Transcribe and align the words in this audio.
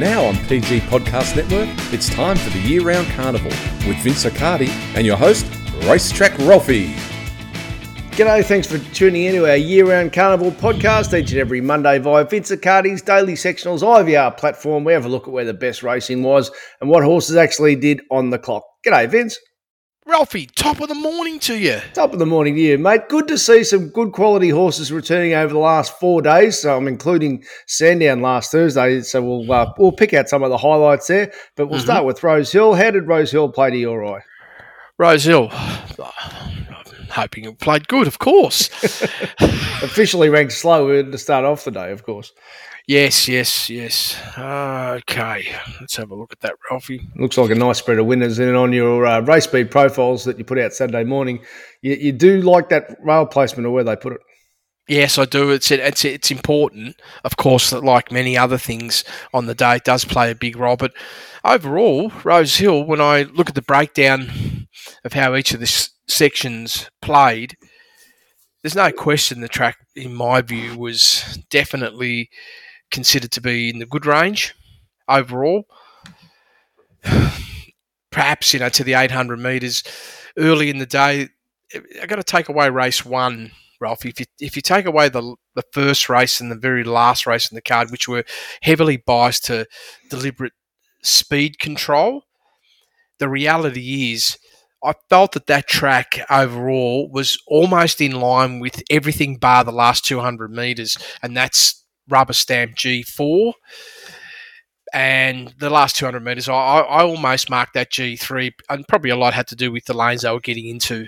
Now 0.00 0.24
on 0.24 0.36
PG 0.46 0.80
Podcast 0.80 1.36
Network, 1.36 1.68
it's 1.92 2.08
time 2.08 2.38
for 2.38 2.48
the 2.48 2.58
year 2.60 2.80
round 2.80 3.06
carnival 3.08 3.50
with 3.86 3.98
Vince 3.98 4.24
Accardi 4.24 4.70
and 4.96 5.04
your 5.04 5.18
host, 5.18 5.44
Racetrack 5.82 6.38
Ralphie. 6.38 6.94
G'day, 8.12 8.42
thanks 8.42 8.66
for 8.66 8.78
tuning 8.94 9.24
in 9.24 9.34
to 9.34 9.46
our 9.46 9.58
year 9.58 9.86
round 9.86 10.14
carnival 10.14 10.52
podcast 10.52 11.12
each 11.12 11.32
and 11.32 11.40
every 11.40 11.60
Monday 11.60 11.98
via 11.98 12.24
Vince 12.24 12.50
Accardi's 12.50 13.02
Daily 13.02 13.34
Sectionals 13.34 13.82
IVR 13.82 14.34
platform. 14.38 14.84
We 14.84 14.94
have 14.94 15.04
a 15.04 15.08
look 15.10 15.24
at 15.24 15.34
where 15.34 15.44
the 15.44 15.52
best 15.52 15.82
racing 15.82 16.22
was 16.22 16.50
and 16.80 16.88
what 16.88 17.04
horses 17.04 17.36
actually 17.36 17.76
did 17.76 18.00
on 18.10 18.30
the 18.30 18.38
clock. 18.38 18.64
G'day, 18.86 19.06
Vince. 19.06 19.38
Ralphie, 20.10 20.46
top 20.46 20.80
of 20.80 20.88
the 20.88 20.94
morning 20.96 21.38
to 21.38 21.56
you. 21.56 21.80
Top 21.94 22.12
of 22.12 22.18
the 22.18 22.26
morning 22.26 22.56
to 22.56 22.60
you, 22.60 22.78
mate. 22.78 23.08
Good 23.08 23.28
to 23.28 23.38
see 23.38 23.62
some 23.62 23.90
good 23.90 24.10
quality 24.10 24.48
horses 24.48 24.90
returning 24.90 25.34
over 25.34 25.52
the 25.52 25.60
last 25.60 26.00
four 26.00 26.20
days. 26.20 26.58
So 26.58 26.76
I'm 26.76 26.88
including 26.88 27.44
Sandown 27.68 28.20
last 28.20 28.50
Thursday. 28.50 29.02
So 29.02 29.22
we'll 29.22 29.52
uh, 29.52 29.72
we'll 29.78 29.92
pick 29.92 30.12
out 30.12 30.28
some 30.28 30.42
of 30.42 30.50
the 30.50 30.58
highlights 30.58 31.06
there. 31.06 31.32
But 31.54 31.66
we'll 31.66 31.78
mm-hmm. 31.78 31.86
start 31.86 32.04
with 32.04 32.24
Rose 32.24 32.50
Hill. 32.50 32.74
How 32.74 32.90
did 32.90 33.06
Rose 33.06 33.30
Hill 33.30 33.50
play 33.50 33.70
to 33.70 33.76
your 33.78 34.04
eye? 34.04 34.22
Rose 34.98 35.22
Hill. 35.22 35.48
I'm 35.52 36.66
hoping 37.08 37.44
it 37.44 37.60
played 37.60 37.86
good, 37.86 38.08
of 38.08 38.18
course. 38.18 38.68
Officially 39.82 40.28
ranked 40.28 40.54
slow 40.54 41.02
to 41.02 41.18
start 41.18 41.44
off 41.44 41.64
the 41.64 41.70
day, 41.70 41.92
of 41.92 42.02
course. 42.02 42.32
Yes, 42.86 43.28
yes, 43.28 43.70
yes. 43.70 44.16
Okay, 44.36 45.54
let's 45.80 45.96
have 45.96 46.10
a 46.10 46.14
look 46.14 46.32
at 46.32 46.40
that, 46.40 46.54
Ralphie. 46.70 47.08
Looks 47.16 47.38
like 47.38 47.50
a 47.50 47.54
nice 47.54 47.78
spread 47.78 47.98
of 47.98 48.06
winners. 48.06 48.38
And 48.38 48.56
on 48.56 48.72
your 48.72 49.06
uh, 49.06 49.20
race 49.20 49.44
speed 49.44 49.70
profiles 49.70 50.24
that 50.24 50.38
you 50.38 50.44
put 50.44 50.58
out 50.58 50.72
Saturday 50.72 51.04
morning, 51.04 51.40
you, 51.82 51.94
you 51.94 52.12
do 52.12 52.40
like 52.42 52.68
that 52.70 52.96
rail 53.02 53.26
placement 53.26 53.66
or 53.66 53.70
where 53.70 53.84
they 53.84 53.96
put 53.96 54.14
it. 54.14 54.20
Yes, 54.88 55.18
I 55.18 55.24
do. 55.24 55.50
It's 55.50 55.70
it's 55.70 56.04
it's 56.04 56.32
important, 56.32 57.00
of 57.22 57.36
course, 57.36 57.70
that 57.70 57.84
like 57.84 58.10
many 58.10 58.36
other 58.36 58.58
things 58.58 59.04
on 59.32 59.46
the 59.46 59.54
day, 59.54 59.76
it 59.76 59.84
does 59.84 60.04
play 60.04 60.32
a 60.32 60.34
big 60.34 60.56
role. 60.56 60.76
But 60.76 60.92
overall, 61.44 62.10
Rose 62.24 62.56
Hill, 62.56 62.84
when 62.84 63.00
I 63.00 63.22
look 63.22 63.48
at 63.48 63.54
the 63.54 63.62
breakdown 63.62 64.66
of 65.04 65.12
how 65.12 65.36
each 65.36 65.54
of 65.54 65.60
the 65.60 65.88
sections 66.08 66.90
played, 67.00 67.56
there's 68.62 68.74
no 68.74 68.90
question 68.90 69.40
the 69.40 69.48
track, 69.48 69.76
in 69.94 70.12
my 70.12 70.40
view, 70.40 70.76
was 70.76 71.38
definitely 71.50 72.28
considered 72.90 73.32
to 73.32 73.40
be 73.40 73.70
in 73.70 73.78
the 73.78 73.86
good 73.86 74.06
range 74.06 74.54
overall. 75.08 75.66
Perhaps, 78.10 78.52
you 78.52 78.60
know, 78.60 78.68
to 78.70 78.84
the 78.84 78.94
800 78.94 79.38
metres 79.38 79.82
early 80.36 80.70
in 80.70 80.78
the 80.78 80.86
day, 80.86 81.28
I 82.02 82.06
got 82.06 82.16
to 82.16 82.24
take 82.24 82.48
away 82.48 82.68
race 82.70 83.04
one, 83.04 83.52
Ralph. 83.80 84.04
If 84.04 84.18
you 84.18 84.26
if 84.40 84.56
you 84.56 84.62
take 84.62 84.86
away 84.86 85.08
the 85.08 85.36
the 85.54 85.62
first 85.72 86.08
race 86.08 86.40
and 86.40 86.50
the 86.50 86.56
very 86.56 86.84
last 86.84 87.26
race 87.26 87.50
in 87.50 87.54
the 87.54 87.62
card, 87.62 87.90
which 87.90 88.08
were 88.08 88.24
heavily 88.62 88.96
biased 88.96 89.44
to 89.46 89.66
deliberate 90.08 90.52
speed 91.02 91.58
control, 91.58 92.24
the 93.18 93.28
reality 93.28 94.12
is 94.12 94.36
I 94.82 94.94
felt 95.08 95.32
that 95.32 95.46
that 95.46 95.68
track 95.68 96.20
overall 96.30 97.10
was 97.10 97.38
almost 97.46 98.00
in 98.00 98.12
line 98.12 98.60
with 98.60 98.82
everything 98.90 99.36
bar 99.36 99.62
the 99.62 99.72
last 99.72 100.04
200 100.04 100.50
metres, 100.50 100.96
and 101.22 101.36
that's 101.36 101.84
rubber 102.08 102.32
stamp 102.32 102.76
G4. 102.76 103.52
And 104.92 105.54
the 105.58 105.70
last 105.70 105.96
200 105.96 106.20
metres, 106.20 106.48
I, 106.48 106.52
I 106.52 107.02
almost 107.02 107.48
marked 107.48 107.74
that 107.74 107.90
G3, 107.92 108.52
and 108.68 108.86
probably 108.88 109.10
a 109.10 109.16
lot 109.16 109.34
had 109.34 109.46
to 109.48 109.56
do 109.56 109.70
with 109.70 109.84
the 109.84 109.94
lanes 109.94 110.22
they 110.22 110.30
were 110.32 110.40
getting 110.40 110.66
into. 110.66 111.06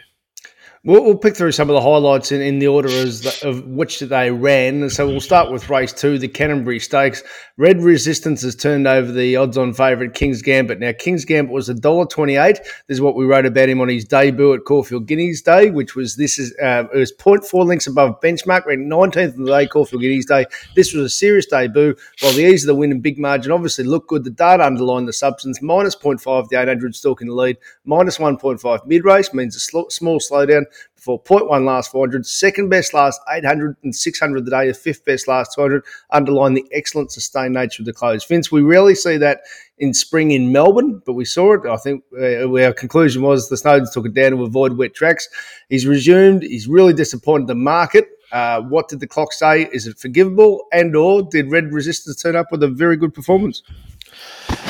We'll, 0.85 1.05
we'll, 1.05 1.17
pick 1.17 1.37
through 1.37 1.53
some 1.53 1.71
of 1.71 1.75
the 1.75 1.81
highlights 1.81 2.33
in, 2.33 2.41
in 2.41 2.59
the 2.59 2.67
order 2.67 2.89
as 2.89 3.43
of 3.45 3.65
which 3.67 4.01
they 4.01 4.33
ran. 4.33 4.91
So 4.91 5.07
we'll 5.07 5.21
start 5.21 5.53
with 5.53 5.71
race 5.71 5.93
two, 5.93 6.19
the 6.19 6.27
Canterbury 6.27 6.81
Stakes. 6.81 7.23
Red 7.63 7.81
Resistance 7.81 8.43
has 8.43 8.57
turned 8.57 8.89
over 8.89 9.13
the 9.13 9.37
odds-on 9.37 9.73
favourite 9.73 10.15
King's 10.15 10.43
Gambit. 10.43 10.81
Now 10.81 10.91
King's 10.99 11.25
Gambit 11.25 11.53
was 11.53 11.69
a 11.69 11.75
dollar 11.75 12.07
twenty-eight. 12.07 12.57
This 12.57 12.97
is 12.97 13.01
what 13.01 13.15
we 13.15 13.25
wrote 13.25 13.47
about 13.47 13.69
him 13.69 13.81
on 13.81 13.89
his 13.89 14.05
debut 14.05 14.53
at 14.55 14.65
Caulfield 14.65 15.07
Guineas 15.07 15.43
Day, 15.43 15.71
which 15.71 15.95
was 15.95 16.17
this 16.17 16.41
is 16.41 16.53
uh, 16.61 16.87
it 16.93 16.99
was 16.99 17.13
0.4 17.13 17.65
lengths 17.65 17.87
above 17.87 18.21
benchmark. 18.21 18.67
Ran 18.67 18.89
nineteenth 18.89 19.35
of 19.35 19.47
the 19.47 19.47
day, 19.47 19.69
Caulfield 19.69 20.03
Guineas 20.03 20.27
Day. 20.27 20.45
This 20.75 20.93
was 20.93 21.05
a 21.05 21.09
serious 21.09 21.47
debut. 21.47 21.95
While 22.21 22.33
the 22.33 22.43
ease 22.43 22.65
of 22.65 22.67
the 22.67 22.75
win 22.75 22.91
and 22.91 23.01
big 23.01 23.17
margin 23.17 23.53
obviously 23.53 23.85
looked 23.85 24.09
good, 24.09 24.25
the 24.25 24.31
data 24.31 24.67
underlined 24.67 25.07
the 25.07 25.13
substance. 25.13 25.63
Minus 25.63 25.95
0.5 25.95 26.49
the 26.49 26.61
800 26.61 26.97
stalking 26.97 27.29
the 27.29 27.35
lead. 27.35 27.59
Minus 27.85 28.19
1.5 28.19 28.87
mid 28.87 29.05
race 29.05 29.33
means 29.33 29.55
a 29.55 29.61
sl- 29.61 29.89
small 29.89 30.19
slowdown 30.19 30.65
for 31.03 31.21
0.1 31.21 31.65
last 31.65 31.91
400, 31.91 32.25
second 32.25 32.69
best 32.69 32.95
last 32.95 33.21
800 33.29 33.77
and 33.83 33.95
600 33.95 34.45
the 34.45 34.51
day, 34.53 34.69
the 34.69 34.75
fifth 34.75 35.05
best 35.05 35.27
last 35.27 35.53
200, 35.53 35.83
underline 36.11 36.55
the 36.55 36.65
excellent 36.73 37.11
sustained 37.11 37.55
nature 37.55 37.83
of 37.83 37.87
the 37.87 37.93
close. 37.93 38.25
Vince, 38.25 38.53
we 38.53 38.63
rarely 38.63 38.95
see 38.95 39.17
that 39.17 39.41
in 39.79 39.93
spring 39.93 40.31
in 40.31 40.53
Melbourne, 40.53 41.03
but 41.05 41.15
we 41.15 41.25
saw 41.25 41.55
it. 41.55 41.67
I 41.67 41.77
think 41.77 42.05
uh, 42.17 42.49
our 42.57 42.73
conclusion 42.73 43.23
was 43.23 43.49
the 43.49 43.57
Snowdens 43.57 43.93
took 43.93 44.07
it 44.07 44.15
down 44.15 44.31
to 44.31 44.45
avoid 44.45 44.79
wet 44.79 44.95
tracks. 44.95 45.29
He's 45.69 45.87
resumed. 45.87 46.45
He's 46.45 46.69
really 46.69 46.93
disappointed 46.93 47.49
the 47.49 47.57
market. 47.57 48.07
Uh, 48.31 48.61
what 48.61 48.89
did 48.89 49.01
the 49.01 49.09
clock 49.09 49.33
say? 49.33 49.69
Is 49.73 49.89
it 49.89 49.99
forgivable? 49.99 50.67
And 50.73 50.95
or 50.95 51.23
did 51.23 51.51
Red 51.51 51.73
Resistance 51.73 52.23
turn 52.23 52.37
up 52.37 52.53
with 52.53 52.63
a 52.63 52.69
very 52.69 52.97
good 52.97 53.13
performance? 53.13 53.65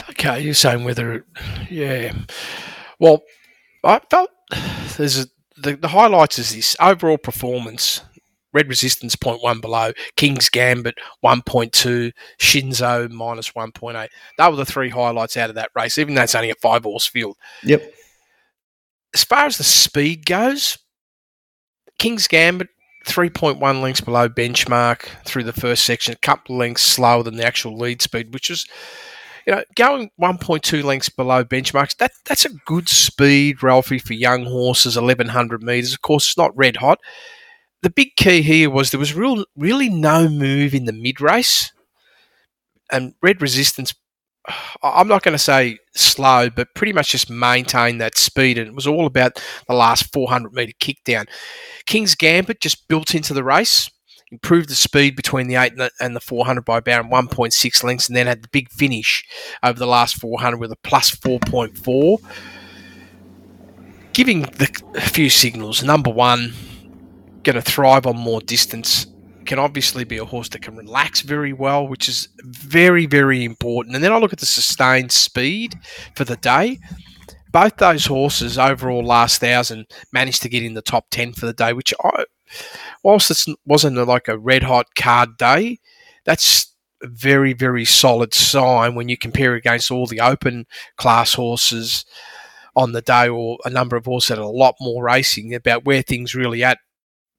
Okay, 0.08 0.40
you're 0.40 0.54
saying 0.54 0.84
whether, 0.84 1.12
it, 1.12 1.24
yeah. 1.70 2.14
Well, 2.98 3.22
I 3.84 4.00
felt 4.08 4.30
there's 4.96 5.24
a 5.24 5.26
the, 5.62 5.76
the 5.76 5.88
highlights 5.88 6.38
is 6.38 6.54
this 6.54 6.76
overall 6.80 7.18
performance. 7.18 8.02
Red 8.54 8.68
Resistance 8.68 9.16
0.1 9.16 9.62
below, 9.62 9.92
King's 10.16 10.50
Gambit 10.50 10.96
1.2, 11.24 12.12
Shinzo 12.38 13.10
minus 13.10 13.52
1.8. 13.52 14.08
That 14.36 14.50
were 14.50 14.56
the 14.56 14.66
three 14.66 14.90
highlights 14.90 15.38
out 15.38 15.48
of 15.48 15.56
that 15.56 15.70
race, 15.74 15.96
even 15.96 16.14
though 16.14 16.22
it's 16.22 16.34
only 16.34 16.50
a 16.50 16.54
five 16.56 16.82
horse 16.82 17.06
field. 17.06 17.38
Yep. 17.64 17.94
As 19.14 19.24
far 19.24 19.46
as 19.46 19.56
the 19.56 19.64
speed 19.64 20.26
goes, 20.26 20.76
King's 21.98 22.28
Gambit 22.28 22.68
3.1 23.06 23.80
lengths 23.80 24.00
below 24.02 24.28
benchmark 24.28 25.08
through 25.24 25.44
the 25.44 25.52
first 25.52 25.84
section, 25.84 26.12
a 26.12 26.16
couple 26.16 26.54
of 26.54 26.58
lengths 26.58 26.82
slower 26.82 27.22
than 27.22 27.36
the 27.36 27.46
actual 27.46 27.76
lead 27.76 28.02
speed, 28.02 28.34
which 28.34 28.50
was 28.50 28.66
you 29.46 29.54
know, 29.54 29.64
going 29.76 30.10
1.2 30.20 30.84
lengths 30.84 31.08
below 31.08 31.44
benchmarks, 31.44 31.96
that 31.96 32.12
that's 32.24 32.44
a 32.44 32.54
good 32.66 32.88
speed, 32.88 33.62
Ralphie, 33.62 33.98
for 33.98 34.14
young 34.14 34.44
horses, 34.44 34.96
1100 34.96 35.62
metres. 35.62 35.92
Of 35.92 36.02
course, 36.02 36.28
it's 36.28 36.38
not 36.38 36.56
red 36.56 36.76
hot. 36.76 36.98
The 37.82 37.90
big 37.90 38.14
key 38.16 38.42
here 38.42 38.70
was 38.70 38.90
there 38.90 39.00
was 39.00 39.14
real, 39.14 39.44
really 39.56 39.88
no 39.88 40.28
move 40.28 40.74
in 40.74 40.84
the 40.84 40.92
mid 40.92 41.20
race. 41.20 41.72
And 42.90 43.14
Red 43.22 43.42
Resistance, 43.42 43.94
I'm 44.82 45.08
not 45.08 45.22
going 45.22 45.34
to 45.34 45.38
say 45.38 45.78
slow, 45.94 46.50
but 46.50 46.74
pretty 46.74 46.92
much 46.92 47.10
just 47.10 47.30
maintained 47.30 48.00
that 48.00 48.16
speed. 48.16 48.58
And 48.58 48.68
it 48.68 48.74
was 48.74 48.86
all 48.86 49.06
about 49.06 49.42
the 49.66 49.74
last 49.74 50.12
400 50.12 50.52
metre 50.52 50.72
kick 50.78 50.98
down. 51.04 51.26
King's 51.86 52.14
Gambit 52.14 52.60
just 52.60 52.86
built 52.86 53.14
into 53.14 53.34
the 53.34 53.44
race 53.44 53.90
improved 54.32 54.68
the 54.68 54.74
speed 54.74 55.14
between 55.14 55.46
the 55.46 55.56
8 55.56 55.72
and 55.72 55.80
the, 55.80 55.90
and 56.00 56.16
the 56.16 56.20
400 56.20 56.64
by 56.64 56.78
about 56.78 57.04
1.6 57.04 57.84
lengths, 57.84 58.08
and 58.08 58.16
then 58.16 58.26
had 58.26 58.42
the 58.42 58.48
big 58.48 58.70
finish 58.70 59.24
over 59.62 59.78
the 59.78 59.86
last 59.86 60.16
400 60.16 60.56
with 60.58 60.72
a 60.72 60.76
plus 60.76 61.10
4.4. 61.10 62.18
Giving 64.14 64.42
the, 64.42 64.82
a 64.96 65.00
few 65.00 65.30
signals. 65.30 65.84
Number 65.84 66.10
one, 66.10 66.54
going 67.44 67.56
to 67.56 67.62
thrive 67.62 68.06
on 68.06 68.16
more 68.16 68.40
distance. 68.40 69.06
Can 69.44 69.58
obviously 69.58 70.04
be 70.04 70.18
a 70.18 70.24
horse 70.24 70.48
that 70.50 70.62
can 70.62 70.76
relax 70.76 71.20
very 71.20 71.52
well, 71.52 71.86
which 71.86 72.08
is 72.08 72.28
very, 72.42 73.06
very 73.06 73.44
important. 73.44 73.94
And 73.94 74.04
then 74.04 74.12
I 74.12 74.18
look 74.18 74.32
at 74.32 74.40
the 74.40 74.46
sustained 74.46 75.12
speed 75.12 75.78
for 76.14 76.24
the 76.24 76.36
day 76.36 76.78
both 77.52 77.76
those 77.76 78.06
horses 78.06 78.58
overall 78.58 79.04
last 79.04 79.38
thousand 79.38 79.86
managed 80.10 80.40
to 80.42 80.48
get 80.48 80.62
in 80.62 80.72
the 80.72 80.80
top 80.80 81.04
10 81.10 81.34
for 81.34 81.44
the 81.44 81.52
day, 81.52 81.74
which 81.74 81.92
I, 82.02 82.24
whilst 83.02 83.30
it 83.30 83.56
wasn't 83.64 83.96
like 84.06 84.28
a 84.28 84.38
red 84.38 84.62
hot 84.62 84.94
card 84.94 85.36
day, 85.36 85.78
that's 86.24 86.74
a 87.02 87.08
very, 87.08 87.52
very 87.52 87.84
solid 87.84 88.32
sign 88.34 88.94
when 88.94 89.08
you 89.08 89.16
compare 89.16 89.54
against 89.54 89.90
all 89.90 90.06
the 90.06 90.20
open 90.20 90.66
class 90.96 91.34
horses 91.34 92.04
on 92.74 92.92
the 92.92 93.02
day 93.02 93.28
or 93.28 93.58
a 93.64 93.70
number 93.70 93.96
of 93.96 94.06
horses 94.06 94.28
that 94.28 94.38
are 94.38 94.42
a 94.42 94.48
lot 94.48 94.74
more 94.80 95.04
racing 95.04 95.54
about 95.54 95.84
where 95.84 96.02
things 96.02 96.34
really 96.34 96.64
at. 96.64 96.78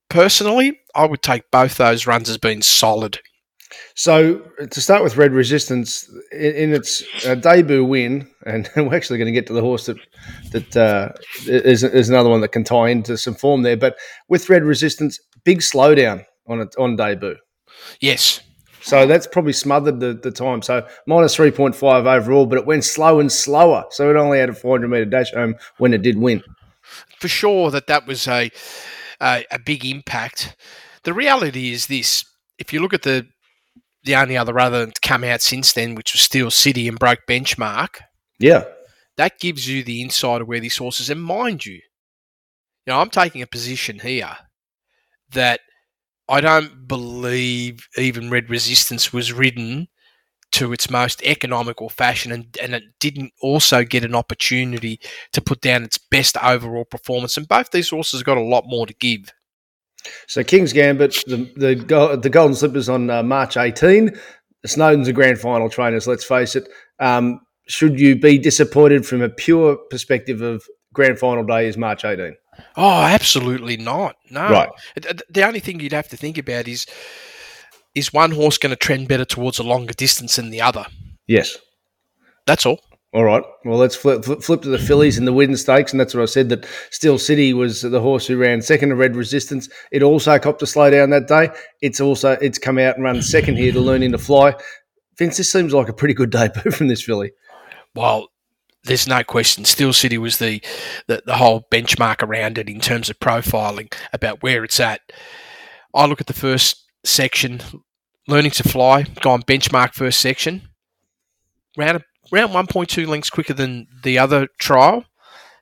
Personally, 0.10 0.80
I 0.94 1.06
would 1.06 1.24
take 1.24 1.50
both 1.50 1.77
those 1.77 2.06
runs 2.06 2.30
as 2.30 2.38
being 2.38 2.62
solid. 2.62 3.19
So 3.95 4.39
to 4.69 4.81
start 4.81 5.04
with, 5.04 5.18
Red 5.18 5.31
Resistance 5.31 6.10
in, 6.31 6.74
its 6.74 7.04
uh, 7.25 7.36
debut 7.36 7.83
win, 7.83 8.27
and 8.45 8.69
we're 8.75 8.95
actually 8.95 9.18
going 9.18 9.27
to 9.27 9.31
get 9.31 9.48
to 9.48 9.54
the 9.54 9.62
horse 9.62 9.88
that 9.88 9.98
that 10.51 10.77
uh, 10.77 11.10
is, 11.48 11.83
is 11.83 12.10
another 12.10 12.30
one 12.30 12.42
that 12.42 12.51
can 12.51 12.63
tie 12.63 12.89
into 12.89 13.18
some 13.18 13.36
form 13.36 13.63
there. 13.63 13.77
But 13.77 13.95
with 14.30 14.50
Red 14.50 14.63
Resistance, 14.63 15.19
big 15.43 15.59
slowdown 15.59 16.25
on 16.47 16.61
it 16.61 16.75
on 16.77 16.95
debut. 16.95 17.35
Yes. 17.99 18.41
So 18.81 19.07
that's 19.07 19.27
probably 19.27 19.53
smothered 19.53 20.01
the, 20.01 20.13
the 20.13 20.31
time. 20.31 20.61
So 20.61 20.85
minus 21.07 21.37
3.5 21.37 22.05
overall, 22.05 22.45
but 22.45 22.57
it 22.57 22.65
went 22.65 22.83
slow 22.83 23.19
and 23.19 23.31
slower. 23.31 23.85
So 23.91 24.09
it 24.09 24.17
only 24.17 24.39
had 24.39 24.49
a 24.49 24.53
400 24.53 24.87
metre 24.89 25.05
dash 25.05 25.31
home 25.31 25.55
when 25.77 25.93
it 25.93 26.01
did 26.01 26.17
win. 26.17 26.43
For 27.17 27.29
sure 27.29 27.71
that 27.71 27.87
that 27.87 28.05
was 28.05 28.27
a, 28.27 28.51
a, 29.21 29.45
a 29.51 29.59
big 29.59 29.85
impact. 29.85 30.57
The 31.03 31.13
reality 31.13 31.71
is 31.71 31.87
this 31.87 32.25
if 32.59 32.73
you 32.73 32.81
look 32.81 32.93
at 32.93 33.03
the 33.03 33.25
the 34.03 34.15
only 34.17 34.35
other 34.35 34.59
other 34.59 34.87
to 34.87 35.01
come 35.01 35.23
out 35.23 35.41
since 35.41 35.71
then, 35.71 35.95
which 35.95 36.11
was 36.11 36.19
Steel 36.19 36.51
City 36.51 36.89
and 36.89 36.99
broke 36.99 37.21
benchmark. 37.27 38.01
Yeah. 38.37 38.65
That 39.15 39.39
gives 39.39 39.65
you 39.65 39.81
the 39.81 40.01
insight 40.01 40.41
of 40.41 40.47
where 40.49 40.59
this 40.59 40.75
horse 40.75 40.99
is. 40.99 41.09
And 41.09 41.23
mind 41.23 41.65
you, 41.65 41.75
you 41.75 41.81
know, 42.87 42.99
I'm 42.99 43.09
taking 43.09 43.41
a 43.41 43.47
position 43.47 43.99
here 43.99 44.35
that 45.33 45.62
I 46.30 46.41
don't 46.41 46.88
believe 46.88 47.88
even 47.97 48.30
Red 48.30 48.50
Resistance 48.50 49.12
was 49.12 49.33
ridden 49.33 49.88
to 50.53 50.71
its 50.71 50.89
most 50.89 51.21
economical 51.24 51.89
fashion 51.89 52.31
and, 52.31 52.56
and 52.62 52.75
it 52.75 52.83
didn't 53.00 53.33
also 53.41 53.83
get 53.83 54.06
an 54.06 54.13
opportunity 54.13 55.00
to 55.31 55.41
put 55.41 55.62
down 55.62 55.83
its 55.83 55.97
best 55.97 56.38
overall 56.44 56.85
performance. 56.85 57.38
And 57.38 57.47
both 57.47 57.71
these 57.71 57.89
horses 57.89 58.21
got 58.21 58.38
a 58.38 58.41
lot 58.41 58.65
more 58.68 58.85
to 58.85 58.94
give. 58.94 59.33
So 60.27 60.44
King's 60.44 60.74
Gambit, 60.74 61.24
the 61.27 61.50
the, 61.56 62.19
the 62.21 62.29
Golden 62.29 62.56
Slippers 62.56 62.89
on 62.89 63.09
uh, 63.09 63.24
March 63.24 63.57
18. 63.57 64.06
The 64.62 64.68
Snowdens 64.68 65.07
are 65.07 65.13
grand 65.13 65.39
final 65.39 65.69
trainers. 65.69 66.07
Let's 66.07 66.24
face 66.24 66.56
it. 66.56 66.69
Um, 67.00 67.41
should 67.68 68.00
you 68.00 68.15
be 68.15 68.38
disappointed 68.38 69.06
from 69.06 69.21
a 69.21 69.29
pure 69.29 69.77
perspective 69.89 70.41
of 70.41 70.63
grand 70.94 71.19
final 71.19 71.44
day 71.44 71.68
is 71.68 71.77
March 71.77 72.06
18? 72.06 72.36
Oh, 72.75 73.03
absolutely 73.03 73.77
not. 73.77 74.15
No. 74.29 74.50
Right. 74.50 74.69
The 75.29 75.45
only 75.45 75.59
thing 75.59 75.79
you'd 75.79 75.94
have 75.94 76.09
to 76.09 76.17
think 76.17 76.38
about 76.38 76.67
is 76.67 76.85
is 77.95 78.11
one 78.11 78.31
horse 78.31 78.57
going 78.57 78.71
to 78.71 78.75
trend 78.75 79.07
better 79.07 79.25
towards 79.25 79.59
a 79.59 79.63
longer 79.63 79.94
distance 79.94 80.38
than 80.38 80.50
the 80.50 80.61
other? 80.61 80.85
Yes. 81.27 81.57
That's 82.47 82.65
all. 82.65 82.79
All 83.13 83.23
right. 83.23 83.44
Well, 83.63 83.77
let's 83.77 83.95
flip, 83.95 84.25
flip, 84.25 84.41
flip 84.41 84.63
to 84.63 84.69
the 84.69 84.79
fillies 84.79 85.19
and 85.19 85.27
the 85.27 85.33
Widden 85.33 85.57
Stakes, 85.57 85.91
and 85.91 86.00
that's 86.00 86.15
what 86.15 86.23
I 86.23 86.25
said. 86.25 86.50
That 86.50 86.65
Steel 86.89 87.19
City 87.19 87.53
was 87.53 87.83
the 87.83 88.01
horse 88.01 88.25
who 88.25 88.38
ran 88.38 88.63
second 88.63 88.89
to 88.89 88.95
Red 88.95 89.15
Resistance. 89.15 89.69
It 89.91 90.01
also 90.01 90.39
copped 90.39 90.63
a 90.63 90.67
slow 90.67 90.89
down 90.89 91.11
that 91.11 91.27
day. 91.27 91.50
It's 91.81 92.01
also 92.01 92.31
it's 92.31 92.57
come 92.57 92.79
out 92.79 92.95
and 92.95 93.03
run 93.03 93.21
second 93.21 93.57
here 93.57 93.71
to 93.71 93.79
learning 93.79 94.13
to 94.13 94.17
fly. 94.17 94.55
Vince, 95.19 95.38
this 95.38 95.51
seems 95.51 95.73
like 95.73 95.89
a 95.89 95.94
pretty 95.94 96.15
good 96.15 96.31
debut 96.31 96.71
from 96.71 96.88
this 96.88 97.03
filly. 97.03 97.33
Well, 97.94 98.29
there's 98.83 99.07
no 99.07 99.24
question. 99.24 99.65
Steel 99.65 99.94
City 99.94 100.18
was 100.18 100.38
the, 100.38 100.62
the 101.07 101.24
the 101.25 101.38
whole 101.38 101.65
benchmark 101.71 102.21
around 102.21 102.57
it 102.57 102.69
in 102.69 102.80
terms 102.80 103.09
of 103.09 103.19
profiling 103.19 103.94
about 104.12 104.44
where 104.44 104.63
it's 104.63 104.80
at. 104.80 105.01
I 105.94 106.06
look 106.06 106.21
at 106.21 106.27
the 106.27 106.33
first 106.33 106.83
section, 107.06 107.62
learning 108.27 108.51
to 108.51 108.63
fly, 108.63 109.03
gone 109.21 109.44
benchmark 109.44 109.94
first 109.94 110.19
section, 110.19 110.69
round 111.77 112.03
around 112.33 112.50
1.2 112.50 113.07
lengths 113.07 113.30
quicker 113.30 113.53
than 113.53 113.88
the 114.03 114.18
other 114.18 114.47
trial. 114.59 115.06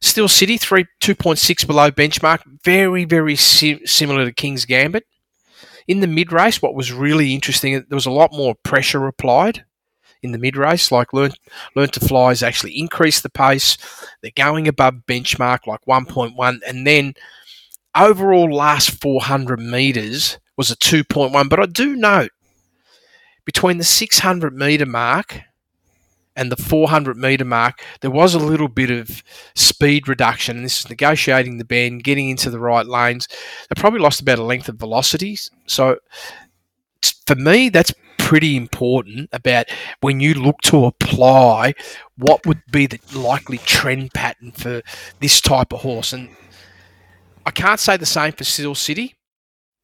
Steel 0.02 0.28
City, 0.28 0.58
three 0.58 0.86
2.6 1.02 1.68
below 1.68 1.92
benchmark, 1.92 2.40
very, 2.64 3.06
very 3.06 3.36
sim- 3.36 3.86
similar 3.86 4.26
to 4.26 4.34
King's 4.34 4.66
Gambit. 4.66 5.04
In 5.88 6.00
the 6.00 6.08
mid 6.08 6.32
race, 6.32 6.62
what 6.62 6.74
was 6.74 6.92
really 6.92 7.36
interesting, 7.36 7.74
there 7.74 7.96
was 7.96 8.06
a 8.06 8.12
lot 8.12 8.32
more 8.34 8.56
pressure 8.64 9.06
applied 9.06 9.66
in 10.24 10.32
the 10.32 10.38
mid 10.38 10.58
race. 10.58 10.92
Like 10.92 11.14
Learn, 11.14 11.32
Learn 11.76 11.90
to 11.90 12.00
Fly 12.00 12.30
has 12.30 12.44
actually 12.44 12.78
increased 12.78 13.24
the 13.24 13.30
pace. 13.30 13.78
They're 14.22 14.32
going 14.36 14.68
above 14.68 15.06
benchmark, 15.08 15.68
like 15.68 15.82
1.1. 15.88 16.60
And 16.68 16.88
then 16.88 17.14
overall 17.96 18.54
last 18.54 19.02
400 19.02 19.60
metres 19.60 20.40
was 20.58 20.72
a 20.72 20.76
2.1. 20.76 21.50
But 21.50 21.60
I 21.60 21.66
do 21.66 21.96
note 21.96 22.32
between 23.46 23.78
the 23.78 23.84
600 23.84 24.54
metre 24.54 24.86
mark 24.86 25.42
and 26.36 26.52
the 26.52 26.56
400 26.56 27.18
metre 27.18 27.46
mark, 27.46 27.84
there 28.00 28.12
was 28.12 28.34
a 28.34 28.40
little 28.40 28.70
bit 28.70 28.90
of 28.90 29.24
speed 29.56 30.08
reduction. 30.08 30.64
This 30.64 30.80
is 30.80 30.90
negotiating 30.90 31.58
the 31.58 31.66
bend, 31.66 32.04
getting 32.04 32.30
into 32.30 32.50
the 32.50 32.60
right 32.60 32.86
lanes. 32.86 33.28
They 33.28 33.80
probably 33.80 34.00
lost 34.00 34.22
about 34.22 34.40
a 34.40 34.44
length 34.44 34.70
of 34.70 34.78
velocities. 34.78 35.52
So 35.66 35.98
for 37.26 37.36
me, 37.36 37.70
that's 37.70 37.94
pretty 38.32 38.56
important 38.56 39.28
about 39.34 39.66
when 40.00 40.22
you 40.22 40.34
look 40.34 40.62
to 40.62 40.86
apply 40.86 41.74
what 42.16 42.46
would 42.46 42.62
be 42.72 42.88
the 42.88 42.98
likely 43.14 43.58
trend 43.58 44.14
pattern 44.14 44.54
for 44.54 44.82
this 45.20 45.42
type 45.42 45.74
of 45.74 45.82
horse. 45.82 46.14
And 46.14 46.30
I 47.46 47.52
can't 47.52 47.78
say 47.78 47.98
the 47.98 48.06
same 48.06 48.32
for 48.32 48.46
Steel 48.46 48.74
City 48.74 49.16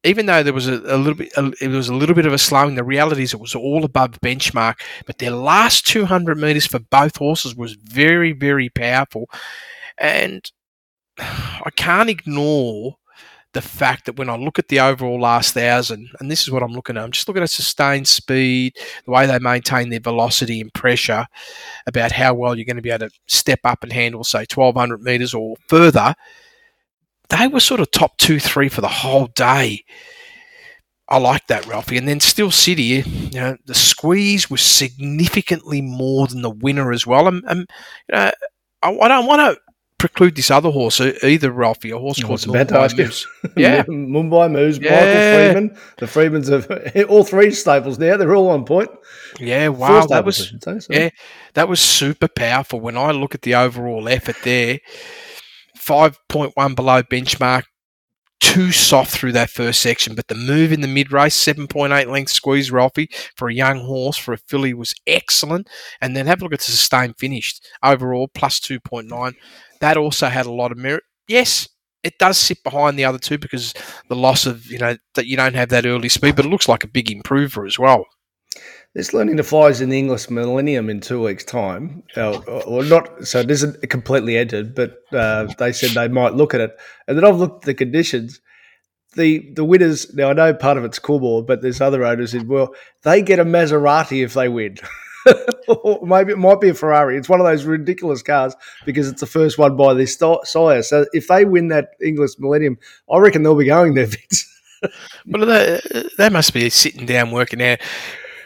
even 0.02 0.24
though 0.24 0.42
there 0.42 0.54
was 0.54 0.66
a, 0.66 0.76
a 0.86 0.96
little 0.96 1.16
bit, 1.16 1.30
a, 1.36 1.52
it 1.60 1.68
was 1.68 1.90
a 1.90 1.94
little 1.94 2.14
bit 2.14 2.24
of 2.24 2.32
a 2.32 2.38
slowing. 2.38 2.74
The 2.74 2.84
reality 2.84 3.24
is 3.24 3.34
it 3.34 3.40
was 3.40 3.54
all 3.54 3.84
above 3.84 4.12
benchmark. 4.24 4.80
But 5.04 5.18
their 5.18 5.32
last 5.32 5.86
200 5.86 6.38
meters 6.38 6.66
for 6.66 6.78
both 6.78 7.16
horses 7.16 7.54
was 7.54 7.74
very, 7.74 8.32
very 8.32 8.70
powerful, 8.70 9.28
and 9.98 10.50
I 11.18 11.70
can't 11.76 12.08
ignore 12.08 12.96
the 13.54 13.62
fact 13.62 14.06
that 14.06 14.16
when 14.16 14.28
I 14.28 14.36
look 14.36 14.58
at 14.58 14.68
the 14.68 14.80
overall 14.80 15.20
last 15.20 15.54
thousand, 15.54 16.08
and 16.20 16.30
this 16.30 16.42
is 16.42 16.50
what 16.50 16.62
I'm 16.62 16.72
looking 16.72 16.96
at, 16.96 17.02
I'm 17.02 17.12
just 17.12 17.28
looking 17.28 17.42
at 17.42 17.50
sustained 17.50 18.06
speed, 18.06 18.74
the 19.04 19.10
way 19.10 19.26
they 19.26 19.38
maintain 19.38 19.88
their 19.88 20.00
velocity 20.00 20.60
and 20.60 20.72
pressure, 20.74 21.26
about 21.86 22.12
how 22.12 22.34
well 22.34 22.54
you're 22.54 22.66
going 22.66 22.76
to 22.76 22.82
be 22.82 22.90
able 22.90 23.08
to 23.08 23.14
step 23.26 23.60
up 23.64 23.82
and 23.82 23.92
handle, 23.92 24.22
say, 24.22 24.44
1200 24.52 25.02
meters 25.02 25.34
or 25.34 25.56
further 25.68 26.14
they 27.28 27.46
were 27.46 27.60
sort 27.60 27.80
of 27.80 27.90
top 27.90 28.16
two, 28.18 28.40
three 28.40 28.68
for 28.68 28.80
the 28.80 28.88
whole 28.88 29.26
day. 29.28 29.84
I 31.08 31.18
like 31.18 31.46
that, 31.46 31.66
Ralphie. 31.66 31.96
And 31.96 32.06
then 32.06 32.20
Steel 32.20 32.50
City, 32.50 33.02
you 33.06 33.40
know, 33.40 33.56
the 33.64 33.74
squeeze 33.74 34.50
was 34.50 34.60
significantly 34.60 35.80
more 35.80 36.26
than 36.26 36.42
the 36.42 36.50
winner 36.50 36.92
as 36.92 37.06
well. 37.06 37.28
And, 37.28 37.42
and 37.48 37.60
you 37.60 38.16
know, 38.16 38.30
I, 38.82 38.90
I 38.90 39.08
don't 39.08 39.26
want 39.26 39.40
to 39.40 39.60
preclude 39.98 40.36
this 40.36 40.50
other 40.50 40.70
horse 40.70 41.00
either, 41.00 41.50
Ralphie. 41.50 41.90
A 41.90 41.98
horse 41.98 42.22
oh, 42.22 42.26
called 42.26 42.40
Mumbai 42.40 42.96
Moose. 42.96 43.26
Yeah, 43.56 43.82
Mumbai 43.84 44.50
Moose. 44.50 44.78
Yeah. 44.78 44.90
Michael 44.90 45.52
Freedman. 45.52 45.80
The 45.98 46.06
Freedmans 46.06 47.04
of 47.04 47.10
all 47.10 47.24
three 47.24 47.50
stables 47.50 47.98
now. 47.98 48.16
They're 48.16 48.34
all 48.34 48.50
on 48.50 48.64
point. 48.64 48.90
Yeah, 49.38 49.68
wow, 49.68 50.06
that 50.06 50.24
was 50.24 50.54
say, 50.62 50.78
so. 50.78 50.86
yeah, 50.90 51.10
that 51.54 51.68
was 51.68 51.80
super 51.80 52.28
powerful. 52.28 52.80
When 52.80 52.96
I 52.96 53.10
look 53.10 53.34
at 53.34 53.42
the 53.42 53.54
overall 53.54 54.08
effort 54.08 54.36
there, 54.44 54.78
5.1 55.76 56.74
below 56.74 57.02
benchmark, 57.02 57.64
too 58.40 58.72
soft 58.72 59.10
through 59.10 59.32
that 59.32 59.50
first 59.50 59.80
section. 59.80 60.14
But 60.14 60.28
the 60.28 60.34
move 60.34 60.72
in 60.72 60.80
the 60.80 60.88
mid 60.88 61.12
race, 61.12 61.36
7.8 61.36 62.06
length 62.06 62.30
squeeze, 62.30 62.70
Ralphie, 62.70 63.10
for 63.36 63.48
a 63.48 63.54
young 63.54 63.80
horse, 63.80 64.16
for 64.16 64.32
a 64.32 64.38
filly, 64.38 64.74
was 64.74 64.94
excellent. 65.06 65.68
And 66.00 66.16
then 66.16 66.26
have 66.26 66.40
a 66.40 66.44
look 66.44 66.52
at 66.52 66.60
the 66.60 66.64
sustained 66.64 67.18
finish. 67.18 67.58
Overall, 67.82 68.28
plus 68.28 68.60
2.9. 68.60 69.34
That 69.80 69.96
also 69.96 70.28
had 70.28 70.46
a 70.46 70.52
lot 70.52 70.72
of 70.72 70.78
merit. 70.78 71.04
Yes, 71.28 71.68
it 72.02 72.18
does 72.18 72.38
sit 72.38 72.62
behind 72.62 72.98
the 72.98 73.04
other 73.04 73.18
two 73.18 73.38
because 73.38 73.74
the 74.08 74.16
loss 74.16 74.46
of, 74.46 74.66
you 74.66 74.78
know, 74.78 74.96
that 75.14 75.26
you 75.26 75.36
don't 75.36 75.54
have 75.54 75.68
that 75.70 75.86
early 75.86 76.08
speed, 76.08 76.36
but 76.36 76.46
it 76.46 76.50
looks 76.50 76.68
like 76.68 76.84
a 76.84 76.88
big 76.88 77.10
improver 77.10 77.66
as 77.66 77.78
well. 77.78 78.06
This 78.98 79.14
learning 79.14 79.36
to 79.36 79.44
fly 79.44 79.68
is 79.68 79.80
in 79.80 79.90
the 79.90 79.98
Inglis 80.00 80.28
Millennium 80.28 80.90
in 80.90 81.00
two 81.00 81.22
weeks' 81.22 81.44
time. 81.44 82.02
Uh, 82.16 82.36
or 82.66 82.82
not, 82.82 83.24
so 83.28 83.38
it 83.38 83.48
isn't 83.48 83.88
completely 83.88 84.36
entered, 84.36 84.74
but 84.74 84.96
uh, 85.12 85.44
they 85.56 85.70
said 85.70 85.90
they 85.90 86.08
might 86.08 86.34
look 86.34 86.52
at 86.52 86.60
it. 86.60 86.76
And 87.06 87.16
then 87.16 87.24
I've 87.24 87.36
looked 87.36 87.62
at 87.62 87.66
the 87.66 87.74
conditions. 87.74 88.40
The 89.14 89.52
the 89.54 89.64
winners 89.64 90.12
now 90.16 90.30
I 90.30 90.32
know 90.32 90.52
part 90.52 90.78
of 90.78 90.84
it's 90.84 90.98
Coolmore, 90.98 91.46
but 91.46 91.62
there's 91.62 91.80
other 91.80 92.04
owners 92.04 92.34
as 92.34 92.42
well. 92.42 92.74
They 93.04 93.22
get 93.22 93.38
a 93.38 93.44
Maserati 93.44 94.24
if 94.24 94.34
they 94.34 94.48
win. 94.48 94.78
or 95.68 96.00
maybe 96.04 96.32
it 96.32 96.38
might 96.38 96.60
be 96.60 96.70
a 96.70 96.74
Ferrari. 96.74 97.16
It's 97.16 97.28
one 97.28 97.38
of 97.38 97.46
those 97.46 97.66
ridiculous 97.66 98.24
cars 98.24 98.56
because 98.84 99.08
it's 99.08 99.20
the 99.20 99.26
first 99.26 99.58
one 99.58 99.76
by 99.76 99.94
this 99.94 100.18
sire. 100.42 100.82
So 100.82 101.06
if 101.12 101.28
they 101.28 101.44
win 101.44 101.68
that 101.68 101.90
Inglis 102.02 102.40
Millennium, 102.40 102.78
I 103.08 103.18
reckon 103.18 103.44
they'll 103.44 103.54
be 103.54 103.64
going 103.66 103.94
there, 103.94 104.06
Vince. 104.06 104.44
well, 105.26 105.46
they, 105.46 105.80
they 106.18 106.30
must 106.30 106.52
be 106.52 106.68
sitting 106.68 107.06
down 107.06 107.30
working 107.30 107.62
out 107.62 107.78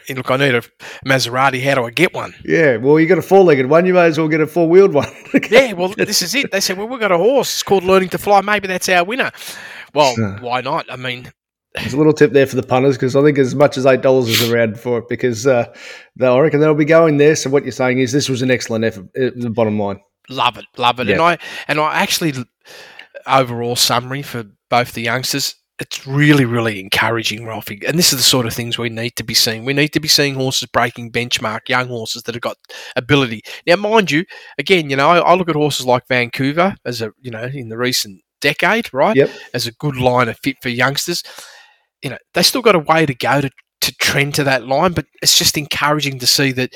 look, 0.09 0.31
I 0.31 0.37
need 0.37 0.55
a 0.55 0.61
Maserati. 1.05 1.61
How 1.63 1.75
do 1.75 1.85
I 1.85 1.91
get 1.91 2.13
one? 2.13 2.33
Yeah, 2.43 2.77
well, 2.77 2.99
you 2.99 3.07
got 3.07 3.17
a 3.17 3.21
four 3.21 3.43
legged 3.43 3.67
one. 3.67 3.85
You 3.85 3.93
may 3.93 4.05
as 4.05 4.17
well 4.17 4.27
get 4.27 4.41
a 4.41 4.47
four 4.47 4.67
wheeled 4.67 4.93
one. 4.93 5.09
yeah, 5.49 5.73
well, 5.73 5.89
this 5.89 6.21
is 6.21 6.35
it. 6.35 6.51
They 6.51 6.59
said, 6.59 6.77
well, 6.77 6.87
we've 6.87 6.99
got 6.99 7.11
a 7.11 7.17
horse. 7.17 7.53
It's 7.53 7.63
called 7.63 7.83
Learning 7.83 8.09
to 8.09 8.17
Fly. 8.17 8.41
Maybe 8.41 8.67
that's 8.67 8.89
our 8.89 9.03
winner. 9.03 9.31
Well, 9.93 10.15
why 10.41 10.61
not? 10.61 10.91
I 10.91 10.95
mean, 10.95 11.31
there's 11.75 11.93
a 11.93 11.97
little 11.97 12.13
tip 12.13 12.33
there 12.33 12.45
for 12.45 12.55
the 12.55 12.63
punters 12.63 12.95
because 12.95 13.15
I 13.15 13.21
think 13.23 13.37
as 13.37 13.55
much 13.55 13.77
as 13.77 13.85
eight 13.85 14.01
dollars 14.01 14.27
is 14.29 14.49
around 14.49 14.79
for 14.79 14.99
it 14.99 15.09
because 15.09 15.47
uh, 15.47 15.65
I 16.21 16.39
reckon 16.39 16.59
they'll 16.59 16.75
be 16.75 16.85
going 16.85 17.17
there. 17.17 17.35
So 17.35 17.49
what 17.49 17.63
you're 17.63 17.71
saying 17.71 17.99
is 17.99 18.11
this 18.11 18.29
was 18.29 18.41
an 18.41 18.51
excellent 18.51 18.85
effort. 18.85 19.05
Uh, 19.19 19.31
the 19.35 19.49
bottom 19.49 19.79
line, 19.79 19.99
love 20.29 20.57
it, 20.57 20.65
love 20.77 20.99
it, 20.99 21.07
yeah. 21.07 21.13
and 21.13 21.21
I 21.21 21.37
and 21.67 21.79
I 21.79 22.01
actually 22.01 22.33
overall 23.25 23.75
summary 23.75 24.21
for 24.21 24.45
both 24.69 24.93
the 24.93 25.01
youngsters 25.01 25.55
it's 25.79 26.05
really, 26.05 26.45
really 26.45 26.79
encouraging, 26.79 27.45
Ralphie. 27.45 27.81
And 27.87 27.97
this 27.97 28.13
is 28.13 28.19
the 28.19 28.23
sort 28.23 28.45
of 28.45 28.53
things 28.53 28.77
we 28.77 28.89
need 28.89 29.15
to 29.15 29.23
be 29.23 29.33
seeing. 29.33 29.65
We 29.65 29.73
need 29.73 29.89
to 29.89 29.99
be 29.99 30.07
seeing 30.07 30.35
horses 30.35 30.69
breaking 30.69 31.11
benchmark, 31.11 31.67
young 31.67 31.87
horses 31.87 32.23
that 32.23 32.35
have 32.35 32.41
got 32.41 32.57
ability. 32.95 33.41
Now, 33.65 33.77
mind 33.77 34.11
you, 34.11 34.25
again, 34.57 34.89
you 34.89 34.95
know, 34.95 35.09
I, 35.09 35.17
I 35.19 35.33
look 35.33 35.49
at 35.49 35.55
horses 35.55 35.85
like 35.85 36.07
Vancouver 36.07 36.75
as 36.85 37.01
a, 37.01 37.11
you 37.19 37.31
know, 37.31 37.43
in 37.43 37.69
the 37.69 37.77
recent 37.77 38.21
decade, 38.39 38.93
right? 38.93 39.15
Yep. 39.15 39.31
As 39.53 39.65
a 39.65 39.71
good 39.73 39.95
line 39.95 40.29
of 40.29 40.37
fit 40.37 40.57
for 40.61 40.69
youngsters. 40.69 41.23
You 42.03 42.11
know, 42.11 42.17
they 42.33 42.43
still 42.43 42.61
got 42.61 42.75
a 42.75 42.79
way 42.79 43.05
to 43.05 43.15
go 43.15 43.41
to, 43.41 43.49
to 43.81 43.95
trend 43.95 44.35
to 44.35 44.43
that 44.43 44.67
line, 44.67 44.93
but 44.93 45.05
it's 45.21 45.37
just 45.37 45.57
encouraging 45.57 46.19
to 46.19 46.27
see 46.27 46.51
that 46.51 46.75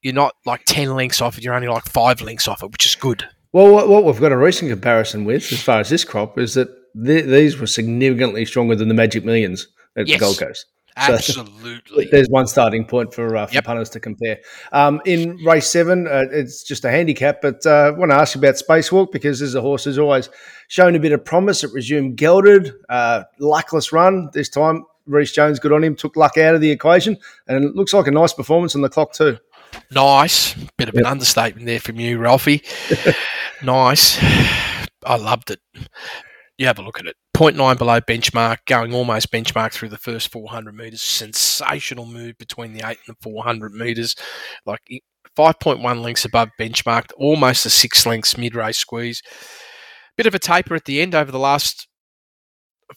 you're 0.00 0.14
not 0.14 0.34
like 0.46 0.62
10 0.66 0.94
lengths 0.94 1.20
off 1.20 1.36
it, 1.36 1.44
you're 1.44 1.54
only 1.54 1.68
like 1.68 1.84
five 1.84 2.20
lengths 2.20 2.48
off 2.48 2.62
it, 2.62 2.70
which 2.70 2.86
is 2.86 2.94
good. 2.94 3.26
Well, 3.52 3.86
what 3.86 4.04
we've 4.04 4.20
got 4.20 4.32
a 4.32 4.36
recent 4.36 4.70
comparison 4.70 5.24
with, 5.24 5.52
as 5.52 5.62
far 5.62 5.80
as 5.80 5.90
this 5.90 6.04
crop, 6.04 6.38
is 6.38 6.54
that 6.54 6.68
th- 7.04 7.24
these 7.26 7.58
were 7.58 7.66
significantly 7.66 8.44
stronger 8.44 8.74
than 8.74 8.88
the 8.88 8.94
Magic 8.94 9.24
Millions 9.24 9.68
at 9.96 10.06
yes. 10.06 10.18
the 10.18 10.24
Gold 10.24 10.38
Coast. 10.38 10.66
So- 11.06 11.14
Absolutely. 11.14 12.08
There's 12.12 12.28
one 12.28 12.46
starting 12.46 12.84
point 12.84 13.14
for, 13.14 13.34
uh, 13.34 13.46
for 13.46 13.54
Yep. 13.54 13.64
punters 13.64 13.90
to 13.90 14.00
compare. 14.00 14.40
Um, 14.72 15.00
in 15.06 15.36
race 15.38 15.66
seven, 15.66 16.06
uh, 16.06 16.24
it's 16.30 16.62
just 16.62 16.84
a 16.84 16.90
handicap, 16.90 17.40
but 17.40 17.64
uh, 17.64 17.70
I 17.70 17.90
want 17.90 18.10
to 18.10 18.16
ask 18.16 18.34
you 18.34 18.40
about 18.40 18.56
Spacewalk 18.56 19.10
because 19.10 19.40
this 19.40 19.48
is 19.48 19.54
a 19.54 19.62
horse 19.62 19.84
who's 19.84 19.98
always 19.98 20.28
shown 20.68 20.94
a 20.94 21.00
bit 21.00 21.12
of 21.12 21.24
promise. 21.24 21.64
It 21.64 21.72
resumed 21.72 22.16
gelded, 22.18 22.72
uh, 22.90 23.22
luckless 23.38 23.90
run 23.92 24.28
this 24.34 24.50
time. 24.50 24.84
Reece 25.06 25.32
Jones, 25.32 25.58
good 25.58 25.72
on 25.72 25.82
him, 25.82 25.96
took 25.96 26.14
luck 26.14 26.36
out 26.38 26.54
of 26.54 26.60
the 26.60 26.70
equation, 26.70 27.16
and 27.48 27.64
it 27.64 27.74
looks 27.74 27.92
like 27.92 28.06
a 28.06 28.10
nice 28.12 28.32
performance 28.32 28.76
on 28.76 28.82
the 28.82 28.88
clock 28.88 29.14
too. 29.14 29.38
Nice. 29.90 30.54
Bit 30.76 30.90
of 30.90 30.94
an 30.94 31.06
understatement 31.06 31.66
there 31.66 31.80
from 31.80 31.98
you, 31.98 32.18
Ralphie. 32.18 32.62
nice. 33.62 34.18
I 35.04 35.16
loved 35.16 35.50
it. 35.50 35.60
You 36.62 36.68
have 36.68 36.78
a 36.78 36.82
look 36.82 37.00
at 37.00 37.06
it. 37.06 37.16
0.9 37.36 37.76
below 37.76 38.00
benchmark, 38.00 38.58
going 38.68 38.94
almost 38.94 39.32
benchmark 39.32 39.72
through 39.72 39.88
the 39.88 39.98
first 39.98 40.30
400 40.30 40.72
metres. 40.76 41.02
Sensational 41.02 42.06
move 42.06 42.38
between 42.38 42.72
the 42.72 42.88
8 42.88 42.98
and 43.04 43.16
the 43.16 43.16
400 43.20 43.72
metres. 43.72 44.14
Like 44.64 44.78
5.1 45.36 46.02
lengths 46.02 46.24
above 46.24 46.50
benchmark, 46.60 47.06
almost 47.16 47.66
a 47.66 47.70
six 47.70 48.06
lengths 48.06 48.38
mid 48.38 48.54
race 48.54 48.78
squeeze. 48.78 49.22
Bit 50.16 50.26
of 50.28 50.36
a 50.36 50.38
taper 50.38 50.76
at 50.76 50.84
the 50.84 51.02
end 51.02 51.16
over 51.16 51.32
the 51.32 51.38
last 51.40 51.88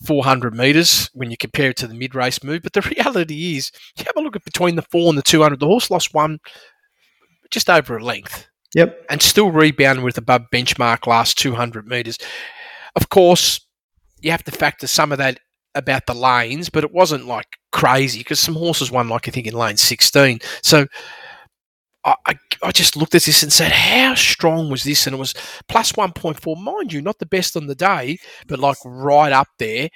400 0.06 0.54
metres 0.54 1.10
when 1.16 1.32
you 1.32 1.38
compare 1.38 1.72
it 1.72 1.78
to 1.78 1.88
the 1.88 1.96
mid 1.96 2.14
race 2.14 2.44
move. 2.44 2.62
But 2.62 2.74
the 2.74 2.82
reality 2.96 3.58
is, 3.58 3.72
you 3.98 4.06
have 4.06 4.16
a 4.16 4.24
look 4.24 4.36
at 4.36 4.46
between 4.46 4.76
the 4.76 4.84
4 4.84 5.10
and 5.10 5.18
the 5.18 5.24
200, 5.24 5.60
the 5.60 5.66
horse 5.66 5.90
lost 5.90 6.14
one 6.14 6.38
just 7.50 7.68
over 7.68 7.98
a 7.98 8.04
length 8.04 8.48
Yep. 8.76 9.06
and 9.10 9.24
still 9.24 9.50
rebounded 9.50 10.04
with 10.04 10.20
above 10.20 10.44
benchmark 10.54 11.08
last 11.08 11.40
200 11.40 11.88
metres. 11.88 12.20
Of 12.96 13.10
course, 13.10 13.60
you 14.22 14.32
have 14.32 14.44
to 14.46 14.52
factor 14.52 14.88
some 14.88 15.12
of 15.12 15.18
that 15.18 15.40
about 15.76 16.06
the 16.06 16.14
lanes, 16.14 16.70
but 16.70 16.84
it 16.84 16.94
wasn't 16.94 17.26
like 17.26 17.58
crazy 17.72 18.20
because 18.20 18.40
some 18.40 18.56
horses 18.56 18.92
won, 18.92 19.10
like 19.10 19.28
I 19.28 19.32
think, 19.32 19.48
in 19.48 19.54
lane 19.54 19.78
16. 19.78 20.40
So 20.62 20.88
I, 22.06 22.16
I, 22.26 22.36
I 22.64 22.72
just 22.72 22.96
looked 22.96 23.16
at 23.16 23.24
this 23.24 23.44
and 23.44 23.52
said, 23.52 23.72
how 23.72 24.16
strong 24.16 24.70
was 24.70 24.84
this? 24.84 25.06
And 25.08 25.16
it 25.16 25.20
was 25.20 25.34
plus 25.68 25.92
1.4, 25.94 26.62
mind 26.62 26.94
you, 26.94 27.02
not 27.02 27.20
the 27.20 27.26
best 27.26 27.58
on 27.58 27.68
the 27.68 27.76
day, 27.76 28.18
but 28.48 28.60
like 28.60 28.78
right 28.86 29.34
up 29.34 29.48
there 29.60 29.90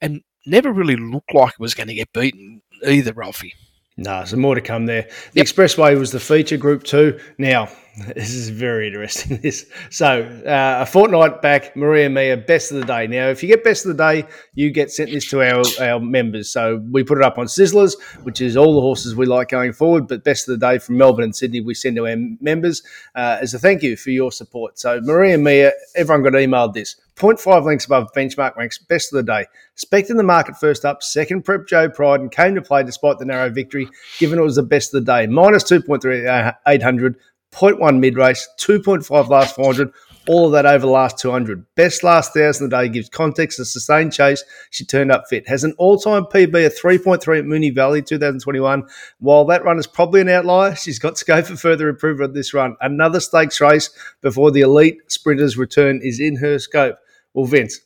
and 0.00 0.22
never 0.46 0.72
really 0.72 0.96
looked 0.96 1.34
like 1.34 1.52
it 1.54 1.60
was 1.60 1.74
going 1.74 1.88
to 1.88 1.94
get 1.94 2.12
beaten 2.12 2.62
either, 2.86 3.12
Ralphie. 3.12 3.54
No, 4.00 4.24
some 4.24 4.40
more 4.40 4.54
to 4.54 4.62
come 4.62 4.86
there. 4.86 5.02
The 5.34 5.40
Yep. 5.40 5.46
Expressway 5.46 5.98
was 5.98 6.10
the 6.10 6.20
feature 6.20 6.56
group 6.56 6.84
two. 6.84 7.20
Now, 7.36 7.68
this 8.16 8.32
is 8.32 8.48
very 8.48 8.86
interesting. 8.86 9.38
This 9.42 9.66
so 9.90 10.22
uh, 10.46 10.78
a 10.80 10.86
fortnight 10.86 11.42
back, 11.42 11.76
Maria 11.76 12.08
Mia, 12.08 12.38
best 12.38 12.72
of 12.72 12.78
the 12.78 12.86
day. 12.86 13.06
Now, 13.06 13.28
if 13.28 13.42
you 13.42 13.48
get 13.48 13.62
best 13.62 13.84
of 13.84 13.94
the 13.94 14.02
day, 14.02 14.26
you 14.54 14.70
get 14.70 14.90
sent 14.90 15.10
this 15.10 15.28
to 15.28 15.42
our, 15.42 15.62
our 15.80 16.00
members. 16.00 16.48
So 16.50 16.82
we 16.90 17.04
put 17.04 17.18
it 17.18 17.24
up 17.24 17.36
on 17.36 17.44
Sizzlers, 17.44 18.00
which 18.22 18.40
is 18.40 18.56
all 18.56 18.74
the 18.74 18.80
horses 18.80 19.14
we 19.14 19.26
like 19.26 19.50
going 19.50 19.74
forward. 19.74 20.08
But 20.08 20.24
best 20.24 20.48
of 20.48 20.58
the 20.58 20.66
day 20.66 20.78
from 20.78 20.96
Melbourne 20.96 21.24
and 21.24 21.36
Sydney, 21.36 21.60
we 21.60 21.74
send 21.74 21.96
to 21.96 22.06
our 22.06 22.16
members 22.40 22.82
uh, 23.14 23.36
as 23.42 23.52
a 23.52 23.58
thank 23.58 23.82
you 23.82 23.98
for 23.98 24.08
your 24.08 24.32
support. 24.32 24.78
So 24.78 24.98
Maria 25.02 25.36
Mia, 25.36 25.72
everyone 25.94 26.22
got 26.22 26.32
emailed 26.32 26.72
this. 26.72 26.96
0.5 27.20 27.64
lengths 27.64 27.84
above 27.84 28.08
benchmark 28.16 28.56
ranks 28.56 28.78
best 28.78 29.12
of 29.12 29.18
the 29.18 29.22
day. 29.22 29.46
Spec 29.74 30.08
in 30.08 30.16
the 30.16 30.22
market 30.22 30.56
first 30.56 30.84
up, 30.84 31.02
second 31.02 31.44
Prep 31.44 31.66
Joe 31.66 31.90
Pride, 31.90 32.20
and 32.20 32.32
came 32.32 32.54
to 32.54 32.62
play 32.62 32.82
despite 32.82 33.18
the 33.18 33.26
narrow 33.26 33.50
victory, 33.50 33.88
given 34.18 34.38
it 34.38 34.42
was 34.42 34.56
the 34.56 34.62
best 34.62 34.94
of 34.94 35.04
the 35.04 35.12
day. 35.12 35.26
Minus 35.26 35.64
2.3 35.64 36.26
uh, 36.26 36.52
800, 36.66 37.16
0.1 37.52 37.98
mid 37.98 38.16
race, 38.16 38.48
2.5 38.58 39.28
last 39.28 39.54
400, 39.54 39.92
all 40.28 40.46
of 40.46 40.52
that 40.52 40.66
over 40.66 40.86
the 40.86 40.92
last 40.92 41.18
200. 41.18 41.66
Best 41.74 42.04
last 42.04 42.32
thousand 42.32 42.66
of 42.66 42.70
the 42.70 42.76
day 42.76 42.88
gives 42.88 43.08
context. 43.08 43.58
A 43.58 43.64
sustained 43.64 44.12
chase. 44.12 44.44
She 44.70 44.84
turned 44.84 45.10
up 45.10 45.24
fit. 45.28 45.48
Has 45.48 45.64
an 45.64 45.74
all 45.78 45.98
time 45.98 46.24
PB 46.24 46.66
of 46.66 46.78
3.3 46.78 47.38
at 47.38 47.44
Moonee 47.44 47.74
Valley 47.74 48.02
2021. 48.02 48.86
While 49.18 49.44
that 49.46 49.64
run 49.64 49.78
is 49.78 49.86
probably 49.86 50.20
an 50.20 50.28
outlier, 50.28 50.76
she's 50.76 50.98
got 50.98 51.18
scope 51.18 51.46
for 51.46 51.56
further 51.56 51.88
improvement 51.88 52.34
this 52.34 52.54
run. 52.54 52.76
Another 52.80 53.18
stakes 53.18 53.60
race 53.60 53.90
before 54.20 54.50
the 54.50 54.60
elite 54.60 54.98
sprinters 55.08 55.56
return 55.56 56.00
is 56.02 56.20
in 56.20 56.36
her 56.36 56.58
scope. 56.58 56.96
Well, 57.34 57.46
Vince, 57.46 57.78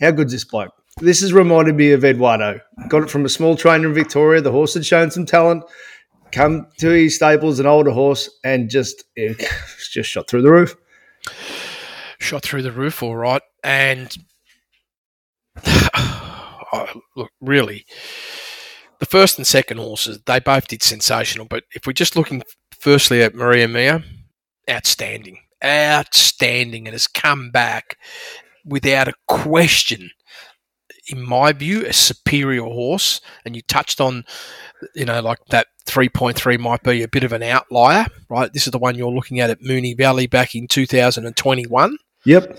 how 0.00 0.10
good's 0.10 0.32
this 0.32 0.44
bloke? 0.44 0.72
This 1.00 1.20
has 1.22 1.32
reminded 1.32 1.74
me 1.74 1.92
of 1.92 2.04
Eduardo. 2.04 2.60
Got 2.88 3.04
it 3.04 3.10
from 3.10 3.24
a 3.24 3.28
small 3.28 3.56
trainer 3.56 3.88
in 3.88 3.94
Victoria. 3.94 4.40
The 4.40 4.52
horse 4.52 4.74
had 4.74 4.86
shown 4.86 5.10
some 5.10 5.26
talent. 5.26 5.64
Come 6.32 6.66
to 6.78 6.90
his 6.90 7.16
stables, 7.16 7.58
an 7.60 7.66
older 7.66 7.90
horse, 7.90 8.28
and 8.44 8.68
just 8.70 9.04
eh, 9.16 9.34
just 9.92 10.10
shot 10.10 10.28
through 10.28 10.42
the 10.42 10.50
roof. 10.52 10.76
shot 12.18 12.42
through 12.42 12.62
the 12.62 12.72
roof 12.72 13.02
all 13.02 13.16
right 13.16 13.42
and 13.62 14.16
look 17.16 17.30
really 17.40 17.84
the 18.98 19.06
first 19.06 19.36
and 19.38 19.46
second 19.46 19.76
horses 19.78 20.18
they 20.26 20.40
both 20.40 20.66
did 20.68 20.82
sensational 20.82 21.46
but 21.46 21.64
if 21.74 21.86
we're 21.86 21.92
just 21.92 22.16
looking 22.16 22.42
firstly 22.78 23.22
at 23.22 23.34
maria 23.34 23.68
mia 23.68 24.02
outstanding 24.70 25.38
outstanding 25.62 26.86
and 26.86 26.94
has 26.94 27.06
come 27.06 27.50
back 27.50 27.96
without 28.64 29.08
a 29.08 29.14
question 29.28 30.10
in 31.08 31.20
my 31.22 31.52
view 31.52 31.84
a 31.86 31.92
superior 31.92 32.62
horse 32.62 33.20
and 33.44 33.54
you 33.54 33.62
touched 33.62 34.00
on 34.00 34.24
you 34.94 35.04
know 35.04 35.20
like 35.20 35.38
that 35.50 35.66
3.3 35.86 36.58
might 36.58 36.82
be 36.82 37.02
a 37.02 37.08
bit 37.08 37.24
of 37.24 37.32
an 37.32 37.42
outlier 37.42 38.06
right 38.30 38.52
this 38.54 38.66
is 38.66 38.70
the 38.70 38.78
one 38.78 38.94
you're 38.94 39.10
looking 39.10 39.38
at 39.38 39.50
at 39.50 39.60
moonee 39.60 39.96
valley 39.96 40.26
back 40.26 40.54
in 40.54 40.66
2021 40.66 41.96
Yep. 42.24 42.58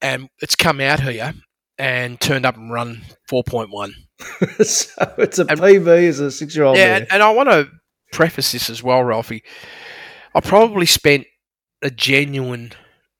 and 0.00 0.28
it's 0.40 0.54
come 0.54 0.80
out 0.80 1.00
here 1.00 1.34
and 1.76 2.20
turned 2.20 2.44
up 2.46 2.56
and 2.56 2.70
run 2.72 3.02
4.1. 3.30 3.92
so 4.64 5.14
it's 5.18 5.38
a 5.38 5.46
And- 5.46 5.58
PB 5.58 6.08
as 6.08 6.20
a 6.20 6.30
six 6.30 6.54
year 6.54 6.66
old. 6.66 6.76
yeah, 6.76 6.98
and, 6.98 7.06
and 7.10 7.22
I 7.22 7.30
want 7.30 7.48
to 7.48 7.68
preface 8.12 8.52
this 8.52 8.68
as 8.70 8.82
well, 8.82 9.02
Ralphie. 9.02 9.42
I 10.34 10.40
probably 10.40 10.84
spent 10.86 11.26
a 11.82 11.90
genuine. 11.90 12.72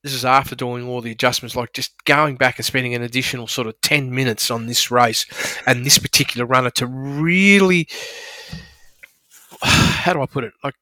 This 0.03 0.15
is 0.15 0.25
after 0.25 0.55
doing 0.55 0.89
all 0.89 1.03
the 1.03 1.11
adjustments, 1.11 1.55
like 1.55 1.75
just 1.75 1.93
going 2.05 2.37
back 2.37 2.59
and 2.59 2.65
spending 2.65 2.95
an 2.95 3.03
additional 3.03 3.47
sort 3.47 3.67
of 3.67 3.79
10 3.83 4.15
minutes 4.15 4.51
on 4.51 4.67
this 4.67 4.91
race 4.91 5.27
and 5.67 5.85
this 5.85 5.99
particular 5.99 6.47
runner 6.47 6.71
to 6.71 6.87
really. 6.87 7.87
How 9.63 10.15
do 10.15 10.23
I 10.23 10.27
put 10.27 10.45
it? 10.45 10.55
Like, 10.65 10.75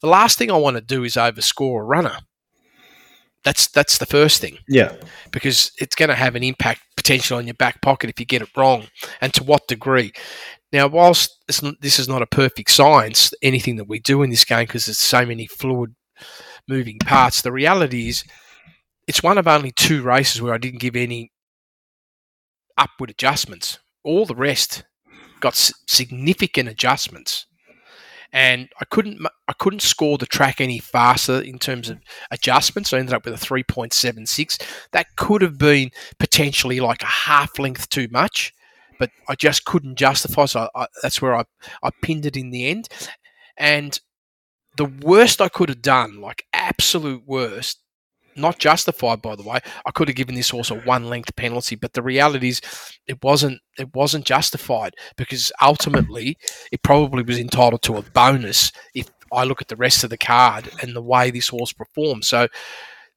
the 0.00 0.06
last 0.08 0.38
thing 0.38 0.50
I 0.50 0.56
want 0.56 0.76
to 0.76 0.80
do 0.80 1.02
is 1.04 1.14
overscore 1.14 1.80
a 1.80 1.84
runner. 1.84 2.18
That's 3.42 3.68
that's 3.68 3.98
the 3.98 4.06
first 4.06 4.40
thing. 4.40 4.58
yeah. 4.68 4.94
because 5.30 5.72
it's 5.78 5.94
going 5.94 6.10
to 6.10 6.14
have 6.14 6.36
an 6.36 6.42
impact 6.42 6.82
potential 6.96 7.38
on 7.38 7.46
your 7.46 7.54
back 7.54 7.80
pocket 7.80 8.10
if 8.10 8.20
you 8.20 8.26
get 8.26 8.42
it 8.42 8.54
wrong, 8.56 8.88
and 9.20 9.32
to 9.34 9.42
what 9.42 9.66
degree. 9.66 10.12
Now, 10.72 10.86
whilst 10.88 11.42
it's 11.48 11.62
n- 11.62 11.76
this 11.80 11.98
is 11.98 12.06
not 12.06 12.22
a 12.22 12.26
perfect 12.26 12.70
science, 12.70 13.32
anything 13.42 13.76
that 13.76 13.88
we 13.88 13.98
do 13.98 14.22
in 14.22 14.30
this 14.30 14.44
game 14.44 14.66
because 14.66 14.86
there's 14.86 14.98
so 14.98 15.24
many 15.24 15.46
fluid 15.46 15.94
moving 16.68 16.98
parts, 16.98 17.40
the 17.40 17.50
reality 17.50 18.08
is 18.08 18.24
it's 19.10 19.24
one 19.24 19.38
of 19.38 19.48
only 19.48 19.72
two 19.72 20.02
races 20.02 20.40
where 20.40 20.54
I 20.54 20.58
didn't 20.58 20.78
give 20.78 20.94
any 20.94 21.32
upward 22.78 23.10
adjustments. 23.10 23.80
All 24.04 24.24
the 24.24 24.36
rest 24.36 24.84
got 25.40 25.56
significant 25.56 26.68
adjustments. 26.68 27.46
And 28.32 28.68
I 28.80 28.84
couldn't, 28.84 29.26
I 29.48 29.52
couldn't 29.54 29.82
score 29.82 30.16
the 30.16 30.26
track 30.26 30.60
any 30.60 30.78
faster 30.78 31.40
in 31.40 31.58
terms 31.58 31.90
of 31.90 31.98
adjustments. 32.30 32.92
I 32.92 33.00
ended 33.00 33.12
up 33.12 33.24
with 33.24 33.34
a 33.34 33.36
three 33.36 33.64
point 33.64 33.92
seven 33.92 34.26
six 34.26 34.56
that 34.92 35.08
could 35.16 35.42
have 35.42 35.58
been 35.58 35.90
potentially 36.20 36.78
like 36.78 37.02
a 37.02 37.06
half 37.06 37.58
length 37.58 37.88
too 37.88 38.06
much, 38.12 38.54
but 39.00 39.10
I 39.28 39.34
just 39.34 39.64
couldn't 39.64 39.96
justify. 39.96 40.44
So 40.44 40.68
I, 40.72 40.82
I, 40.82 40.86
that's 41.02 41.20
where 41.20 41.34
I, 41.34 41.46
I 41.82 41.90
pinned 42.00 42.26
it 42.26 42.36
in 42.36 42.50
the 42.50 42.68
end. 42.68 42.88
And 43.56 43.98
the 44.76 44.84
worst 44.84 45.40
I 45.40 45.48
could 45.48 45.68
have 45.68 45.82
done, 45.82 46.20
like 46.20 46.44
absolute 46.52 47.24
worst, 47.26 47.80
not 48.36 48.58
justified 48.58 49.22
by 49.22 49.36
the 49.36 49.42
way, 49.42 49.60
I 49.84 49.90
could 49.90 50.08
have 50.08 50.16
given 50.16 50.34
this 50.34 50.50
horse 50.50 50.70
a 50.70 50.76
one 50.76 51.08
length 51.08 51.34
penalty, 51.36 51.76
but 51.76 51.92
the 51.92 52.02
reality 52.02 52.48
is 52.48 52.60
it 53.06 53.22
wasn't 53.22 53.60
it 53.78 53.94
wasn't 53.94 54.24
justified 54.24 54.94
because 55.16 55.52
ultimately 55.62 56.36
it 56.72 56.82
probably 56.82 57.22
was 57.22 57.38
entitled 57.38 57.82
to 57.82 57.96
a 57.96 58.02
bonus 58.02 58.72
if 58.94 59.10
I 59.32 59.44
look 59.44 59.60
at 59.60 59.68
the 59.68 59.76
rest 59.76 60.04
of 60.04 60.10
the 60.10 60.18
card 60.18 60.70
and 60.82 60.94
the 60.94 61.02
way 61.02 61.30
this 61.30 61.48
horse 61.48 61.72
performed. 61.72 62.24
So 62.24 62.48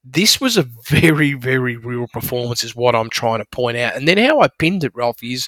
this 0.04 0.42
was 0.42 0.58
a 0.58 0.68
very, 0.88 1.34
very 1.34 1.78
real 1.78 2.08
performance, 2.12 2.64
is 2.64 2.76
what 2.76 2.96
I'm 2.96 3.10
trying 3.10 3.40
to 3.40 3.46
point 3.46 3.78
out. 3.78 3.96
And 3.96 4.08
then 4.08 4.18
how 4.18 4.42
I 4.42 4.50
pinned 4.60 4.84
it, 4.84 4.92
Ralph, 4.94 5.24
is 5.24 5.48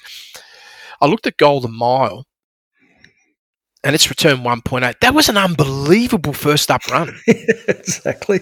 I 1.00 1.06
looked 1.06 1.26
at 1.26 1.36
Golden 1.36 1.76
Mile 1.76 2.24
and 3.84 3.94
its 3.94 4.08
return 4.08 4.38
1.8. 4.38 4.94
That 5.00 5.14
was 5.14 5.28
an 5.28 5.36
unbelievable 5.36 6.32
first 6.32 6.70
up 6.70 6.86
run. 6.88 7.14
exactly. 7.68 8.40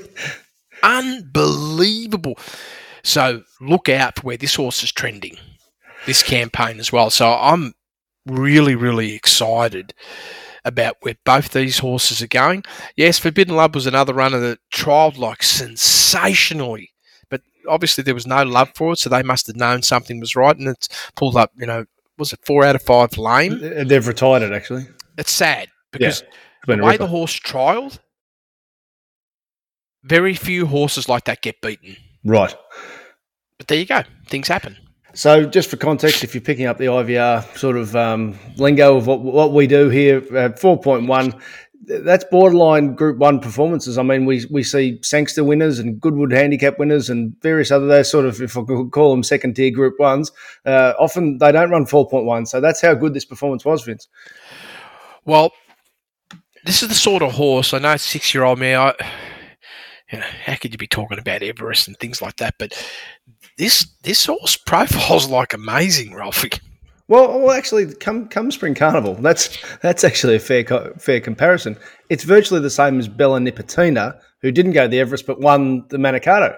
Unbelievable. 0.83 2.39
So 3.03 3.43
look 3.61 3.89
out 3.89 4.17
for 4.17 4.23
where 4.23 4.37
this 4.37 4.55
horse 4.55 4.83
is 4.83 4.93
trending 4.93 5.37
this 6.07 6.23
campaign 6.23 6.79
as 6.79 6.93
well. 6.93 7.11
So 7.11 7.33
I'm 7.33 7.75
really, 8.27 8.75
really 8.75 9.15
excited 9.15 9.95
about 10.65 10.97
where 11.03 11.15
both 11.25 11.51
these 11.53 11.79
horses 11.79 12.23
are 12.23 12.27
going. 12.27 12.65
Yes, 12.97 13.19
Forbidden 13.19 13.55
Love 13.57 13.75
was 13.75 13.87
another 13.87 14.15
runner 14.15 14.41
that 14.41 14.59
trialled 14.75 15.19
like 15.19 15.43
sensationally, 15.43 16.91
but 17.29 17.43
obviously 17.69 18.03
there 18.03 18.15
was 18.15 18.27
no 18.27 18.43
love 18.43 18.71
for 18.75 18.93
it, 18.93 18.99
so 18.99 19.11
they 19.11 19.23
must 19.23 19.47
have 19.47 19.57
known 19.57 19.83
something 19.83 20.21
was 20.21 20.35
right, 20.37 20.57
and 20.57 20.69
it's 20.69 20.89
pulled 21.17 21.37
up, 21.37 21.53
you 21.57 21.67
know, 21.67 21.85
was 22.17 22.33
it 22.33 22.41
four 22.47 22.65
out 22.65 22.77
of 22.77 22.83
five 22.83 23.19
lame. 23.19 23.59
They've 23.87 24.07
retired 24.07 24.43
it 24.43 24.53
actually. 24.53 24.87
It's 25.19 25.33
sad 25.33 25.69
because 25.91 26.21
It's 26.23 26.31
the 26.67 26.77
way 26.77 26.93
ripper. 26.93 26.99
the 27.05 27.07
horse 27.09 27.39
trialled, 27.39 27.99
very 30.05 30.35
few 30.35 30.67
horses 30.67 31.09
like 31.09 31.25
that 31.25 31.43
get 31.43 31.61
beaten. 31.61 31.97
Right. 32.25 32.55
But 33.59 33.69
there 33.69 33.79
you 33.79 33.87
go. 33.87 34.03
Things 34.27 34.49
happen. 34.49 34.77
So, 35.15 35.45
just 35.45 35.71
for 35.71 35.77
context, 35.77 36.25
if 36.25 36.35
you're 36.35 36.43
picking 36.43 36.67
up 36.67 36.79
the 36.79 36.87
IVR 36.87 37.57
sort 37.57 37.77
of 37.77 37.95
um, 37.95 38.37
lingo 38.57 38.97
of 38.97 39.07
what, 39.07 39.21
what 39.21 39.53
we 39.53 39.69
do 39.69 39.89
here, 39.89 40.17
at 40.37 40.61
4.1, 40.61 41.41
th- 41.87 42.03
that's 42.03 42.25
borderline 42.25 42.97
Group 42.97 43.19
One 43.19 43.39
performances. 43.39 43.97
I 43.97 44.03
mean, 44.03 44.25
we 44.25 44.45
we 44.51 44.65
see 44.65 44.99
Sangster 45.03 45.45
winners 45.45 45.79
and 45.79 46.01
Goodwood 46.01 46.33
Handicap 46.33 46.81
winners 46.81 47.11
and 47.11 47.33
various 47.43 47.71
other 47.71 47.87
those 47.87 48.11
sort 48.11 48.27
of, 48.27 48.43
if 48.43 48.57
I 48.59 48.65
could 48.65 48.91
call 48.91 49.13
them 49.13 49.23
second 49.23 49.55
tier 49.55 49.71
Group 49.71 50.01
Ones. 50.01 50.33
Uh, 50.67 50.95
often 50.99 51.39
they 51.39 51.53
don't 51.53 51.71
run 51.71 51.87
4.1, 51.87 52.49
so 52.49 52.61
that's 52.61 52.81
how 52.81 52.95
good 52.95 53.15
this 53.15 53.25
performance 53.25 53.65
was, 53.65 53.85
Vince. 53.85 54.09
Well, 55.25 55.53
this 56.65 56.83
is 56.83 56.89
the 56.89 56.95
sort 56.97 57.23
of 57.23 57.33
horse 57.35 57.73
I 57.73 57.79
know. 57.79 57.97
Six 57.97 58.35
year 58.35 58.43
old 58.43 58.59
me. 58.59 58.75
I, 58.75 58.95
you 60.13 60.19
know, 60.19 60.27
how 60.45 60.57
could 60.57 60.73
you 60.73 60.79
be 60.79 60.87
talking 60.87 61.19
about 61.19 61.43
Everest 61.43 61.89
and 61.89 61.99
things 61.99 62.21
like 62.21 62.37
that? 62.37 62.55
But 62.59 62.73
this 63.59 63.87
this 64.03 64.27
horse 64.27 64.57
profiles 64.57 65.29
like 65.29 65.55
amazing, 65.55 66.15
Ralphie. 66.15 66.51
Well, 67.09 67.41
well, 67.41 67.51
actually, 67.51 67.95
come 67.95 68.29
come 68.29 68.51
Spring 68.51 68.75
Carnival, 68.75 69.15
that's 69.15 69.59
that's 69.83 70.05
actually 70.05 70.37
a 70.37 70.41
fair 70.41 70.65
co- 70.65 70.93
fair 70.99 71.21
comparison. 71.21 71.77
It's 72.09 72.25
virtually 72.25 72.61
the 72.61 72.71
same 72.71 72.99
as 72.99 73.09
Bella 73.09 73.39
Nipotina, 73.41 74.19
who 74.41 74.51
didn't 74.51 74.73
go 74.73 74.83
to 74.83 74.89
the 74.89 75.01
Everest 75.01 75.27
but 75.27 75.41
won 75.41 75.85
the 75.89 75.99
Manikato. 75.99 76.57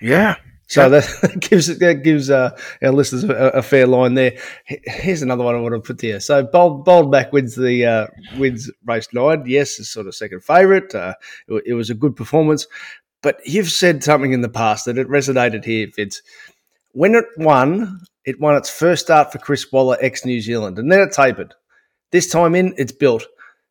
Yeah. 0.00 0.36
So 0.68 0.90
that 0.90 1.40
gives 1.50 1.78
that 1.78 2.02
gives 2.02 2.30
uh, 2.30 2.56
our 2.82 2.92
listeners 2.92 3.24
a, 3.24 3.34
a 3.34 3.62
fair 3.62 3.86
line 3.86 4.14
there. 4.14 4.38
Here's 4.66 5.22
another 5.22 5.42
one 5.42 5.54
I 5.54 5.60
want 5.60 5.74
to 5.74 5.80
put 5.80 5.98
there. 5.98 6.20
So 6.20 6.44
bold 6.44 6.84
bold 6.84 7.10
back 7.10 7.32
wins 7.32 7.56
the 7.56 7.86
uh, 7.86 8.06
wins 8.38 8.70
race 8.84 9.08
nine. 9.12 9.44
Yes, 9.46 9.78
it's 9.78 9.88
sort 9.88 10.06
of 10.06 10.14
second 10.14 10.44
favourite. 10.44 10.94
Uh, 10.94 11.14
it, 11.48 11.62
it 11.66 11.74
was 11.74 11.88
a 11.88 11.94
good 11.94 12.14
performance, 12.14 12.66
but 13.22 13.40
you've 13.46 13.70
said 13.70 14.04
something 14.04 14.32
in 14.32 14.42
the 14.42 14.48
past 14.48 14.84
that 14.84 14.98
it 14.98 15.08
resonated 15.08 15.64
here, 15.64 15.88
Vince. 15.96 16.20
When 16.92 17.14
it 17.14 17.24
won, 17.38 18.00
it 18.26 18.38
won 18.38 18.56
its 18.56 18.68
first 18.68 19.06
start 19.06 19.32
for 19.32 19.38
Chris 19.38 19.72
Waller 19.72 19.96
ex 20.02 20.26
New 20.26 20.40
Zealand, 20.42 20.78
and 20.78 20.92
then 20.92 21.00
it 21.00 21.12
tapered. 21.12 21.54
This 22.12 22.28
time 22.28 22.54
in, 22.54 22.74
it's 22.76 22.92
built. 22.92 23.26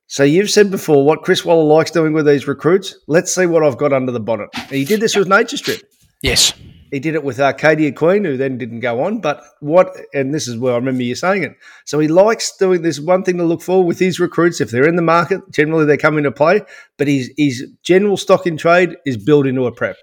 So 0.07 0.23
you've 0.23 0.49
said 0.49 0.71
before 0.71 1.05
what 1.05 1.21
Chris 1.21 1.45
Waller 1.45 1.75
likes 1.75 1.91
doing 1.91 2.13
with 2.13 2.25
these 2.25 2.47
recruits. 2.47 2.95
Let's 3.07 3.35
see 3.35 3.45
what 3.45 3.63
I've 3.63 3.77
got 3.77 3.93
under 3.93 4.11
the 4.11 4.19
bonnet. 4.19 4.49
He 4.69 4.85
did 4.85 5.01
this 5.01 5.15
with 5.15 5.27
Nature 5.27 5.57
Strip. 5.57 5.81
Yes. 6.21 6.53
He 6.91 6.99
did 6.99 7.15
it 7.15 7.23
with 7.23 7.39
Arcadia 7.39 7.91
Queen, 7.91 8.23
who 8.23 8.37
then 8.37 8.57
didn't 8.57 8.79
go 8.79 9.03
on. 9.03 9.19
But 9.19 9.43
what, 9.59 9.93
and 10.13 10.33
this 10.33 10.47
is 10.47 10.57
where 10.57 10.73
I 10.73 10.77
remember 10.77 11.03
you 11.03 11.15
saying 11.15 11.43
it. 11.43 11.55
So 11.85 11.99
he 11.99 12.07
likes 12.07 12.55
doing 12.55 12.81
this. 12.81 12.99
One 12.99 13.23
thing 13.23 13.37
to 13.37 13.43
look 13.43 13.61
for 13.61 13.83
with 13.83 13.99
his 13.99 14.19
recruits, 14.19 14.61
if 14.61 14.71
they're 14.71 14.87
in 14.87 14.95
the 14.95 15.01
market, 15.01 15.41
generally 15.51 15.85
they 15.85 15.97
come 15.97 16.17
into 16.17 16.31
play. 16.31 16.61
But 16.97 17.07
his 17.07 17.31
his 17.37 17.67
general 17.83 18.15
stock 18.15 18.47
in 18.47 18.55
trade 18.55 18.95
is 19.05 19.17
built 19.17 19.47
into 19.47 19.65
a 19.65 19.71
prep. 19.71 19.97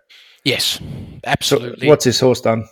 Yes. 0.44 0.74
So 0.74 0.82
Absolutely. 1.24 1.88
what's 1.88 2.04
this 2.04 2.20
horse 2.20 2.42
done? 2.42 2.66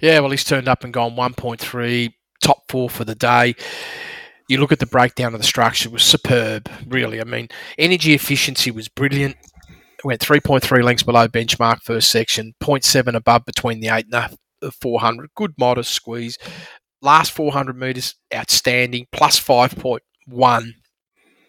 Yeah, 0.00 0.18
well, 0.20 0.30
he's 0.30 0.44
turned 0.44 0.68
up 0.68 0.82
and 0.82 0.92
gone 0.92 1.14
1.3, 1.14 2.12
top 2.42 2.64
four 2.68 2.90
for 2.90 3.04
the 3.04 3.14
day. 3.14 3.54
You 4.48 4.58
look 4.58 4.72
at 4.72 4.80
the 4.80 4.86
breakdown 4.86 5.32
of 5.32 5.40
the 5.40 5.46
structure, 5.46 5.88
it 5.88 5.92
was 5.92 6.02
superb, 6.02 6.68
really. 6.86 7.20
I 7.20 7.24
mean, 7.24 7.48
energy 7.78 8.12
efficiency 8.12 8.70
was 8.70 8.88
brilliant. 8.88 9.36
Went 10.04 10.20
3.3 10.20 10.82
lengths 10.82 11.02
below 11.02 11.28
benchmark 11.28 11.80
first 11.82 12.10
section, 12.10 12.52
0.7 12.62 13.14
above 13.14 13.44
between 13.46 13.80
the 13.80 13.88
8 13.88 14.06
and 14.12 14.36
the 14.60 14.70
400. 14.70 15.30
Good 15.34 15.54
modest 15.58 15.92
squeeze. 15.92 16.38
Last 17.00 17.32
400 17.32 17.76
metres, 17.76 18.14
outstanding, 18.34 19.06
plus 19.12 19.40
5.1. 19.40 20.72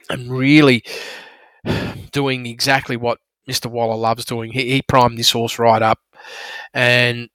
And 0.09 0.31
really 0.31 0.83
doing 2.11 2.45
exactly 2.45 2.95
what 2.95 3.17
Mr. 3.49 3.67
Waller 3.67 3.95
loves 3.95 4.25
doing. 4.25 4.51
He, 4.51 4.71
he 4.71 4.81
primed 4.81 5.17
this 5.17 5.31
horse 5.31 5.59
right 5.59 5.81
up 5.81 5.99
and 6.73 7.29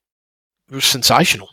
it 0.70 0.74
was 0.74 0.84
sensational. 0.84 1.48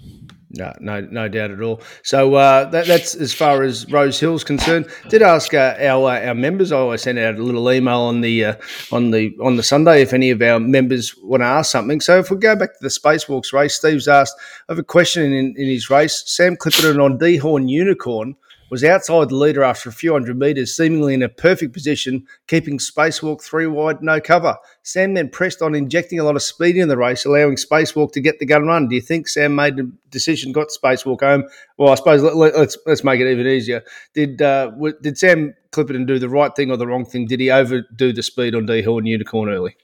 No, 0.57 0.73
no, 0.79 1.01
no 1.01 1.27
doubt 1.27 1.51
at 1.51 1.61
all. 1.61 1.81
So 2.03 2.33
uh, 2.33 2.65
that, 2.71 2.87
that's 2.87 3.13
as 3.13 3.33
far 3.33 3.63
as 3.63 3.89
Rose 3.91 4.19
Hill's 4.19 4.43
concerned. 4.43 4.87
Did 5.09 5.21
ask 5.21 5.53
uh, 5.53 5.75
our 5.79 6.09
uh, 6.09 6.27
our 6.27 6.33
members. 6.33 6.71
I 6.71 6.77
always 6.77 7.03
send 7.03 7.19
out 7.19 7.35
a 7.35 7.43
little 7.43 7.71
email 7.71 7.99
on 7.99 8.21
the 8.21 8.45
uh, 8.45 8.55
on 8.91 9.11
the 9.11 9.37
on 9.41 9.57
the 9.57 9.63
Sunday 9.63 10.01
if 10.01 10.13
any 10.13 10.31
of 10.31 10.41
our 10.41 10.59
members 10.59 11.15
want 11.21 11.41
to 11.41 11.47
ask 11.47 11.71
something. 11.71 12.01
So 12.01 12.17
if 12.17 12.31
we 12.31 12.37
go 12.37 12.55
back 12.55 12.73
to 12.73 12.79
the 12.81 12.89
Spacewalks 12.89 13.53
race, 13.53 13.75
Steve's 13.75 14.07
asked. 14.07 14.35
I 14.67 14.73
have 14.73 14.79
a 14.79 14.83
question 14.83 15.31
in, 15.31 15.53
in 15.57 15.67
his 15.67 15.89
race. 15.89 16.23
Sam 16.25 16.57
Clipperton 16.57 17.03
on 17.03 17.19
Dehorn 17.19 17.69
Unicorn 17.69 18.35
was 18.69 18.83
outside 18.83 19.29
the 19.29 19.35
leader 19.35 19.63
after 19.63 19.89
a 19.89 19.93
few 19.93 20.13
hundred 20.13 20.37
metres, 20.37 20.75
seemingly 20.75 21.13
in 21.13 21.23
a 21.23 21.29
perfect 21.29 21.73
position, 21.73 22.25
keeping 22.47 22.77
Spacewalk 22.77 23.41
three 23.41 23.67
wide, 23.67 24.01
no 24.01 24.19
cover. 24.19 24.57
Sam 24.83 25.13
then 25.13 25.29
pressed 25.29 25.61
on, 25.61 25.75
injecting 25.75 26.19
a 26.19 26.23
lot 26.23 26.35
of 26.35 26.41
speed 26.41 26.77
in 26.77 26.87
the 26.87 26.97
race, 26.97 27.25
allowing 27.25 27.55
Spacewalk 27.55 28.11
to 28.13 28.21
get 28.21 28.39
the 28.39 28.45
gun 28.45 28.65
run. 28.65 28.87
Do 28.87 28.95
you 28.95 29.01
think 29.01 29.27
Sam 29.27 29.55
made 29.55 29.77
the 29.77 29.91
decision, 30.09 30.51
got 30.51 30.67
Spacewalk 30.67 31.21
home? 31.21 31.43
Well, 31.77 31.91
I 31.91 31.95
suppose 31.95 32.21
let, 32.21 32.55
us 32.55 32.77
let's 32.85 33.03
make 33.03 33.19
it 33.19 33.31
even 33.31 33.47
easier. 33.47 33.83
Did 34.13 34.41
uh, 34.41 34.71
w- 34.71 34.97
did 35.01 35.17
Sam 35.17 35.53
Clipperton 35.71 36.07
do 36.07 36.19
the 36.19 36.29
right 36.29 36.55
thing 36.55 36.71
or 36.71 36.77
the 36.77 36.87
wrong 36.87 37.05
thing? 37.05 37.25
Did 37.25 37.39
he 37.39 37.51
overdo 37.51 38.11
the 38.13 38.23
speed 38.23 38.55
on 38.55 38.65
Dehorn 38.67 39.07
Unicorn 39.07 39.49
early? 39.49 39.75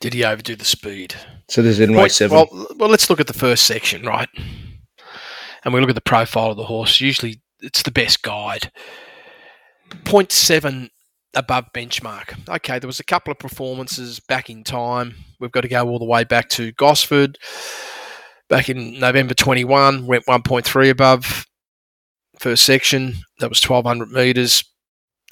Did 0.00 0.14
he 0.14 0.24
overdo 0.24 0.56
the 0.56 0.64
speed? 0.64 1.14
So 1.48 1.62
this 1.62 1.72
is 1.72 1.80
in 1.80 1.92
Well, 1.92 2.04
race 2.04 2.16
seven. 2.16 2.36
Well, 2.36 2.66
well, 2.76 2.88
let's 2.88 3.08
look 3.08 3.20
at 3.20 3.26
the 3.26 3.32
first 3.32 3.64
section, 3.64 4.04
right? 4.04 4.28
And 5.64 5.74
we 5.74 5.80
look 5.80 5.88
at 5.88 5.94
the 5.94 6.00
profile 6.00 6.50
of 6.50 6.56
the 6.56 6.64
horse. 6.64 7.00
Usually, 7.00 7.40
it's 7.60 7.82
the 7.82 7.90
best 7.90 8.22
guide. 8.22 8.70
0.7 10.04 10.90
above 11.34 11.66
benchmark. 11.74 12.48
Okay, 12.48 12.78
there 12.78 12.86
was 12.86 13.00
a 13.00 13.04
couple 13.04 13.30
of 13.30 13.38
performances 13.38 14.20
back 14.20 14.50
in 14.50 14.64
time. 14.64 15.14
We've 15.40 15.52
got 15.52 15.62
to 15.62 15.68
go 15.68 15.88
all 15.88 15.98
the 15.98 16.04
way 16.04 16.24
back 16.24 16.48
to 16.50 16.72
Gosford. 16.72 17.38
Back 18.48 18.68
in 18.70 18.98
November 18.98 19.34
21, 19.34 20.06
went 20.06 20.26
1.3 20.26 20.90
above 20.90 21.46
first 22.38 22.64
section. 22.64 23.14
That 23.40 23.50
was 23.50 23.62
1,200 23.62 24.10
metres. 24.10 24.64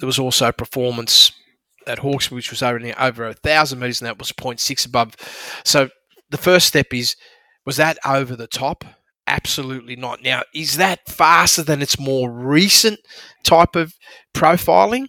There 0.00 0.06
was 0.06 0.18
also 0.18 0.52
performance 0.52 1.32
at 1.86 2.00
Hawkesbury, 2.00 2.36
which 2.36 2.50
was 2.50 2.62
over, 2.62 2.80
over 2.98 3.26
1,000 3.26 3.78
metres, 3.78 4.00
and 4.00 4.06
that 4.06 4.18
was 4.18 4.32
0.6 4.32 4.86
above. 4.86 5.14
So 5.64 5.88
the 6.30 6.36
first 6.36 6.66
step 6.66 6.92
is 6.92 7.16
was 7.64 7.76
that 7.76 7.98
over 8.06 8.36
the 8.36 8.46
top? 8.46 8.84
Absolutely 9.26 9.96
not. 9.96 10.22
Now, 10.22 10.42
is 10.54 10.76
that 10.76 11.08
faster 11.08 11.62
than 11.62 11.82
its 11.82 11.98
more 11.98 12.30
recent 12.30 13.00
type 13.42 13.74
of 13.74 13.94
profiling? 14.34 15.08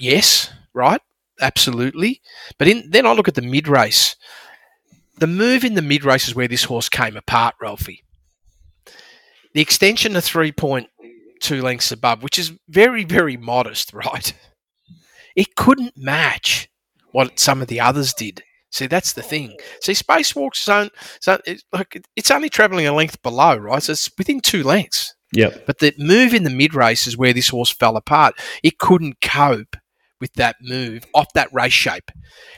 Yes, 0.00 0.50
right? 0.74 1.00
Absolutely. 1.40 2.20
But 2.58 2.68
in, 2.68 2.90
then 2.90 3.06
I 3.06 3.12
look 3.12 3.28
at 3.28 3.34
the 3.34 3.42
mid 3.42 3.68
race. 3.68 4.16
The 5.18 5.26
move 5.26 5.64
in 5.64 5.74
the 5.74 5.82
mid 5.82 6.04
race 6.04 6.28
is 6.28 6.34
where 6.34 6.48
this 6.48 6.64
horse 6.64 6.88
came 6.88 7.16
apart, 7.16 7.54
Ralphie. 7.60 8.02
The 9.54 9.60
extension 9.60 10.16
of 10.16 10.24
3.2 10.24 11.62
lengths 11.62 11.92
above, 11.92 12.22
which 12.22 12.38
is 12.38 12.52
very, 12.68 13.04
very 13.04 13.36
modest, 13.36 13.92
right? 13.92 14.32
It 15.36 15.54
couldn't 15.54 15.96
match 15.96 16.68
what 17.12 17.38
some 17.38 17.62
of 17.62 17.68
the 17.68 17.80
others 17.80 18.12
did. 18.14 18.42
See, 18.70 18.86
that's 18.86 19.14
the 19.14 19.22
thing. 19.22 19.56
See, 19.80 19.92
spacewalks 19.92 20.64
don't. 20.66 20.92
So 21.20 21.38
it's 21.46 21.64
like 21.72 22.02
it's 22.16 22.30
only 22.30 22.50
travelling 22.50 22.86
a 22.86 22.92
length 22.92 23.22
below, 23.22 23.56
right? 23.56 23.82
So 23.82 23.92
it's 23.92 24.10
within 24.18 24.40
two 24.40 24.62
lengths. 24.62 25.14
Yep. 25.32 25.66
But 25.66 25.78
the 25.78 25.94
move 25.98 26.34
in 26.34 26.44
the 26.44 26.50
mid 26.50 26.74
race 26.74 27.06
is 27.06 27.16
where 27.16 27.32
this 27.32 27.48
horse 27.48 27.70
fell 27.70 27.96
apart. 27.96 28.34
It 28.62 28.78
couldn't 28.78 29.20
cope 29.20 29.76
with 30.20 30.32
that 30.34 30.56
move 30.60 31.04
off 31.14 31.32
that 31.34 31.48
race 31.52 31.72
shape. 31.72 32.10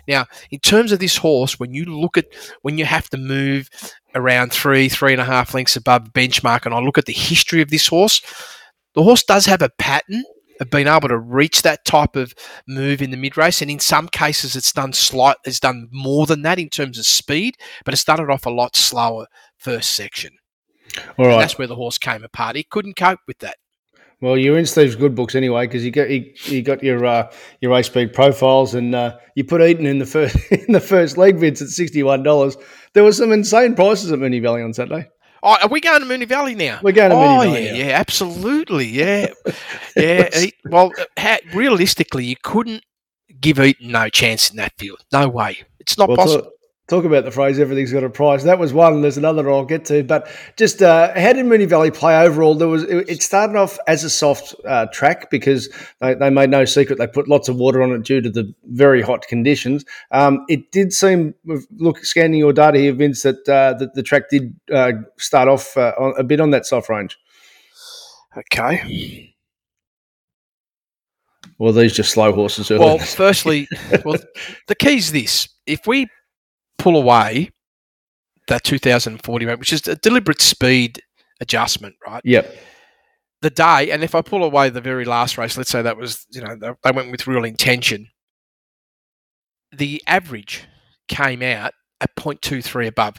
Now, 0.09 0.27
in 0.51 0.61
terms 0.61 0.93
of 0.93 0.99
this 0.99 1.17
horse, 1.17 1.61
when 1.61 1.75
you 1.75 1.85
look 1.85 2.17
at 2.17 2.27
when 2.63 2.79
you 2.79 2.85
have 2.85 3.09
to 3.11 3.17
move 3.17 3.69
around 4.15 4.53
three, 4.53 4.89
three 4.89 5.13
and 5.13 5.21
a 5.21 5.25
half 5.25 5.55
lengths 5.55 5.77
above 5.77 6.13
benchmark, 6.13 6.67
and 6.67 6.75
I 6.75 6.81
look 6.81 6.99
at 6.99 7.07
the 7.07 7.13
history 7.13 7.61
of 7.63 7.71
this 7.71 7.87
horse, 7.87 8.21
the 8.95 9.03
horse 9.03 9.23
does 9.23 9.47
have 9.47 9.63
a 9.63 9.71
pattern 9.79 10.25
of 10.61 10.71
being 10.71 10.87
able 10.87 11.09
to 11.09 11.19
reach 11.19 11.63
that 11.63 11.85
type 11.85 12.15
of 12.15 12.35
move 12.69 13.03
in 13.03 13.11
the 13.11 13.17
mid 13.17 13.37
race, 13.37 13.61
and 13.61 13.71
in 13.71 13.81
some 13.81 14.09
cases, 14.09 14.55
it's 14.55 14.73
done 14.73 14.93
slight, 14.93 15.37
it's 15.45 15.61
done 15.61 15.89
more 15.91 16.27
than 16.27 16.43
that 16.43 16.59
in 16.59 16.69
terms 16.69 16.99
of 16.99 17.07
speed, 17.07 17.57
but 17.85 17.95
it 17.95 17.99
started 17.99 18.31
off 18.31 18.47
a 18.47 18.51
lot 18.51 18.77
slower 18.77 19.27
first 19.57 19.93
section. 19.93 20.33
All 21.19 21.27
And 21.27 21.41
that's 21.41 21.59
where 21.59 21.69
the 21.69 21.77
horse 21.77 21.99
came 21.99 22.25
apart. 22.25 22.57
He 22.57 22.65
couldn't 22.65 22.97
cope 22.97 23.21
with 23.27 23.39
that. 23.39 23.57
Well, 24.21 24.37
you're 24.37 24.59
in 24.59 24.67
Steve's 24.67 24.97
good 24.97 25.15
books 25.15 25.35
anyway 25.35 25.67
because 25.67 25.83
you 25.83 25.91
got 25.91 26.11
you, 26.11 26.31
you 26.45 26.63
got 26.63 26.83
your 26.83 27.07
uh, 27.07 27.33
your 27.61 27.73
race 27.73 27.87
speed 27.87 28.13
profiles 28.13 28.75
and 28.75 28.95
uh, 28.95 29.17
you 29.35 29.45
put 29.45 29.63
Eaton 29.63 29.87
in 29.87 29.99
the 29.99 30.05
first 30.05 30.37
in 30.51 30.73
the 30.73 30.81
first 30.81 31.17
leg 31.17 31.41
bids 31.41 31.63
at 31.63 31.69
sixty 31.69 32.03
one 32.03 32.23
dollars. 32.23 32.57
There 32.93 33.03
were 33.03 33.13
some 33.13 33.33
insane 33.33 33.75
prices 33.75 34.13
at 34.13 34.19
Moonee 34.19 34.43
Valley 34.43 34.63
on 34.63 34.75
Saturday. 34.75 35.09
Oh, 35.43 35.57
are 35.63 35.69
we 35.69 35.81
going 35.81 36.01
to 36.01 36.07
Moonee 36.07 36.29
Valley 36.29 36.55
now? 36.55 36.81
We're 36.83 36.93
going 36.93 37.11
to 37.11 37.17
oh, 37.17 37.21
Moonee 37.21 37.45
Valley. 37.45 37.65
yeah, 37.65 37.73
now. 37.73 37.79
yeah, 37.79 37.99
absolutely, 37.99 38.87
yeah, 38.87 39.27
yeah. 39.97 40.29
well, 40.67 40.93
realistically, 41.55 42.25
you 42.27 42.37
couldn't 42.43 42.85
give 43.41 43.59
Eaton 43.59 43.91
no 43.91 44.09
chance 44.09 44.51
in 44.51 44.57
that 44.57 44.73
field. 44.77 45.01
No 45.13 45.29
way. 45.29 45.59
It's 45.79 45.97
not 45.97 46.09
Well, 46.09 46.17
possible. 46.19 46.51
Talk 46.91 47.05
about 47.05 47.25
the 47.25 47.31
phrase 47.31 47.59
"everything's 47.59 47.93
got 47.93 48.05
a 48.05 48.11
price." 48.11 48.43
That 48.43 48.59
was 48.59 48.73
one. 48.73 49.01
There's 49.01 49.17
another 49.17 49.51
I'll 49.51 49.65
get 49.65 49.85
to, 49.87 50.03
but 50.03 50.29
just 50.57 50.83
uh, 50.83 51.19
how 51.19 51.33
did 51.33 51.47
Moonee 51.47 51.69
Valley 51.69 51.91
play 51.91 52.17
overall? 52.17 52.55
There 52.55 52.69
was 52.69 52.83
it 52.83 53.23
started 53.23 53.57
off 53.57 53.79
as 53.87 54.05
a 54.05 54.11
soft 54.11 54.55
uh, 54.67 54.87
track 54.87 55.31
because 55.31 55.69
they, 56.01 56.15
they, 56.15 56.29
made 56.29 56.51
no 56.51 56.65
secret 56.65 56.99
they 56.99 57.07
put 57.07 57.29
lots 57.29 57.49
of 57.49 57.57
water 57.57 57.83
on 57.83 57.93
it 57.93 58.03
due 58.03 58.21
to 58.21 58.29
the 58.29 58.53
very 58.65 59.01
hot 59.01 59.27
conditions. 59.29 59.85
Um, 60.11 60.45
it 60.49 60.73
did 60.73 60.93
seem, 60.93 61.35
look 61.77 62.05
scanning 62.05 62.39
your 62.39 62.53
data 62.53 62.79
here, 62.79 62.93
Vince, 62.93 63.23
that 63.23 63.49
uh, 63.49 63.75
that 63.79 63.95
the 63.95 64.03
track 64.03 64.29
did 64.29 64.55
uh, 64.73 64.93
start 65.17 65.49
off 65.49 65.77
uh, 65.77 65.93
a 66.19 66.25
bit 66.25 66.41
on 66.41 66.51
that 66.51 66.67
soft 66.67 66.89
range. 66.89 67.17
Okay. 68.37 69.35
Well, 71.59 71.73
these 71.73 71.93
just 71.93 72.13
slow 72.13 72.33
horses. 72.33 72.71
Well, 72.71 72.99
firstly, 72.99 73.69
well, 74.05 74.17
the 74.67 74.75
key 74.75 74.97
is 74.97 75.13
this: 75.13 75.49
if 75.67 75.87
we 75.87 76.07
pull 76.81 76.97
away 76.97 77.51
that 78.49 78.65
2040 78.65 79.47
rate, 79.47 79.59
which 79.59 79.73
is 79.73 79.87
a 79.87 79.97
deliberate 79.97 80.43
speed 80.43 81.03
adjustment, 81.41 81.95
right? 82.07 82.23
Yep. 82.25 82.55
The 83.43 83.51
day, 83.51 83.91
and 83.91 84.03
if 84.03 84.15
I 84.15 84.23
pull 84.23 84.45
away 84.45 84.69
the 84.69 84.81
very 84.81 85.05
last 85.05 85.39
race, 85.39 85.57
let's 85.57 85.71
say 85.71 85.83
that 85.83 85.97
was, 85.97 86.27
you 86.31 86.43
know, 86.43 86.57
they 86.57 86.91
went 86.91 87.11
with 87.11 87.27
real 87.27 87.45
intention. 87.45 88.09
The 89.73 90.03
average 90.07 90.65
came 91.09 91.43
out 91.43 91.73
at 92.01 92.15
0.23 92.17 92.89
above. 92.89 93.19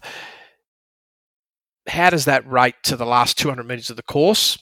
How 1.88 2.12
does 2.12 2.26
that 2.26 2.48
rate 2.48 2.76
to 2.84 2.96
the 2.96 3.06
last 3.06 3.38
200 3.40 3.66
metres 3.66 3.90
of 3.90 3.96
the 3.96 4.04
course? 4.04 4.60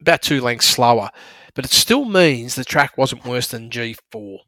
About 0.00 0.22
two 0.22 0.40
lengths 0.40 0.66
slower, 0.66 1.10
but 1.54 1.66
it 1.66 1.72
still 1.72 2.06
means 2.06 2.54
the 2.54 2.64
track 2.64 2.96
wasn't 2.96 3.26
worse 3.26 3.48
than 3.48 3.68
G4. 3.68 4.38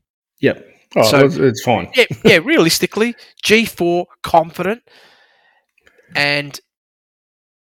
Yep. 0.41 0.67
Oh, 0.97 1.03
so, 1.03 1.25
it's, 1.25 1.37
it's 1.37 1.63
fine. 1.63 1.91
yeah, 1.95 2.05
yeah, 2.25 2.39
realistically, 2.45 3.15
G4 3.45 4.07
confident, 4.23 4.83
and 6.15 6.61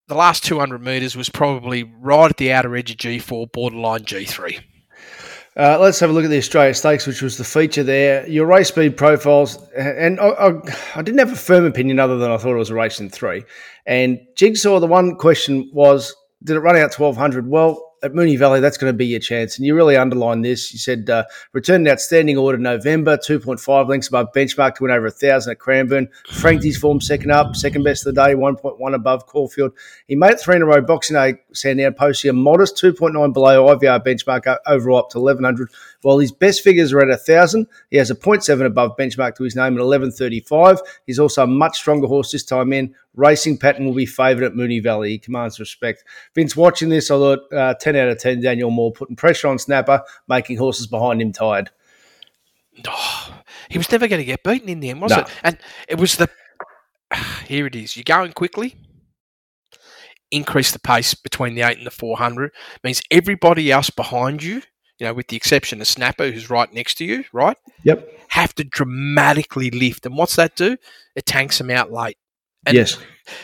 the 0.07 0.15
last 0.15 0.43
200 0.43 0.81
metres 0.81 1.15
was 1.15 1.29
probably 1.29 1.83
right 1.83 2.29
at 2.29 2.37
the 2.37 2.51
outer 2.51 2.75
edge 2.75 2.91
of 2.91 2.97
G4, 2.97 3.51
borderline 3.51 4.01
G3. 4.01 4.59
Uh, 5.55 5.77
let's 5.77 5.99
have 5.99 6.09
a 6.09 6.13
look 6.13 6.23
at 6.23 6.29
the 6.29 6.37
Australia 6.37 6.73
Stakes, 6.73 7.05
which 7.05 7.21
was 7.21 7.37
the 7.37 7.43
feature 7.43 7.83
there. 7.83 8.27
Your 8.27 8.45
race 8.45 8.69
speed 8.69 8.95
profiles, 8.97 9.57
and 9.75 10.19
I, 10.19 10.29
I, 10.29 10.51
I, 10.95 11.01
didn't 11.01 11.19
have 11.19 11.33
a 11.33 11.35
firm 11.35 11.65
opinion 11.65 11.99
other 11.99 12.17
than 12.17 12.31
I 12.31 12.37
thought 12.37 12.53
it 12.53 12.57
was 12.57 12.69
a 12.69 12.75
race 12.75 12.99
in 12.99 13.09
three. 13.09 13.43
And 13.85 14.19
Jigsaw, 14.35 14.79
the 14.79 14.87
one 14.87 15.15
question 15.15 15.69
was, 15.73 16.15
did 16.43 16.55
it 16.55 16.61
run 16.61 16.75
out 16.75 16.97
1200? 16.97 17.47
Well, 17.47 17.88
at 18.03 18.13
Moonee 18.13 18.37
Valley, 18.37 18.59
that's 18.59 18.77
going 18.77 18.91
to 18.91 18.97
be 18.97 19.05
your 19.05 19.19
chance. 19.19 19.57
And 19.57 19.65
you 19.65 19.75
really 19.75 19.95
underlined 19.95 20.43
this. 20.45 20.71
You 20.71 20.79
said 20.79 21.09
uh, 21.09 21.25
returned 21.53 21.87
outstanding 21.87 22.37
order 22.37 22.57
November, 22.57 23.17
2.5 23.17 23.87
links 23.87 24.07
above 24.07 24.27
benchmark 24.35 24.75
to 24.75 24.83
win 24.83 24.91
over 24.91 25.05
a 25.05 25.09
1,000 25.09 25.51
at 25.51 25.59
Cranbourne. 25.59 26.09
Franked 26.31 26.63
his 26.63 26.77
form 26.77 27.01
second 27.01 27.31
up, 27.31 27.55
second 27.55 27.83
best 27.83 28.05
of 28.05 28.15
the 28.15 28.21
day, 28.21 28.33
1.1 28.33 28.93
above 28.93 29.25
Caulfield. 29.25 29.71
He 30.07 30.15
made 30.15 30.31
it 30.31 30.39
three 30.39 30.55
in 30.55 30.61
a 30.61 30.65
row, 30.65 30.81
boxing 30.81 31.15
day, 31.15 31.35
Sandown, 31.53 31.93
posting 31.93 32.29
a 32.29 32.33
modest 32.33 32.75
2.9 32.77 33.33
below 33.33 33.75
IVR 33.75 34.03
benchmark 34.03 34.57
overall 34.67 34.99
up 34.99 35.09
to 35.11 35.19
1,100. 35.19 35.69
While 36.01 36.19
his 36.19 36.31
best 36.31 36.61
figures 36.63 36.93
are 36.93 37.01
at 37.01 37.09
1,000, 37.09 37.67
he 37.89 37.97
has 37.97 38.09
a 38.09 38.15
0.7 38.15 38.65
above 38.65 38.95
benchmark 38.97 39.35
to 39.35 39.43
his 39.43 39.55
name 39.55 39.77
at 39.77 39.83
11.35. 39.83 40.79
He's 41.05 41.19
also 41.19 41.43
a 41.43 41.47
much 41.47 41.77
stronger 41.77 42.07
horse 42.07 42.31
this 42.31 42.45
time 42.45 42.71
in. 42.71 42.95
Racing 43.15 43.57
pattern 43.57 43.85
will 43.85 43.93
be 43.93 44.05
favoured 44.05 44.43
at 44.43 44.53
Moonee 44.53 44.81
Valley. 44.81 45.09
He 45.09 45.19
commands 45.19 45.59
respect. 45.59 46.05
Vince, 46.35 46.55
watching 46.55 46.89
this, 46.89 47.11
I 47.11 47.15
thought 47.15 47.53
uh, 47.53 47.73
10 47.73 47.95
out 47.97 48.07
of 48.07 48.17
10, 48.17 48.41
Daniel 48.41 48.71
Moor 48.71 48.91
putting 48.93 49.17
pressure 49.17 49.49
on 49.49 49.59
Snapper, 49.59 50.01
making 50.27 50.57
horses 50.57 50.87
behind 50.87 51.21
him 51.21 51.33
tired. 51.33 51.69
Oh, 52.87 53.41
he 53.69 53.77
was 53.77 53.91
never 53.91 54.07
going 54.07 54.21
to 54.21 54.25
get 54.25 54.43
beaten 54.43 54.69
in 54.69 54.79
the 54.79 54.89
end, 54.89 55.01
was 55.01 55.11
no. 55.11 55.19
it? 55.19 55.29
And 55.43 55.57
it 55.87 55.99
was 55.99 56.15
the. 56.15 56.29
Here 57.45 57.65
it 57.65 57.75
is. 57.75 57.97
You're 57.97 58.03
going 58.03 58.31
quickly 58.31 58.75
increase 60.31 60.71
the 60.71 60.79
pace 60.79 61.13
between 61.15 61.55
the 61.55 61.61
8 61.63 61.79
and 61.79 61.87
the 61.87 61.91
400 61.91 62.51
means 62.83 63.01
everybody 63.09 63.71
else 63.71 63.89
behind 63.89 64.43
you 64.43 64.61
you 64.99 65.07
know, 65.07 65.13
with 65.13 65.27
the 65.27 65.37
exception 65.37 65.81
of 65.81 65.87
Snapper, 65.87 66.29
who's 66.29 66.49
right 66.49 66.71
next 66.73 66.95
to 66.95 67.05
you, 67.05 67.23
right? 67.31 67.57
Yep. 67.83 68.07
Have 68.29 68.53
to 68.55 68.63
dramatically 68.63 69.71
lift. 69.71 70.05
And 70.05 70.17
what's 70.17 70.35
that 70.35 70.55
do? 70.55 70.77
It 71.15 71.25
tanks 71.25 71.57
them 71.57 71.71
out 71.71 71.91
late. 71.91 72.17
And 72.65 72.75
yes. 72.75 72.97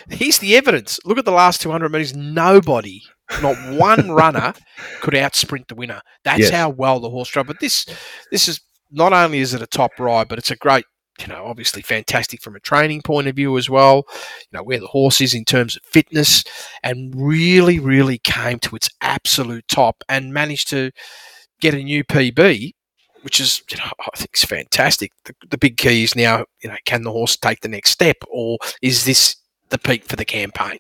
Here's 0.10 0.40
the 0.40 0.58
evidence. 0.58 1.00
Look 1.06 1.18
at 1.18 1.26
the 1.26 1.32
last 1.32 1.62
200 1.62 1.90
metres. 1.92 2.16
Nobody, 2.16 3.04
not 3.42 3.56
one 3.74 4.12
runner, 4.12 4.54
could 5.00 5.14
outsprint 5.14 5.68
the 5.68 5.76
winner. 5.76 6.02
That's 6.24 6.42
yes. 6.42 6.52
how 6.52 6.70
well 6.70 7.00
the 7.00 7.10
horse 7.10 7.30
drove. 7.30 7.48
But 7.48 7.62
this, 7.62 7.86
this 8.32 8.50
is 8.50 8.60
not 8.92 9.14
only 9.14 9.40
is 9.40 9.54
it 9.54 9.62
a 9.62 9.68
top 9.68 9.98
ride, 9.98 10.28
but 10.28 10.38
it's 10.38 10.52
a 10.52 10.58
great 10.58 10.86
you 11.20 11.28
know, 11.28 11.46
obviously 11.46 11.82
fantastic 11.82 12.42
from 12.42 12.58
a 12.58 12.60
training 12.60 13.02
point 13.02 13.28
of 13.28 13.38
view 13.38 13.58
as 13.58 13.70
well, 13.70 14.04
you 14.42 14.58
know, 14.58 14.64
where 14.64 14.82
the 14.82 14.88
horse 14.88 15.22
is 15.22 15.34
in 15.34 15.46
terms 15.46 15.78
of 15.78 15.84
fitness, 15.84 16.44
and 16.84 17.14
really, 17.16 17.80
really 17.80 18.18
came 18.18 18.60
to 18.60 18.76
its 18.76 18.90
absolute 19.00 19.66
top 19.70 20.04
and 20.10 20.34
managed 20.34 20.70
to 20.70 20.92
get 21.62 21.74
a 21.74 21.84
new 21.84 22.04
PB, 22.04 22.72
which 23.22 23.40
is 23.40 23.62
you 23.72 23.78
know 23.78 23.92
I 24.00 24.18
think 24.18 24.32
is 24.34 24.44
fantastic. 24.44 25.12
The, 25.26 25.34
the 25.50 25.58
big 25.58 25.78
key 25.78 26.04
is 26.04 26.16
now 26.16 26.46
you 26.62 26.70
know 26.70 26.78
can 26.86 27.04
the 27.04 27.12
horse 27.12 27.38
take 27.38 27.62
the 27.62 27.68
next 27.70 27.92
step, 27.92 28.18
or 28.30 28.58
is 28.82 29.06
this 29.06 29.36
the 29.70 29.78
peak 29.78 30.06
for 30.06 30.16
the 30.16 30.26
campaign? 30.26 30.80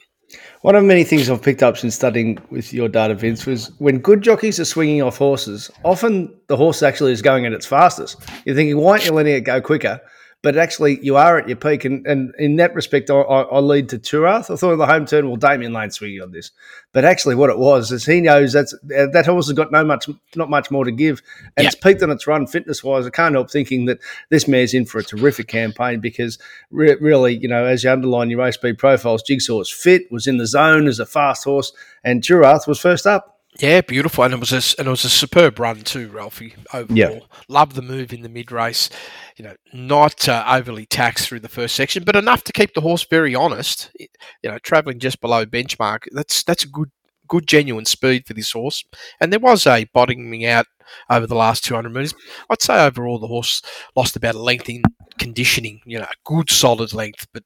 One 0.61 0.75
of 0.75 0.83
many 0.83 1.03
things 1.03 1.29
I've 1.29 1.41
picked 1.41 1.63
up 1.63 1.77
since 1.77 1.95
studying 1.95 2.39
with 2.49 2.73
your 2.73 2.89
data, 2.89 3.13
Vince, 3.13 3.45
was 3.45 3.71
when 3.77 3.99
good 3.99 4.21
jockeys 4.21 4.59
are 4.59 4.65
swinging 4.65 5.01
off 5.01 5.17
horses, 5.17 5.69
often 5.83 6.33
the 6.47 6.57
horse 6.57 6.81
actually 6.81 7.11
is 7.11 7.21
going 7.21 7.45
at 7.45 7.53
its 7.53 7.65
fastest. 7.65 8.17
You're 8.45 8.55
thinking, 8.55 8.77
why 8.77 8.93
aren't 8.93 9.05
you 9.05 9.11
letting 9.11 9.35
it 9.35 9.41
go 9.41 9.61
quicker? 9.61 10.01
But 10.45 10.57
actually 10.57 11.03
you 11.03 11.15
are 11.15 11.39
at 11.39 11.47
your 11.47 11.57
peak. 11.57 11.85
And, 11.85 12.05
and 12.05 12.31
in 12.37 12.57
that 12.57 12.75
respect, 12.75 13.09
I, 13.09 13.15
I, 13.15 13.59
lead 13.61 13.89
to 13.89 13.97
Turath. 13.97 14.53
I 14.53 14.55
thought 14.55 14.73
in 14.73 14.77
the 14.77 14.85
home 14.85 15.07
turn, 15.07 15.27
well, 15.27 15.37
Damian 15.37 15.73
Lane 15.73 15.89
swinging 15.89 16.21
on 16.21 16.33
this, 16.33 16.51
but 16.93 17.03
actually 17.03 17.33
what 17.33 17.49
it 17.49 17.57
was 17.57 17.91
is 17.91 18.05
he 18.05 18.21
knows 18.21 18.53
that's 18.53 18.71
uh, 18.71 19.07
that 19.11 19.25
horse 19.25 19.47
has 19.47 19.53
got 19.53 19.71
no 19.71 19.83
much, 19.83 20.07
not 20.35 20.51
much 20.51 20.69
more 20.69 20.85
to 20.85 20.91
give, 20.91 21.23
and 21.57 21.63
yep. 21.63 21.73
it's 21.73 21.81
peaked 21.81 22.03
on 22.03 22.11
its 22.11 22.27
run 22.27 22.45
fitness 22.45 22.83
wise. 22.83 23.07
I 23.07 23.09
can't 23.09 23.33
help 23.33 23.49
thinking 23.49 23.85
that 23.85 23.97
this 24.29 24.47
mare's 24.47 24.75
in 24.75 24.85
for 24.85 24.99
a 24.99 25.03
terrific 25.03 25.47
campaign 25.47 25.99
because 25.99 26.37
re- 26.69 26.95
really, 27.01 27.35
you 27.35 27.47
know, 27.47 27.65
as 27.65 27.83
you 27.83 27.89
underline 27.89 28.29
your 28.29 28.41
race 28.41 28.53
speed 28.53 28.77
profiles, 28.77 29.23
Jigsaw's 29.23 29.71
fit, 29.71 30.11
was 30.11 30.27
in 30.27 30.37
the 30.37 30.45
zone 30.45 30.85
as 30.85 30.99
a 30.99 31.07
fast 31.07 31.43
horse, 31.43 31.73
and 32.03 32.21
Turath 32.21 32.67
was 32.67 32.79
first 32.79 33.07
up. 33.07 33.34
Yeah, 33.59 33.81
beautiful, 33.81 34.23
and 34.25 34.33
it 34.33 34.39
was 34.39 34.51
a 34.51 34.79
and 34.79 34.87
it 34.87 34.91
was 34.91 35.05
a 35.05 35.09
superb 35.09 35.59
run 35.59 35.81
too, 35.81 36.09
Ralphie. 36.09 36.55
Overall, 36.73 36.97
yeah. 36.97 37.19
love 37.47 37.73
the 37.73 37.81
move 37.81 38.11
in 38.11 38.21
the 38.21 38.29
mid 38.29 38.51
race. 38.51 38.89
You 39.37 39.45
know, 39.45 39.55
not 39.73 40.27
uh, 40.27 40.43
overly 40.47 40.85
taxed 40.85 41.27
through 41.27 41.39
the 41.39 41.49
first 41.49 41.75
section, 41.75 42.03
but 42.03 42.17
enough 42.17 42.43
to 42.45 42.53
keep 42.53 42.73
the 42.73 42.81
horse 42.81 43.05
very 43.09 43.33
honest. 43.33 43.91
You 43.97 44.51
know, 44.51 44.57
travelling 44.59 44.99
just 44.99 45.21
below 45.21 45.45
benchmark. 45.45 46.07
That's 46.11 46.43
that's 46.43 46.65
a 46.65 46.69
good 46.69 46.91
good 47.27 47.47
genuine 47.47 47.85
speed 47.85 48.27
for 48.27 48.33
this 48.33 48.51
horse. 48.51 48.83
And 49.21 49.31
there 49.31 49.39
was 49.39 49.65
a 49.65 49.85
bottoming 49.85 50.45
out 50.45 50.67
over 51.09 51.27
the 51.27 51.35
last 51.35 51.63
200 51.63 51.89
metres. 51.89 52.13
I'd 52.49 52.61
say 52.61 52.85
overall 52.85 53.19
the 53.19 53.27
horse 53.27 53.61
lost 53.95 54.15
about 54.15 54.35
a 54.35 54.41
length 54.41 54.69
in 54.69 54.83
conditioning. 55.17 55.81
You 55.85 55.99
know, 55.99 56.05
a 56.05 56.15
good 56.23 56.49
solid 56.49 56.93
length, 56.93 57.27
but 57.33 57.43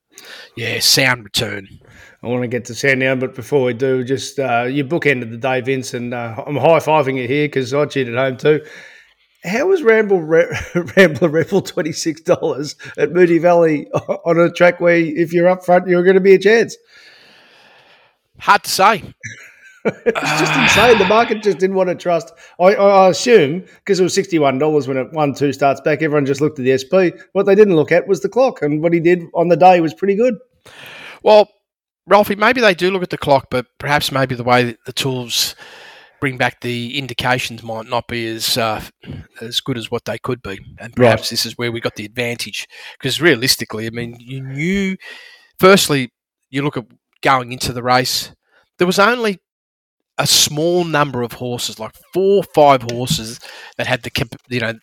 yeah, 0.56 0.80
sound 0.80 1.24
return. 1.24 1.68
I 2.24 2.28
want 2.28 2.44
to 2.44 2.48
get 2.48 2.66
to 2.66 2.76
Sandown, 2.76 3.20
but 3.20 3.36
before 3.36 3.64
we 3.64 3.74
do, 3.74 4.04
just 4.04 4.40
uh, 4.40 4.64
your 4.64 4.86
bookend 4.86 5.22
of 5.22 5.32
the 5.32 5.38
day, 5.38 5.62
Vince, 5.62 5.94
and 5.94 6.14
uh, 6.14 6.44
I'm 6.46 6.58
high 6.58 6.80
fiving 6.80 7.16
you 7.16 7.28
here 7.28 7.48
because 7.48 7.74
I 7.74 7.86
cheated 7.86 8.16
home 8.16 8.38
too. 8.38 8.62
How 9.46 9.68
was 9.68 9.84
Ramble 9.84 10.22
Re- 10.22 10.54
Rambler 10.98 11.30
Rebel 11.30 11.62
twenty 11.62 11.94
six 11.94 12.20
dollars 12.22 12.76
at 12.98 13.12
Moonee 13.12 13.42
Valley 13.42 13.88
on 13.94 14.38
a 14.38 14.52
track 14.52 14.82
where 14.82 14.98
if 14.98 15.32
you're 15.32 15.48
up 15.48 15.64
front, 15.64 15.88
you're 15.88 16.04
going 16.04 16.16
to 16.16 16.22
be 16.22 16.34
a 16.34 16.40
chance? 16.40 16.76
Hard 18.40 18.64
to 18.64 18.70
say. 18.70 19.14
it's 19.86 20.40
just 20.40 20.60
insane. 20.60 20.98
The 20.98 21.06
market 21.06 21.42
just 21.42 21.58
didn't 21.58 21.76
want 21.76 21.90
to 21.90 21.96
trust. 21.96 22.34
I, 22.60 22.76
I 22.76 23.10
assume 23.10 23.62
because 23.62 24.00
it 24.00 24.04
was 24.04 24.14
sixty 24.14 24.40
one 24.40 24.58
dollars 24.58 24.88
when 24.88 24.98
it 24.98 25.12
won 25.14 25.34
two 25.34 25.54
starts 25.54 25.82
back. 25.82 26.02
Everyone 26.02 26.26
just 26.26 26.42
looked 26.42 26.60
at 26.60 26.66
the 26.66 26.78
SP. 26.78 27.20
What 27.34 27.46
they 27.46 27.56
didn't 27.56 27.76
look 27.76 27.92
at 27.92 28.08
was 28.08 28.22
the 28.22 28.30
clock, 28.30 28.62
and 28.62 28.82
what 28.82 28.94
he 28.94 29.00
did 29.00 29.24
on 29.34 29.48
the 29.48 29.56
day 29.56 29.80
was 29.80 29.94
pretty 29.94 30.16
good. 30.16 30.36
Well, 31.24 31.50
Ralphie, 32.08 32.36
maybe 32.36 32.62
they 32.62 32.74
do 32.74 32.92
look 32.92 33.04
at 33.04 33.10
the 33.10 33.18
clock, 33.18 33.48
but 33.50 33.68
perhaps 33.78 34.12
maybe 34.12 34.36
the 34.36 34.44
way 34.44 34.76
the 34.86 34.94
tools 34.94 35.56
bring 36.20 36.38
back 36.38 36.60
the 36.62 36.98
indications 36.98 37.64
might 37.64 37.88
not 37.88 38.08
be 38.08 38.28
as 38.28 38.58
uh, 38.58 38.84
as 39.42 39.62
good 39.62 39.78
as 39.78 39.90
what 39.90 40.06
they 40.06 40.18
could 40.18 40.42
be, 40.42 40.60
and 40.80 40.96
perhaps 40.96 41.24
right. 41.24 41.30
this 41.30 41.46
is 41.46 41.58
where 41.58 41.72
we 41.72 41.80
got 41.80 41.96
the 41.96 42.06
advantage. 42.06 42.68
Because 43.00 43.22
realistically, 43.22 43.88
I 43.88 43.92
mean, 43.92 44.18
you 44.20 44.42
knew. 44.42 44.98
Firstly, 45.58 46.12
you 46.50 46.64
look 46.64 46.78
at 46.78 46.86
going 47.22 47.52
into 47.52 47.74
the 47.74 47.84
race. 47.84 48.34
There 48.78 48.88
was 48.88 49.00
only 49.00 49.40
a 50.20 50.28
small 50.28 50.84
number 50.84 51.24
of 51.24 51.34
horses, 51.34 51.80
like 51.80 51.94
four 52.14 52.38
or 52.38 52.44
five 52.54 52.84
horses, 52.84 53.40
that 53.78 53.88
had 53.88 54.04
the 54.04 54.12
you 54.50 54.60
know 54.60 54.74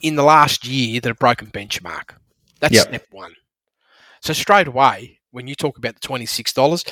in 0.00 0.16
the 0.16 0.22
last 0.22 0.66
year 0.66 1.00
that 1.00 1.08
have 1.08 1.18
broken 1.18 1.48
benchmark. 1.48 2.16
That's 2.60 2.74
yep. 2.74 2.88
step 2.88 3.06
one. 3.10 3.34
So 4.20 4.32
straight 4.32 4.66
away, 4.66 5.20
when 5.30 5.46
you 5.46 5.54
talk 5.54 5.76
about 5.76 6.00
the 6.00 6.08
$26, 6.08 6.88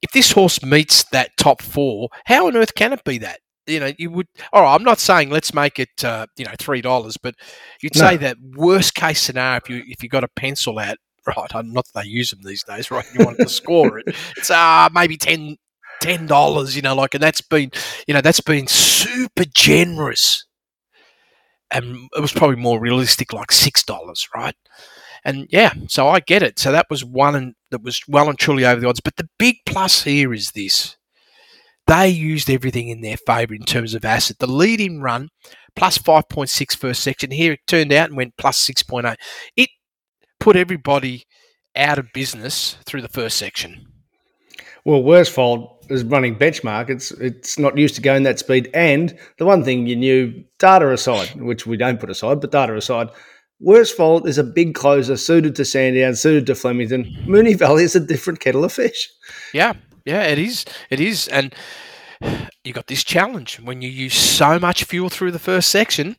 if 0.00 0.12
this 0.12 0.30
horse 0.30 0.62
meets 0.62 1.02
that 1.10 1.36
top 1.36 1.60
four, 1.60 2.08
how 2.24 2.46
on 2.46 2.56
earth 2.56 2.74
can 2.74 2.92
it 2.92 3.02
be 3.02 3.18
that? 3.18 3.40
You 3.66 3.80
know, 3.80 3.92
you 3.98 4.10
would. 4.10 4.28
All 4.52 4.62
right, 4.62 4.74
I'm 4.74 4.84
not 4.84 4.98
saying 4.98 5.28
let's 5.28 5.52
make 5.52 5.78
it, 5.78 6.02
uh, 6.02 6.26
you 6.36 6.46
know, 6.46 6.54
three 6.58 6.80
dollars, 6.80 7.18
but 7.18 7.34
you'd 7.82 7.96
no. 7.96 8.00
say 8.00 8.16
that 8.16 8.38
worst 8.56 8.94
case 8.94 9.20
scenario, 9.20 9.56
if 9.56 9.68
you 9.68 9.82
if 9.86 10.02
you 10.02 10.08
got 10.08 10.24
a 10.24 10.28
pencil 10.28 10.78
out, 10.78 10.96
right? 11.26 11.54
I'm 11.54 11.72
not 11.72 11.84
that 11.92 12.04
they 12.04 12.08
use 12.08 12.30
them 12.30 12.40
these 12.42 12.62
days, 12.62 12.90
right? 12.90 13.04
You 13.12 13.26
want 13.26 13.36
to 13.38 13.48
score 13.48 13.98
it. 13.98 14.06
It's 14.38 14.50
uh 14.50 14.88
maybe 14.94 15.18
10 15.18 15.58
ten 16.00 16.26
dollars, 16.26 16.76
you 16.76 16.82
know, 16.82 16.94
like, 16.94 17.14
and 17.14 17.22
that's 17.22 17.40
been, 17.40 17.70
you 18.06 18.14
know, 18.14 18.20
that's 18.20 18.40
been 18.40 18.66
super 18.66 19.44
generous, 19.54 20.44
and 21.70 22.08
it 22.16 22.20
was 22.20 22.32
probably 22.32 22.56
more 22.56 22.80
realistic, 22.80 23.32
like 23.32 23.52
six 23.52 23.82
dollars, 23.82 24.28
right? 24.34 24.56
And 25.24 25.46
yeah, 25.50 25.72
so 25.88 26.08
I 26.08 26.20
get 26.20 26.42
it. 26.42 26.58
So 26.58 26.72
that 26.72 26.86
was 26.90 27.04
one 27.04 27.54
that 27.70 27.82
was 27.82 28.00
well 28.08 28.28
and 28.28 28.38
truly 28.38 28.64
over 28.64 28.80
the 28.80 28.88
odds. 28.88 29.00
But 29.00 29.16
the 29.16 29.28
big 29.38 29.56
plus 29.66 30.04
here 30.04 30.32
is 30.32 30.52
this: 30.52 30.96
they 31.86 32.08
used 32.08 32.50
everything 32.50 32.88
in 32.88 33.00
their 33.00 33.16
favour 33.16 33.54
in 33.54 33.62
terms 33.62 33.94
of 33.94 34.04
asset. 34.04 34.38
The 34.38 34.46
lead-in 34.46 35.00
run 35.00 35.30
plus 35.74 35.98
5.6 35.98 36.76
first 36.76 37.02
section. 37.02 37.30
Here 37.30 37.52
it 37.52 37.60
turned 37.66 37.92
out 37.92 38.08
and 38.08 38.16
went 38.16 38.36
plus 38.36 38.64
6.8. 38.66 39.16
It 39.56 39.70
put 40.38 40.56
everybody 40.56 41.24
out 41.74 41.98
of 41.98 42.12
business 42.12 42.76
through 42.84 43.02
the 43.02 43.08
first 43.08 43.36
section. 43.36 43.86
Well, 44.84 45.02
Worsfold 45.02 45.77
is 45.88 46.04
running 46.04 46.36
benchmark. 46.36 46.90
It's 46.90 47.10
it's 47.12 47.58
not 47.58 47.76
used 47.76 47.94
to 47.96 48.00
going 48.00 48.22
that 48.24 48.38
speed. 48.38 48.70
And 48.74 49.16
the 49.38 49.46
one 49.46 49.64
thing 49.64 49.86
you 49.86 49.96
knew, 49.96 50.44
data 50.58 50.90
aside, 50.90 51.34
which 51.36 51.66
we 51.66 51.76
don't 51.76 52.00
put 52.00 52.10
aside, 52.10 52.40
but 52.40 52.52
data 52.52 52.76
aside, 52.76 53.10
Worsfold 53.60 54.26
is 54.26 54.38
a 54.38 54.44
big 54.44 54.74
closer 54.74 55.16
suited 55.16 55.56
to 55.56 55.64
Sandown, 55.64 56.14
suited 56.14 56.46
to 56.46 56.54
Flemington. 56.54 57.04
Moonee 57.26 57.58
Valley 57.58 57.84
is 57.84 57.96
a 57.96 58.00
different 58.00 58.40
kettle 58.40 58.64
of 58.64 58.72
fish. 58.72 59.08
Yeah, 59.52 59.74
yeah, 60.04 60.22
it 60.24 60.38
is. 60.38 60.64
It 60.90 61.00
is. 61.00 61.28
And 61.28 61.54
you 62.64 62.72
got 62.72 62.86
this 62.86 63.02
challenge 63.02 63.60
when 63.60 63.82
you 63.82 63.88
use 63.88 64.14
so 64.14 64.58
much 64.58 64.84
fuel 64.84 65.08
through 65.08 65.32
the 65.32 65.38
first 65.38 65.70
section. 65.70 66.16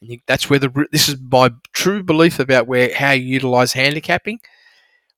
And 0.00 0.10
you, 0.10 0.18
that's 0.26 0.50
where 0.50 0.58
the 0.58 0.86
this 0.92 1.08
is 1.08 1.16
my 1.20 1.50
true 1.72 2.02
belief 2.02 2.38
about 2.38 2.66
where 2.66 2.94
how 2.94 3.12
you 3.12 3.24
utilize 3.24 3.72
handicapping. 3.72 4.40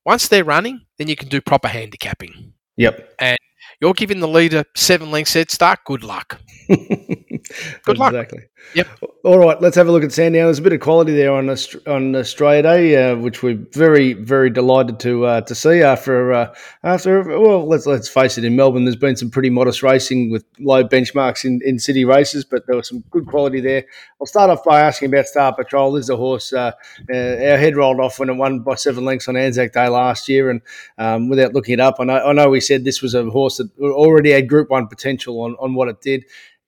Once 0.05 0.27
they're 0.27 0.43
running, 0.43 0.81
then 0.97 1.07
you 1.07 1.15
can 1.15 1.29
do 1.29 1.41
proper 1.41 1.67
handicapping. 1.67 2.53
Yep. 2.77 3.13
And 3.19 3.37
you're 3.81 3.93
giving 3.93 4.19
the 4.19 4.27
leader 4.27 4.63
seven 4.75 5.11
lengths 5.11 5.33
head 5.33 5.51
start. 5.51 5.79
Good 5.85 6.03
luck. 6.03 6.39
Good 7.83 7.97
luck. 7.97 8.13
Exactly. 8.13 8.43
Yep. 8.75 8.87
All 9.23 9.37
right, 9.37 9.59
let's 9.61 9.75
have 9.75 9.87
a 9.87 9.91
look 9.91 10.03
at 10.03 10.11
Sandown. 10.11 10.45
There's 10.45 10.59
a 10.59 10.61
bit 10.61 10.73
of 10.73 10.79
quality 10.79 11.13
there 11.13 11.33
on 11.33 11.49
on 11.87 12.15
Australia 12.15 12.63
Day, 12.63 13.11
uh, 13.11 13.15
which 13.15 13.43
we're 13.43 13.59
very 13.73 14.13
very 14.13 14.49
delighted 14.49 14.99
to 15.01 15.25
uh, 15.25 15.41
to 15.41 15.55
see 15.55 15.81
after 15.81 16.31
uh, 16.31 16.55
after 16.83 17.23
well 17.39 17.67
let's 17.67 17.85
let's 17.85 18.07
face 18.07 18.37
it 18.37 18.45
in 18.45 18.55
Melbourne 18.55 18.85
there's 18.85 18.95
been 18.95 19.15
some 19.15 19.29
pretty 19.29 19.49
modest 19.49 19.83
racing 19.83 20.31
with 20.31 20.45
low 20.59 20.83
benchmarks 20.83 21.43
in, 21.43 21.59
in 21.63 21.79
city 21.79 22.05
races, 22.05 22.45
but 22.45 22.65
there 22.67 22.75
was 22.75 22.87
some 22.87 23.03
good 23.11 23.27
quality 23.27 23.61
there. 23.61 23.83
I'll 24.19 24.27
start 24.27 24.49
off 24.49 24.63
by 24.63 24.81
asking 24.81 25.09
about 25.09 25.27
Star 25.27 25.53
Patrol. 25.53 25.91
This 25.91 26.05
is 26.05 26.09
a 26.09 26.17
horse 26.17 26.53
uh, 26.53 26.71
uh, 27.13 27.15
our 27.15 27.57
head 27.57 27.75
rolled 27.75 27.99
off 27.99 28.19
when 28.19 28.29
it 28.29 28.33
won 28.37 28.61
by 28.61 28.75
seven 28.75 29.05
lengths 29.05 29.27
on 29.27 29.35
Anzac 29.35 29.73
Day 29.73 29.87
last 29.87 30.29
year, 30.29 30.49
and 30.49 30.61
um, 30.97 31.29
without 31.29 31.53
looking 31.53 31.73
it 31.73 31.79
up, 31.79 31.95
I 31.99 32.05
know 32.05 32.25
I 32.25 32.33
know 32.33 32.49
we 32.49 32.61
said 32.61 32.85
this 32.85 33.01
was 33.01 33.13
a 33.13 33.29
horse 33.29 33.57
that 33.57 33.69
already 33.79 34.31
had 34.31 34.47
Group 34.47 34.69
One 34.69 34.87
potential 34.87 35.41
on 35.41 35.55
on 35.59 35.73
what 35.73 35.89
it 35.89 36.01
did 36.01 36.25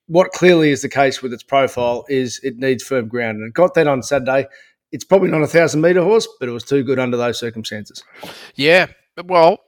what 0.07 0.31
clearly 0.31 0.71
is 0.71 0.81
the 0.81 0.89
case 0.89 1.21
with 1.21 1.33
its 1.33 1.43
profile 1.43 2.05
is 2.09 2.39
it 2.43 2.57
needs 2.57 2.83
firm 2.83 3.07
ground, 3.07 3.37
and 3.37 3.47
it 3.47 3.53
got 3.53 3.73
that 3.75 3.87
on 3.87 4.03
Saturday. 4.03 4.47
It's 4.91 5.03
probably 5.03 5.29
not 5.29 5.41
a 5.41 5.47
thousand 5.47 5.81
meter 5.81 6.03
horse, 6.03 6.27
but 6.39 6.49
it 6.49 6.51
was 6.51 6.63
too 6.63 6.83
good 6.83 6.99
under 6.99 7.17
those 7.17 7.39
circumstances. 7.39 8.03
Yeah, 8.55 8.87
well, 9.25 9.59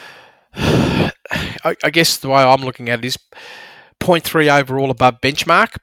I, 0.54 1.10
I 1.84 1.90
guess 1.90 2.16
the 2.16 2.28
way 2.28 2.42
I'm 2.42 2.62
looking 2.62 2.88
at 2.88 3.00
it 3.00 3.04
is 3.04 3.18
0.3 4.00 4.60
overall 4.60 4.90
above 4.90 5.20
benchmark. 5.20 5.76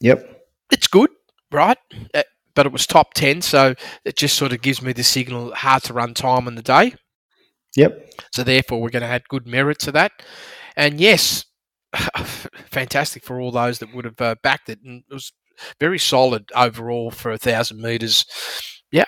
Yep, 0.00 0.46
it's 0.70 0.86
good, 0.86 1.10
right? 1.50 1.78
Uh, 2.14 2.22
but 2.54 2.66
it 2.66 2.72
was 2.72 2.86
top 2.86 3.14
10, 3.14 3.42
so 3.42 3.74
it 4.04 4.16
just 4.16 4.36
sort 4.36 4.52
of 4.52 4.62
gives 4.62 4.80
me 4.80 4.92
the 4.92 5.04
signal 5.04 5.54
hard 5.54 5.82
to 5.84 5.92
run 5.92 6.14
time 6.14 6.46
on 6.46 6.54
the 6.54 6.62
day. 6.62 6.94
Yep. 7.76 8.10
So 8.32 8.42
therefore, 8.42 8.80
we're 8.80 8.90
going 8.90 9.02
to 9.02 9.08
add 9.08 9.28
good 9.28 9.46
merit 9.46 9.78
to 9.80 9.92
that. 9.92 10.12
And 10.76 11.00
yes, 11.00 11.44
fantastic 12.70 13.24
for 13.24 13.40
all 13.40 13.50
those 13.50 13.78
that 13.78 13.94
would 13.94 14.04
have 14.04 14.20
uh, 14.20 14.34
backed 14.42 14.68
it, 14.68 14.80
and 14.84 15.04
it 15.08 15.14
was 15.14 15.32
very 15.80 15.98
solid 15.98 16.50
overall 16.54 17.10
for 17.10 17.30
a 17.30 17.38
thousand 17.38 17.80
meters. 17.80 18.24
Yeah, 18.90 19.06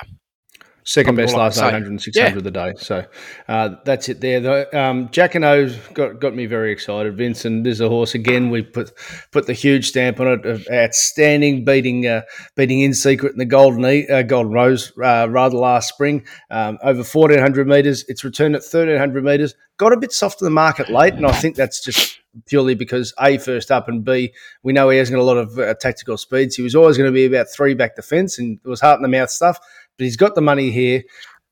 Second 0.89 1.17
best 1.17 1.37
last 1.37 1.59
800 1.59 1.87
and 1.87 2.01
600 2.01 2.31
yeah. 2.31 2.35
of 2.35 2.45
the 2.45 2.51
day. 2.51 2.73
So 2.79 3.05
uh, 3.47 3.75
that's 3.85 4.09
it 4.09 4.23
there. 4.23 4.41
The, 4.41 4.81
um, 4.81 5.09
Jacquinot's 5.11 5.77
got, 5.89 6.19
got 6.19 6.35
me 6.35 6.47
very 6.47 6.73
excited. 6.73 7.15
Vincent, 7.15 7.65
there's 7.65 7.83
a 7.83 7.91
horse 7.91 8.15
again. 8.15 8.49
We 8.49 8.63
put 8.63 8.93
put 9.31 9.47
the 9.47 9.53
huge 9.53 9.89
stamp 9.89 10.19
on 10.19 10.29
it. 10.29 10.67
Outstanding, 10.73 11.67
beating 11.67 12.07
uh, 12.07 12.23
beating 12.57 12.81
in 12.81 12.95
secret 12.95 13.33
in 13.33 13.39
the 13.39 13.45
Golden 13.45 13.85
e, 13.85 14.09
uh, 14.09 14.23
Golden 14.23 14.51
Rose 14.51 14.91
uh, 14.97 15.27
rather 15.29 15.59
last 15.59 15.91
spring. 15.91 16.27
Um, 16.51 16.79
over 16.83 17.03
1400 17.03 17.69
metres. 17.69 18.07
It's 18.09 18.25
returned 18.25 18.55
at 18.55 18.63
1300 18.63 19.23
metres. 19.23 19.55
Got 19.77 19.93
a 19.93 19.99
bit 19.99 20.13
soft 20.13 20.41
in 20.41 20.47
the 20.47 20.51
market 20.51 20.89
late, 20.89 21.13
and 21.13 21.27
I 21.27 21.33
think 21.33 21.55
that's 21.55 21.85
just 21.85 22.18
purely 22.47 22.75
because 22.75 23.13
A, 23.21 23.39
first 23.39 23.71
up, 23.71 23.89
and 23.89 24.05
B, 24.05 24.33
we 24.63 24.73
know 24.73 24.91
he 24.91 24.99
hasn't 24.99 25.17
got 25.17 25.23
a 25.23 25.25
lot 25.25 25.39
of 25.39 25.59
uh, 25.59 25.75
tactical 25.75 26.17
speeds. 26.17 26.57
He 26.57 26.63
was 26.63 26.75
always 26.75 26.97
going 26.97 27.11
to 27.11 27.15
be 27.15 27.27
about 27.27 27.49
three 27.51 27.75
back 27.75 27.97
the 27.97 28.03
fence, 28.03 28.39
and 28.39 28.59
it 28.65 28.69
was 28.69 28.81
heart 28.81 28.99
in 28.99 29.03
the 29.03 29.09
mouth 29.09 29.31
stuff 29.31 29.59
but 29.99 30.05
he's 30.05 30.17
got 30.17 30.35
the 30.35 30.41
money 30.41 30.71
here. 30.71 31.03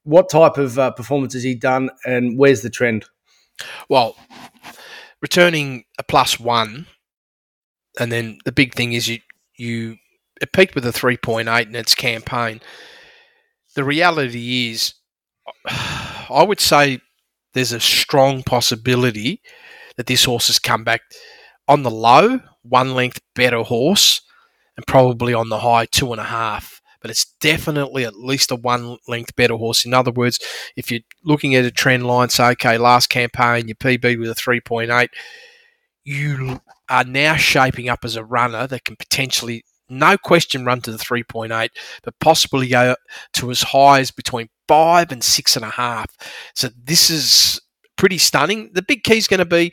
What 0.04 0.30
type 0.30 0.56
of 0.56 0.78
uh, 0.78 0.92
performance 0.92 1.34
has 1.34 1.42
he 1.42 1.54
done, 1.54 1.90
and 2.06 2.38
where's 2.38 2.62
the 2.62 2.70
trend? 2.70 3.04
Well, 3.88 4.16
returning 5.20 5.84
a 5.98 6.04
plus 6.04 6.38
one, 6.38 6.86
and 7.98 8.12
then 8.12 8.38
the 8.44 8.52
big 8.52 8.74
thing 8.74 8.92
is 8.92 9.08
you 9.08 9.18
you 9.56 9.96
it 10.40 10.52
peaked 10.52 10.74
with 10.74 10.86
a 10.86 10.92
three 10.92 11.16
point 11.16 11.48
eight 11.48 11.66
in 11.66 11.74
its 11.74 11.94
campaign. 11.94 12.60
The 13.74 13.84
reality 13.84 14.70
is, 14.70 14.94
I 15.66 16.44
would 16.46 16.60
say 16.60 17.00
there's 17.52 17.72
a 17.72 17.80
strong 17.80 18.44
possibility 18.44 19.42
that 19.96 20.06
this 20.06 20.24
horse 20.24 20.48
has 20.48 20.58
come 20.58 20.84
back 20.84 21.02
on 21.68 21.82
the 21.82 21.90
low, 21.90 22.40
one 22.62 22.94
length 22.94 23.20
better 23.34 23.62
horse, 23.62 24.22
and 24.76 24.86
probably 24.86 25.34
on 25.34 25.48
the 25.48 25.60
high, 25.60 25.86
two 25.86 26.12
and 26.12 26.20
a 26.20 26.24
half 26.24 26.80
but 27.06 27.10
it's 27.12 27.34
definitely 27.40 28.04
at 28.04 28.16
least 28.16 28.50
a 28.50 28.56
one 28.56 28.96
length 29.06 29.36
better 29.36 29.54
horse. 29.54 29.84
In 29.84 29.94
other 29.94 30.10
words, 30.10 30.40
if 30.74 30.90
you're 30.90 31.02
looking 31.22 31.54
at 31.54 31.64
a 31.64 31.70
trend 31.70 32.04
line, 32.04 32.30
say, 32.30 32.48
okay, 32.48 32.78
last 32.78 33.10
campaign, 33.10 33.68
your 33.68 33.76
PB 33.76 34.18
with 34.18 34.28
a 34.28 34.34
3.8, 34.34 35.06
you 36.02 36.60
are 36.88 37.04
now 37.04 37.36
shaping 37.36 37.88
up 37.88 38.04
as 38.04 38.16
a 38.16 38.24
runner 38.24 38.66
that 38.66 38.84
can 38.84 38.96
potentially, 38.96 39.64
no 39.88 40.18
question, 40.18 40.64
run 40.64 40.80
to 40.80 40.90
the 40.90 40.98
3.8, 40.98 41.68
but 42.02 42.18
possibly 42.18 42.66
go 42.66 42.96
to 43.34 43.52
as 43.52 43.62
high 43.62 44.00
as 44.00 44.10
between 44.10 44.48
five 44.66 45.12
and 45.12 45.22
six 45.22 45.54
and 45.54 45.64
a 45.64 45.70
half. 45.70 46.08
So 46.54 46.70
this 46.76 47.08
is 47.08 47.60
pretty 47.96 48.18
stunning. 48.18 48.70
The 48.72 48.82
big 48.82 49.02
key 49.02 49.18
is 49.18 49.28
going 49.28 49.38
to 49.38 49.44
be 49.44 49.72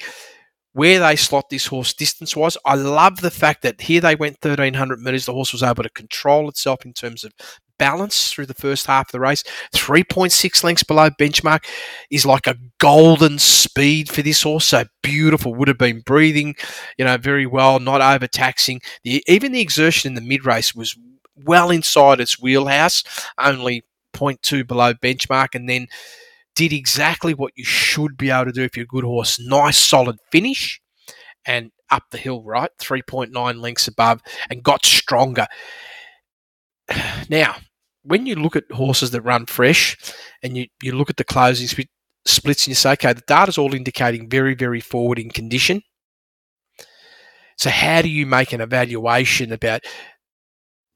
where 0.74 1.00
they 1.00 1.16
slot 1.16 1.50
this 1.50 1.68
horse 1.68 1.94
distance 1.94 2.36
wise. 2.36 2.58
I 2.66 2.76
love 2.76 3.22
the 3.22 3.32
fact 3.32 3.62
that 3.62 3.82
here 3.82 4.02
they 4.02 4.16
went 4.16 4.44
1300 4.44 5.00
metres. 5.00 5.26
The 5.26 5.34
horse 5.34 5.54
was 5.54 5.64
able 5.64 5.84
to 5.84 5.90
control 5.90 6.50
itself 6.50 6.84
in 6.84 6.94
terms 6.94 7.24
of 7.24 7.32
balance 7.78 8.32
through 8.32 8.46
the 8.46 8.54
first 8.54 8.88
half 8.88 9.08
of 9.08 9.12
the 9.12 9.20
race. 9.20 9.44
3.6 9.74 10.64
lengths 10.64 10.84
below 10.84 11.10
benchmark 11.12 11.66
is 12.10 12.26
like 12.26 12.48
a 12.48 12.58
golden 12.80 13.38
speed 13.38 14.10
for 14.10 14.22
this 14.22 14.42
horse. 14.42 14.66
So 14.66 14.86
beautiful. 15.02 15.54
Would 15.54 15.68
have 15.68 15.78
been 15.78 16.02
breathing, 16.02 16.56
you 16.98 17.06
know, 17.06 17.18
very 17.18 17.46
well, 17.46 17.80
not 17.80 18.02
overtaxing. 18.02 18.82
The, 19.04 19.24
even 19.28 19.52
the 19.52 19.62
exertion 19.62 20.10
in 20.10 20.16
the 20.16 20.28
mid 20.28 20.46
race 20.46 20.74
was 20.74 20.98
well 21.36 21.70
inside 21.70 22.20
its 22.20 22.42
wheelhouse, 22.42 23.04
only 23.38 23.84
0.2 24.14 24.68
below 24.68 24.94
benchmark. 24.94 25.54
And 25.54 25.70
then 25.70 25.88
did 26.56 26.74
exactly 26.74 27.34
what 27.34 27.54
you 27.56 27.64
should 27.64 28.18
be 28.18 28.30
able 28.30 28.46
to 28.46 28.52
do 28.52 28.64
if 28.64 28.78
you're 28.78 28.84
a 28.84 28.88
good 28.88 29.04
horse. 29.04 29.40
Nice, 29.40 29.78
solid 29.78 30.18
finish 30.32 30.80
and 31.46 31.72
up 31.90 32.04
the 32.12 32.18
hill, 32.18 32.44
right? 32.44 32.70
3.9 32.80 33.60
lengths 33.60 33.88
above 33.88 34.22
and 34.50 34.64
got 34.64 34.86
stronger. 34.86 35.48
Now, 37.30 37.56
when 38.04 38.26
you 38.26 38.36
look 38.36 38.56
at 38.56 38.70
horses 38.72 39.12
that 39.12 39.22
run 39.22 39.46
fresh 39.46 39.96
and 40.42 40.58
you, 40.58 40.68
you 40.82 40.92
look 40.94 41.10
at 41.10 41.18
the 41.18 41.24
closing 41.24 41.68
splits 42.26 42.66
and 42.66 42.72
you 42.72 42.76
say, 42.76 42.92
okay, 42.94 43.14
the 43.14 43.24
data's 43.26 43.58
all 43.58 43.74
indicating 43.74 44.30
very, 44.30 44.54
very 44.54 44.82
forward 44.82 45.18
in 45.18 45.30
condition. 45.30 45.82
So, 47.58 47.70
how 47.70 48.02
do 48.02 48.10
you 48.10 48.26
make 48.26 48.52
an 48.52 48.62
evaluation 48.62 49.54
about 49.54 49.86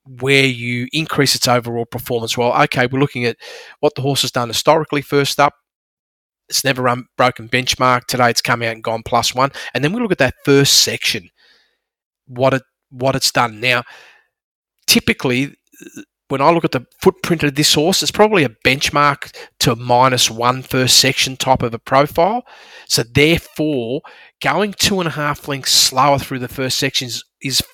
where 0.07 0.45
you 0.45 0.87
increase 0.93 1.35
its 1.35 1.47
overall 1.47 1.85
performance. 1.85 2.37
Well, 2.37 2.59
okay, 2.63 2.87
we're 2.87 2.99
looking 2.99 3.25
at 3.25 3.37
what 3.79 3.95
the 3.95 4.01
horse 4.01 4.21
has 4.21 4.31
done 4.31 4.47
historically 4.47 5.01
first 5.01 5.39
up. 5.39 5.53
It's 6.49 6.63
never 6.63 6.81
run 6.81 7.05
broken 7.17 7.49
benchmark. 7.49 8.05
Today 8.05 8.29
it's 8.29 8.41
come 8.41 8.61
out 8.61 8.73
and 8.73 8.83
gone 8.83 9.03
plus 9.03 9.35
one. 9.35 9.51
And 9.73 9.83
then 9.83 9.93
we 9.93 10.01
look 10.01 10.13
at 10.13 10.17
that 10.19 10.35
first 10.45 10.75
section, 10.75 11.29
what 12.25 12.53
it 12.53 12.63
what 12.89 13.15
it's 13.15 13.31
done. 13.31 13.59
Now, 13.59 13.83
typically 14.85 15.55
when 16.29 16.41
I 16.41 16.51
look 16.51 16.65
at 16.65 16.71
the 16.71 16.85
footprint 17.01 17.43
of 17.43 17.55
this 17.55 17.73
horse, 17.73 18.01
it's 18.01 18.11
probably 18.11 18.43
a 18.43 18.49
benchmark 18.49 19.33
to 19.59 19.75
minus 19.75 20.29
one 20.29 20.61
first 20.61 20.97
section 20.97 21.37
type 21.37 21.63
of 21.63 21.73
a 21.73 21.79
profile. 21.79 22.45
So 22.87 23.03
therefore, 23.03 24.01
going 24.41 24.73
two 24.73 24.99
and 24.99 25.07
a 25.07 25.11
half 25.11 25.47
lengths 25.47 25.71
slower 25.71 26.19
through 26.19 26.39
the 26.39 26.47
first 26.47 26.77
sections 26.77 27.15
is 27.15 27.23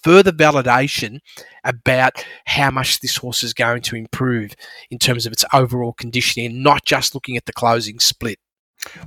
further 0.03 0.31
validation 0.31 1.19
about 1.63 2.25
how 2.45 2.71
much 2.71 2.99
this 2.99 3.17
horse 3.17 3.43
is 3.43 3.53
going 3.53 3.81
to 3.83 3.95
improve 3.95 4.53
in 4.89 4.99
terms 4.99 5.25
of 5.25 5.33
its 5.33 5.45
overall 5.53 5.93
conditioning, 5.93 6.61
not 6.61 6.85
just 6.85 7.13
looking 7.13 7.37
at 7.37 7.45
the 7.45 7.53
closing 7.53 7.99
split. 7.99 8.39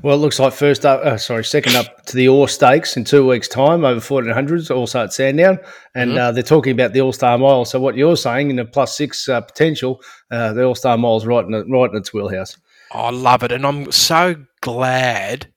Well, 0.02 0.14
it 0.14 0.18
looks 0.18 0.38
like 0.38 0.52
first 0.52 0.86
up, 0.86 1.00
uh, 1.04 1.18
sorry, 1.18 1.44
second 1.44 1.76
up 1.76 2.06
to 2.06 2.16
the 2.16 2.28
Orr 2.28 2.48
Stakes 2.48 2.96
in 2.96 3.04
two 3.04 3.26
weeks' 3.26 3.48
time 3.48 3.84
over 3.84 4.00
1400s, 4.00 4.74
also 4.74 5.04
at 5.04 5.12
Sandown. 5.12 5.58
And 5.94 6.10
mm-hmm. 6.10 6.18
uh, 6.18 6.32
they're 6.32 6.42
talking 6.42 6.72
about 6.72 6.92
the 6.92 7.02
All 7.02 7.12
Star 7.12 7.36
Mile. 7.36 7.64
So, 7.64 7.78
what 7.78 7.96
you're 7.96 8.16
saying 8.16 8.50
in 8.50 8.56
the 8.56 8.64
plus 8.64 8.96
six 8.96 9.28
uh, 9.28 9.42
potential, 9.42 10.00
uh, 10.30 10.54
the 10.54 10.64
All 10.64 10.74
Star 10.74 10.96
Mile 10.96 11.18
is 11.18 11.26
right 11.26 11.44
in, 11.44 11.70
right 11.70 11.90
in 11.90 11.96
its 11.96 12.14
wheelhouse. 12.14 12.56
I 12.92 13.10
love 13.10 13.42
it. 13.42 13.52
And 13.52 13.66
I'm 13.66 13.92
so 13.92 14.36
glad. 14.60 15.52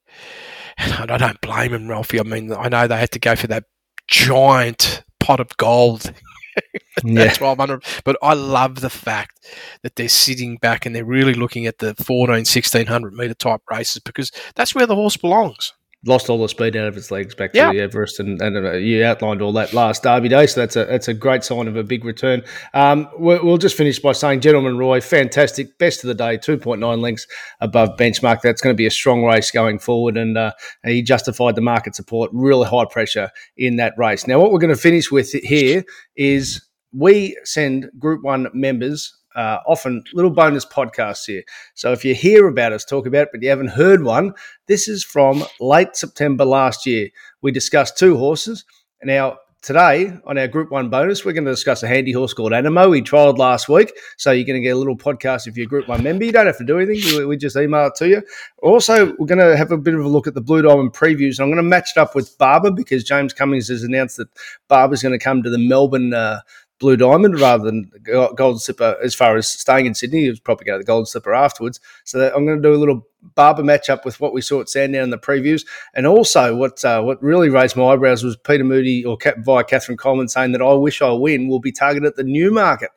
And 0.77 1.11
I 1.11 1.17
don't 1.17 1.41
blame 1.41 1.71
them, 1.71 1.87
Ralphie. 1.87 2.19
I 2.19 2.23
mean, 2.23 2.53
I 2.53 2.69
know 2.69 2.87
they 2.87 2.97
had 2.97 3.11
to 3.11 3.19
go 3.19 3.35
for 3.35 3.47
that 3.47 3.65
giant 4.09 5.03
pot 5.19 5.39
of 5.39 5.55
gold 5.57 6.13
yeah. 7.03 7.25
1200. 7.25 7.83
But 8.03 8.17
I 8.21 8.33
love 8.33 8.81
the 8.81 8.89
fact 8.89 9.45
that 9.83 9.95
they're 9.95 10.09
sitting 10.09 10.57
back 10.57 10.85
and 10.85 10.95
they're 10.95 11.05
really 11.05 11.33
looking 11.33 11.65
at 11.65 11.77
the 11.77 11.95
14, 11.95 12.29
1600 12.29 13.13
meter 13.13 13.33
type 13.33 13.61
races 13.69 14.01
because 14.03 14.31
that's 14.55 14.75
where 14.75 14.85
the 14.85 14.95
horse 14.95 15.17
belongs 15.17 15.73
lost 16.05 16.29
all 16.29 16.41
the 16.41 16.47
speed 16.47 16.75
out 16.75 16.87
of 16.87 16.95
its 16.95 17.11
legs 17.11 17.35
back 17.35 17.51
to 17.53 17.59
the 17.59 17.79
Everest, 17.79 18.19
and, 18.19 18.41
and 18.41 18.55
uh, 18.57 18.73
you 18.73 19.03
outlined 19.03 19.41
all 19.41 19.51
that 19.53 19.73
last 19.73 20.03
Derby 20.03 20.29
day. 20.29 20.47
So 20.47 20.61
that's 20.61 20.75
a 20.75 20.85
that's 20.85 21.07
a 21.07 21.13
great 21.13 21.43
sign 21.43 21.67
of 21.67 21.75
a 21.75 21.83
big 21.83 22.05
return. 22.05 22.43
Um, 22.73 23.09
we'll, 23.17 23.43
we'll, 23.43 23.57
just 23.57 23.75
finish 23.75 23.99
by 23.99 24.13
saying, 24.13 24.39
gentlemen, 24.39 24.77
Roy, 24.77 25.01
fantastic, 25.01 25.77
best 25.77 26.03
of 26.03 26.07
the 26.07 26.13
day, 26.13 26.37
two 26.37 26.57
point 26.57 26.79
nine 26.79 27.01
lengths 27.01 27.27
above 27.59 27.97
benchmark. 27.97 28.41
That's 28.41 28.61
going 28.61 28.73
to 28.73 28.77
be 28.77 28.85
a 28.85 28.91
strong 28.91 29.23
race 29.25 29.51
going 29.51 29.79
forward, 29.79 30.17
and 30.17 30.37
uh, 30.37 30.53
he 30.83 31.01
justified 31.01 31.55
the 31.55 31.61
market 31.61 31.95
support. 31.95 32.31
Really 32.33 32.67
high 32.67 32.85
pressure 32.89 33.31
in 33.57 33.75
that 33.77 33.93
race. 33.97 34.27
Now, 34.27 34.39
what 34.39 34.51
we're 34.51 34.59
going 34.59 34.73
to 34.73 34.81
finish 34.81 35.11
with 35.11 35.31
here 35.31 35.83
is 36.15 36.65
we 36.93 37.37
send 37.43 37.89
Group 37.99 38.23
One 38.23 38.47
members 38.53 39.18
uh, 39.35 39.57
often 39.67 40.03
little 40.13 40.31
bonus 40.31 40.65
podcasts 40.65 41.25
here. 41.25 41.43
So 41.75 41.91
if 41.91 42.03
you 42.03 42.15
hear 42.15 42.47
about 42.47 42.73
us 42.73 42.85
talk 42.85 43.05
about 43.05 43.23
it, 43.23 43.29
but 43.31 43.41
you 43.41 43.49
haven't 43.49 43.69
heard 43.69 44.03
one, 44.03 44.33
this 44.67 44.87
is 44.87 45.03
from 45.03 45.43
late 45.59 45.95
September 45.95 46.45
last 46.45 46.85
year. 46.85 47.09
We 47.41 47.51
discussed 47.51 47.97
two 47.97 48.17
horses. 48.17 48.65
Now, 49.03 49.37
today 49.61 50.13
on 50.25 50.37
our 50.37 50.47
Group 50.47 50.71
One 50.71 50.89
bonus, 50.89 51.23
we're 51.23 51.33
going 51.33 51.45
to 51.45 51.51
discuss 51.51 51.83
a 51.83 51.87
handy 51.87 52.11
horse 52.11 52.33
called 52.33 52.53
Animo. 52.53 52.89
We 52.89 53.01
trialed 53.01 53.37
last 53.37 53.69
week, 53.69 53.91
so 54.17 54.31
you're 54.31 54.45
going 54.45 54.61
to 54.61 54.65
get 54.65 54.75
a 54.75 54.77
little 54.77 54.97
podcast 54.97 55.47
if 55.47 55.57
you're 55.57 55.65
a 55.65 55.69
Group 55.69 55.87
One 55.87 56.03
member. 56.03 56.25
You 56.25 56.31
don't 56.31 56.45
have 56.45 56.57
to 56.57 56.65
do 56.65 56.79
anything; 56.79 57.27
we 57.27 57.37
just 57.37 57.55
email 57.55 57.87
it 57.87 57.95
to 57.95 58.07
you. 58.07 58.23
Also, 58.61 59.13
we're 59.17 59.27
going 59.27 59.39
to 59.39 59.57
have 59.57 59.71
a 59.71 59.77
bit 59.77 59.93
of 59.93 60.03
a 60.03 60.07
look 60.07 60.27
at 60.27 60.33
the 60.33 60.41
Blue 60.41 60.61
Diamond 60.61 60.93
previews, 60.93 61.37
and 61.37 61.41
I'm 61.41 61.49
going 61.49 61.57
to 61.57 61.63
match 61.63 61.91
it 61.95 61.99
up 61.99 62.15
with 62.15 62.37
Barber 62.37 62.71
because 62.71 63.03
James 63.03 63.33
Cummings 63.33 63.67
has 63.67 63.83
announced 63.83 64.17
that 64.17 64.29
Barber's 64.67 65.03
going 65.03 65.17
to 65.17 65.23
come 65.23 65.43
to 65.43 65.49
the 65.49 65.57
Melbourne 65.57 66.13
uh, 66.13 66.39
Blue 66.79 66.97
Diamond 66.97 67.39
rather 67.39 67.63
than 67.65 67.91
Golden 68.03 68.57
Slipper. 68.57 68.97
As 69.03 69.13
far 69.13 69.35
as 69.35 69.47
staying 69.47 69.85
in 69.85 69.93
Sydney, 69.93 70.21
he 70.21 70.29
was 70.29 70.39
probably 70.39 70.65
going 70.65 70.79
to 70.79 70.83
the 70.83 70.87
Golden 70.87 71.05
Slipper 71.05 71.33
afterwards. 71.33 71.79
So 72.05 72.31
I'm 72.33 72.45
going 72.45 72.61
to 72.61 72.67
do 72.67 72.73
a 72.73 72.77
little 72.77 73.05
barber 73.35 73.63
matchup 73.63 74.05
with 74.05 74.19
what 74.19 74.33
we 74.33 74.41
saw 74.41 74.61
at 74.61 74.69
Sandown 74.69 75.03
in 75.03 75.09
the 75.09 75.17
previews, 75.17 75.65
and 75.93 76.07
also 76.07 76.55
what 76.55 76.83
uh, 76.85 77.01
what 77.01 77.21
really 77.21 77.49
raised 77.49 77.75
my 77.75 77.85
eyebrows 77.85 78.23
was 78.23 78.37
Peter 78.37 78.63
Moody 78.63 79.03
or 79.05 79.17
via 79.39 79.63
Katherine 79.63 79.97
Coleman 79.97 80.29
saying 80.29 80.53
that 80.53 80.61
I 80.61 80.73
wish 80.73 81.01
I 81.01 81.11
win 81.11 81.47
will 81.47 81.59
be 81.59 81.71
targeted 81.71 82.07
at 82.07 82.15
the 82.15 82.23
Newmarket. 82.23 82.91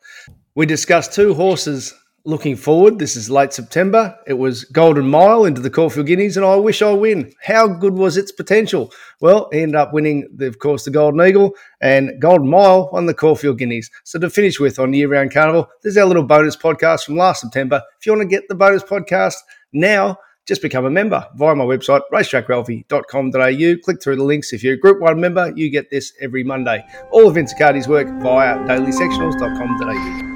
We 0.55 0.67
discussed 0.67 1.13
two 1.13 1.35
horses 1.35 1.95
looking 2.25 2.57
forward. 2.57 2.99
This 2.99 3.17
is 3.17 3.31
late 3.31 3.53
September. 3.53 4.17
It 4.27 4.35
was 4.35 4.65
Golden 4.65 5.09
Mile 5.09 5.45
into 5.45 5.61
the 5.61 5.71
Caulfield 5.71 6.07
Guineas, 6.07 6.37
and 6.37 6.47
I 6.47 6.57
wish 6.57 6.83
I 6.83 6.93
win. 6.93 7.33
How 7.43 7.67
good 7.67 7.95
was 7.95 8.17
its 8.17 8.33
potential? 8.33 8.93
Well, 9.21 9.49
he 9.53 9.61
ended 9.63 9.77
up 9.77 9.93
winning, 9.93 10.29
the, 10.35 10.47
of 10.47 10.59
course, 10.59 10.85
the 10.85 10.91
Golden 10.91 11.21
Eagle, 11.27 11.55
and 11.81 12.21
Golden 12.21 12.49
Mile 12.49 12.91
won 12.93 13.07
the 13.07 13.15
Caulfield 13.15 13.59
Guineas. 13.59 13.91
So 14.05 14.19
to 14.19 14.31
finish 14.31 14.61
with 14.61 14.79
on 14.79 14.93
Year 14.93 15.09
Round 15.09 15.33
Carnival, 15.33 15.69
there's 15.83 15.97
our 15.97 16.07
little 16.07 16.23
bonus 16.23 16.57
podcast 16.57 17.05
from 17.05 17.17
last 17.17 17.43
September. 17.43 17.83
If 17.99 18.07
you 18.07 18.13
want 18.13 18.23
to 18.23 18.29
get 18.29 18.49
the 18.49 18.55
bonus 18.55 18.83
podcast 18.83 19.37
now, 19.73 20.19
just 20.47 20.61
become 20.61 20.85
a 20.85 20.91
member 20.91 21.25
via 21.37 21.55
my 21.55 21.65
website, 21.65 22.03
racetrackralphie.com.au. 22.13 23.77
Click 23.85 24.03
through 24.03 24.17
the 24.17 24.25
links. 24.25 24.53
If 24.53 24.65
you're 24.65 24.75
a 24.75 24.79
Group 24.79 25.01
1 25.01 25.21
member, 25.21 25.53
you 25.55 25.71
get 25.71 25.89
this 25.91 26.13
every 26.21 26.43
Monday. 26.43 26.85
All 27.13 27.29
of 27.29 27.35
Vince 27.35 27.55
Accardi's 27.55 27.87
work 27.87 28.09
via 28.21 28.59
dailysectionals.com.au 28.59 30.32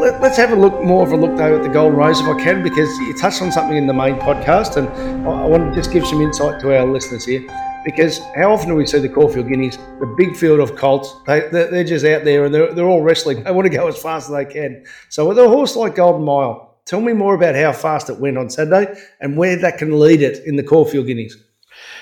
let, 0.00 0.22
us 0.22 0.36
have 0.36 0.52
a 0.52 0.56
look 0.56 0.82
more 0.82 1.02
of 1.02 1.12
a 1.12 1.16
look 1.16 1.36
though 1.36 1.56
at 1.56 1.62
the 1.62 1.68
Golden 1.68 1.98
Rose 1.98 2.20
if 2.20 2.26
I 2.26 2.42
can, 2.42 2.62
because 2.62 2.88
you 2.98 3.16
touched 3.18 3.42
on 3.42 3.52
something 3.52 3.76
in 3.76 3.86
the 3.86 3.94
main 3.94 4.16
podcast, 4.16 4.76
and 4.76 4.88
I, 5.26 5.42
I 5.42 5.46
want 5.46 5.72
to 5.72 5.78
just 5.78 5.92
give 5.92 6.06
some 6.06 6.20
insight 6.20 6.60
to 6.60 6.76
our 6.76 6.86
listeners 6.86 7.24
here. 7.24 7.44
Because 7.84 8.18
how 8.34 8.52
often 8.52 8.70
do 8.70 8.74
we 8.74 8.84
see 8.84 8.98
the 8.98 9.08
Caulfield 9.08 9.48
Guineas, 9.48 9.76
the 9.76 10.12
big 10.18 10.36
field 10.36 10.58
of 10.58 10.74
colts? 10.74 11.14
They, 11.26 11.48
they're 11.52 11.84
just 11.84 12.04
out 12.04 12.24
there 12.24 12.44
and 12.44 12.52
they're, 12.52 12.74
they're 12.74 12.88
all 12.88 13.02
wrestling. 13.02 13.44
They 13.44 13.52
want 13.52 13.66
to 13.66 13.76
go 13.76 13.86
as 13.86 13.96
fast 13.96 14.28
as 14.28 14.34
they 14.34 14.44
can. 14.44 14.84
So 15.08 15.28
with 15.28 15.38
a 15.38 15.48
horse 15.48 15.76
like 15.76 15.94
Golden 15.94 16.24
Mile, 16.24 16.80
tell 16.84 17.00
me 17.00 17.12
more 17.12 17.36
about 17.36 17.54
how 17.54 17.72
fast 17.72 18.10
it 18.10 18.18
went 18.18 18.38
on 18.38 18.50
Saturday 18.50 19.00
and 19.20 19.36
where 19.36 19.54
that 19.54 19.78
can 19.78 20.00
lead 20.00 20.20
it 20.20 20.44
in 20.46 20.56
the 20.56 20.64
Caulfield 20.64 21.06
Guineas. 21.06 21.36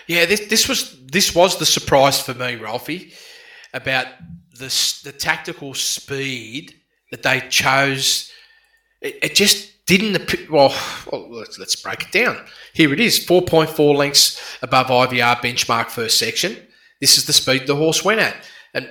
Yeah, 0.07 0.25
this, 0.25 0.47
this 0.47 0.69
was 0.69 0.99
this 1.07 1.35
was 1.35 1.59
the 1.59 1.67
surprise 1.67 2.21
for 2.21 2.33
me, 2.33 2.57
Ralphie, 2.57 3.13
about 3.75 4.07
the 4.53 5.01
the 5.05 5.13
tactical 5.13 5.75
speed 5.75 6.75
that 7.15 7.23
they 7.23 7.47
chose. 7.49 8.33
It, 9.01 9.19
it 9.23 9.35
just 9.37 9.87
didn't. 9.87 10.51
Well, 10.51 10.75
well 11.11 11.31
let's, 11.31 11.59
let's, 11.59 11.77
break 11.77 12.03
it 12.03 12.13
down. 12.13 12.45
Here 12.73 12.93
it 12.93 12.99
is 12.99 13.25
4.4 13.25 13.95
lengths 13.95 14.59
above 14.63 14.89
IVR 14.89 15.37
benchmark 15.37 15.91
first 15.91 16.19
section. 16.19 16.57
This 17.01 17.17
is 17.17 17.27
the 17.27 17.33
speed 17.33 17.69
the 17.69 17.77
horse 17.77 18.05
went 18.05 18.21
at. 18.21 18.37
And 18.73 18.91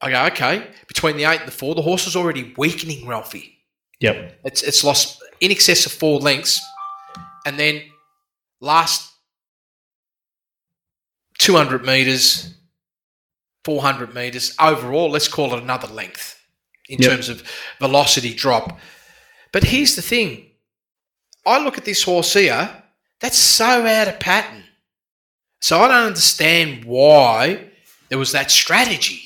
I 0.00 0.10
go, 0.10 0.24
okay, 0.26 0.66
between 0.88 1.18
the 1.18 1.24
eight 1.24 1.40
and 1.40 1.48
the 1.48 1.52
four, 1.52 1.74
the 1.74 1.82
horse 1.82 2.06
is 2.06 2.16
already 2.16 2.54
weakening, 2.56 3.06
Ralphie. 3.06 3.58
Yep. 4.00 4.40
It's, 4.44 4.62
it's 4.62 4.82
lost 4.82 5.22
in 5.40 5.50
excess 5.50 5.84
of 5.84 5.92
four 5.92 6.20
lengths. 6.20 6.60
And 7.44 7.58
then 7.58 7.82
last 8.60 9.12
200 11.38 11.84
metres, 11.84 12.54
400 13.64 14.14
metres, 14.14 14.54
overall, 14.58 15.10
let's 15.10 15.28
call 15.28 15.54
it 15.54 15.62
another 15.62 15.88
length 15.88 16.35
in 16.88 17.00
yep. 17.00 17.10
terms 17.10 17.28
of 17.28 17.42
velocity 17.78 18.34
drop. 18.34 18.78
But 19.52 19.64
here's 19.64 19.96
the 19.96 20.02
thing 20.02 20.46
I 21.46 21.62
look 21.62 21.78
at 21.78 21.84
this 21.84 22.02
horse 22.02 22.32
here, 22.34 22.82
that's 23.20 23.38
so 23.38 23.86
out 23.86 24.08
of 24.08 24.18
pattern. 24.18 24.64
So 25.60 25.80
I 25.80 25.88
don't 25.88 26.06
understand 26.08 26.84
why 26.84 27.70
there 28.08 28.18
was 28.18 28.32
that 28.32 28.50
strategy. 28.50 29.22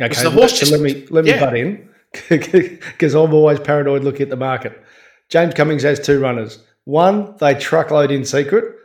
Okay, 0.00 0.22
the 0.22 0.30
horse 0.30 0.58
just, 0.58 0.72
let 0.72 0.80
me 0.80 1.06
let 1.10 1.24
me 1.24 1.30
yeah. 1.30 1.40
butt 1.40 1.56
in 1.56 1.88
because 2.28 3.14
I'm 3.14 3.32
always 3.34 3.60
paranoid 3.60 4.04
looking 4.04 4.22
at 4.22 4.30
the 4.30 4.36
market. 4.36 4.80
James 5.28 5.54
Cummings 5.54 5.82
has 5.82 6.00
two 6.00 6.20
runners. 6.20 6.60
One, 6.84 7.36
they 7.38 7.54
truckload 7.54 8.10
in 8.10 8.24
secret, 8.24 8.76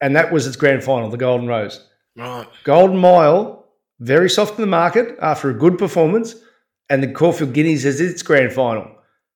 and 0.00 0.16
that 0.16 0.32
was 0.32 0.46
its 0.46 0.56
grand 0.56 0.82
final, 0.82 1.10
the 1.10 1.18
Golden 1.18 1.46
Rose. 1.46 1.86
Right. 2.16 2.46
Golden 2.64 2.96
Mile, 2.96 3.66
very 3.98 4.30
soft 4.30 4.58
in 4.58 4.62
the 4.62 4.66
market 4.66 5.16
after 5.20 5.50
a 5.50 5.54
good 5.54 5.78
performance 5.78 6.34
and 6.90 7.02
the 7.02 7.08
Caulfield 7.08 7.54
Guineas 7.54 7.84
is 7.84 8.00
its 8.00 8.22
grand 8.22 8.52
final. 8.52 8.90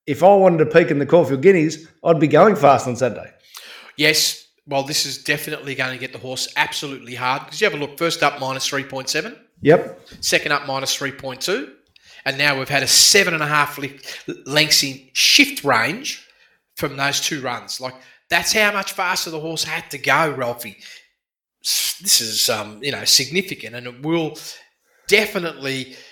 If 0.07 0.23
I 0.23 0.35
wanted 0.35 0.59
to 0.59 0.67
peak 0.67 0.91
in 0.91 0.99
the 0.99 1.07
Caulfield 1.07 1.41
Guineas, 1.41 1.87
I'd 2.03 2.21
be 2.21 2.27
going 2.27 2.57
fast 2.57 2.87
on 2.87 2.97
Saturday. 2.97 3.31
Yes, 3.97 4.49
well, 4.67 4.83
this 4.83 5.07
is 5.07 5.23
definitely 5.23 5.75
going 5.75 5.93
to 5.93 5.99
get 5.99 6.13
the 6.13 6.19
horse 6.19 6.53
absolutely 6.57 7.15
hard 7.15 7.45
because 7.45 7.61
you 7.61 7.71
have 7.71 7.75
a 7.75 7.83
look. 7.83 7.97
First 7.97 8.23
up, 8.23 8.41
minus 8.41 8.69
3.7. 8.69 9.39
Yep. 9.63 10.09
Second 10.21 10.53
up, 10.53 10.67
minus 10.67 10.95
3.2. 10.99 11.73
And 12.27 12.37
now 12.37 12.59
we've 12.59 12.69
had 12.69 12.83
a 12.83 12.89
seven 12.89 13.35
and 13.35 13.43
a 13.43 13.47
half 13.47 13.79
lengths 14.47 14.83
in 14.83 15.09
shift 15.13 15.63
range 15.65 16.27
from 16.77 16.97
those 16.97 17.21
two 17.21 17.41
runs. 17.41 17.81
Like, 17.81 17.95
that's 18.29 18.53
how 18.53 18.73
much 18.73 18.93
faster 18.93 19.31
the 19.31 19.41
horse 19.41 19.63
had 19.65 19.91
to 19.91 19.99
go, 19.99 20.31
Ralphie. 20.31 20.79
This 21.63 22.21
is, 22.21 22.51
um, 22.51 22.83
you 22.83 22.93
know, 22.93 23.05
significant 23.05 23.77
and 23.77 23.87
it 23.87 24.03
will 24.03 24.37
definitely– 25.07 25.97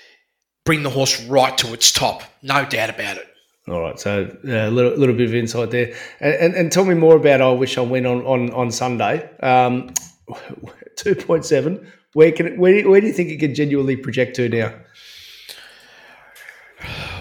bring 0.64 0.82
the 0.82 0.90
horse 0.90 1.22
right 1.24 1.56
to 1.58 1.72
its 1.72 1.92
top. 1.92 2.22
No 2.42 2.64
doubt 2.64 2.90
about 2.90 3.16
it. 3.16 3.28
All 3.68 3.80
right, 3.80 3.98
so 3.98 4.28
a 4.44 4.66
uh, 4.66 4.70
little, 4.70 4.96
little 4.98 5.14
bit 5.14 5.28
of 5.28 5.34
insight 5.34 5.70
there, 5.70 5.94
and, 6.18 6.34
and, 6.34 6.54
and, 6.54 6.72
tell 6.72 6.84
me 6.84 6.94
more 6.94 7.14
about. 7.14 7.40
I 7.40 7.50
Wish 7.52 7.78
I 7.78 7.82
Win 7.82 8.06
on 8.06 8.26
on 8.26 8.50
on 8.50 8.72
Sunday. 8.72 9.28
Um, 9.38 9.94
Two 10.96 11.14
point 11.14 11.44
seven. 11.44 11.92
Where 12.12 12.32
can 12.32 12.46
it, 12.46 12.58
where, 12.58 12.88
where 12.88 13.00
do 13.00 13.06
you 13.06 13.12
think 13.12 13.30
it 13.30 13.38
can 13.38 13.54
genuinely 13.54 13.96
project 13.96 14.36
to 14.36 14.48
now? 14.48 14.74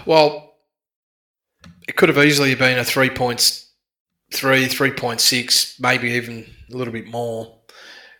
Well, 0.04 0.56
it 1.86 1.94
could 1.94 2.08
have 2.08 2.18
easily 2.18 2.56
been 2.56 2.76
a 2.76 2.84
three 2.84 3.08
points 3.08 3.70
three, 4.32 4.66
three 4.66 4.90
point 4.90 5.20
six, 5.20 5.78
maybe 5.78 6.10
even 6.10 6.46
a 6.72 6.76
little 6.76 6.92
bit 6.92 7.06
more. 7.06 7.60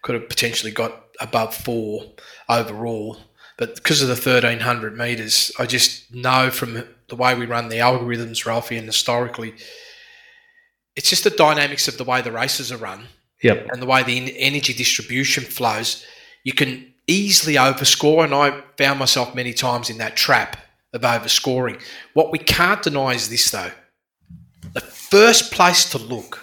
Could 0.03 0.14
have 0.14 0.29
potentially 0.29 0.73
got 0.73 1.07
above 1.20 1.55
four 1.55 2.05
overall. 2.49 3.18
But 3.63 3.77
because 3.77 4.03
of 4.03 4.09
the 4.09 4.15
1300 4.15 4.99
metres, 4.99 5.53
I 5.57 5.67
just 5.67 6.13
know 6.13 6.51
from 6.51 6.83
the 7.07 7.15
way 7.15 7.37
we 7.37 7.47
run 7.47 7.69
the 7.69 7.77
algorithms, 7.77 8.45
Ralphie, 8.45 8.77
and 8.77 8.87
historically, 8.87 9.55
it's 10.97 11.09
just 11.09 11.23
the 11.23 11.31
dynamics 11.31 11.87
of 11.87 11.97
the 11.97 12.03
way 12.03 12.23
the 12.23 12.33
races 12.33 12.73
are 12.73 12.77
run 12.77 13.05
yep. 13.41 13.69
and 13.71 13.81
the 13.81 13.87
way 13.87 14.03
the 14.03 14.37
energy 14.37 14.73
distribution 14.75 15.45
flows. 15.45 16.05
You 16.43 16.55
can 16.55 16.93
easily 17.07 17.55
overscore, 17.55 18.25
and 18.25 18.35
I 18.35 18.63
found 18.77 18.99
myself 18.99 19.33
many 19.33 19.53
times 19.53 19.91
in 19.91 19.99
that 19.99 20.17
trap 20.17 20.57
of 20.93 21.03
overscoring. 21.03 21.81
What 22.15 22.33
we 22.33 22.41
can't 22.41 22.83
deny 22.83 23.13
is 23.13 23.29
this, 23.29 23.49
though. 23.53 23.71
The 24.73 24.81
first 24.81 25.53
place 25.53 25.89
to 25.93 25.99
look 25.99 26.41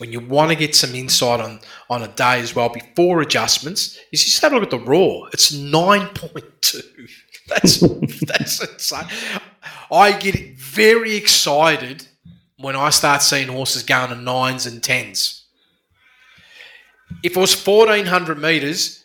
when 0.00 0.12
you 0.12 0.18
want 0.20 0.50
to 0.50 0.56
get 0.56 0.74
some 0.74 0.94
insight 0.94 1.40
on, 1.40 1.60
on 1.90 2.02
a 2.02 2.08
day 2.08 2.40
as 2.40 2.56
well 2.56 2.70
before 2.70 3.20
adjustments 3.20 3.98
is 4.10 4.24
just 4.24 4.40
have 4.40 4.52
a 4.52 4.54
look 4.54 4.64
at 4.64 4.70
the 4.70 4.78
raw. 4.78 5.24
It's 5.34 5.52
9.2. 5.52 6.82
That's 7.48 7.80
that's 8.26 8.62
insane. 8.62 9.06
I 9.90 10.12
get 10.12 10.56
very 10.56 11.16
excited 11.16 12.06
when 12.58 12.76
I 12.76 12.90
start 12.90 13.22
seeing 13.22 13.48
horses 13.48 13.82
going 13.82 14.10
to 14.10 14.14
nines 14.14 14.66
and 14.66 14.80
tens. 14.80 15.46
If 17.24 17.36
it 17.36 17.40
was 17.40 17.60
1400 17.66 18.38
metres, 18.38 19.04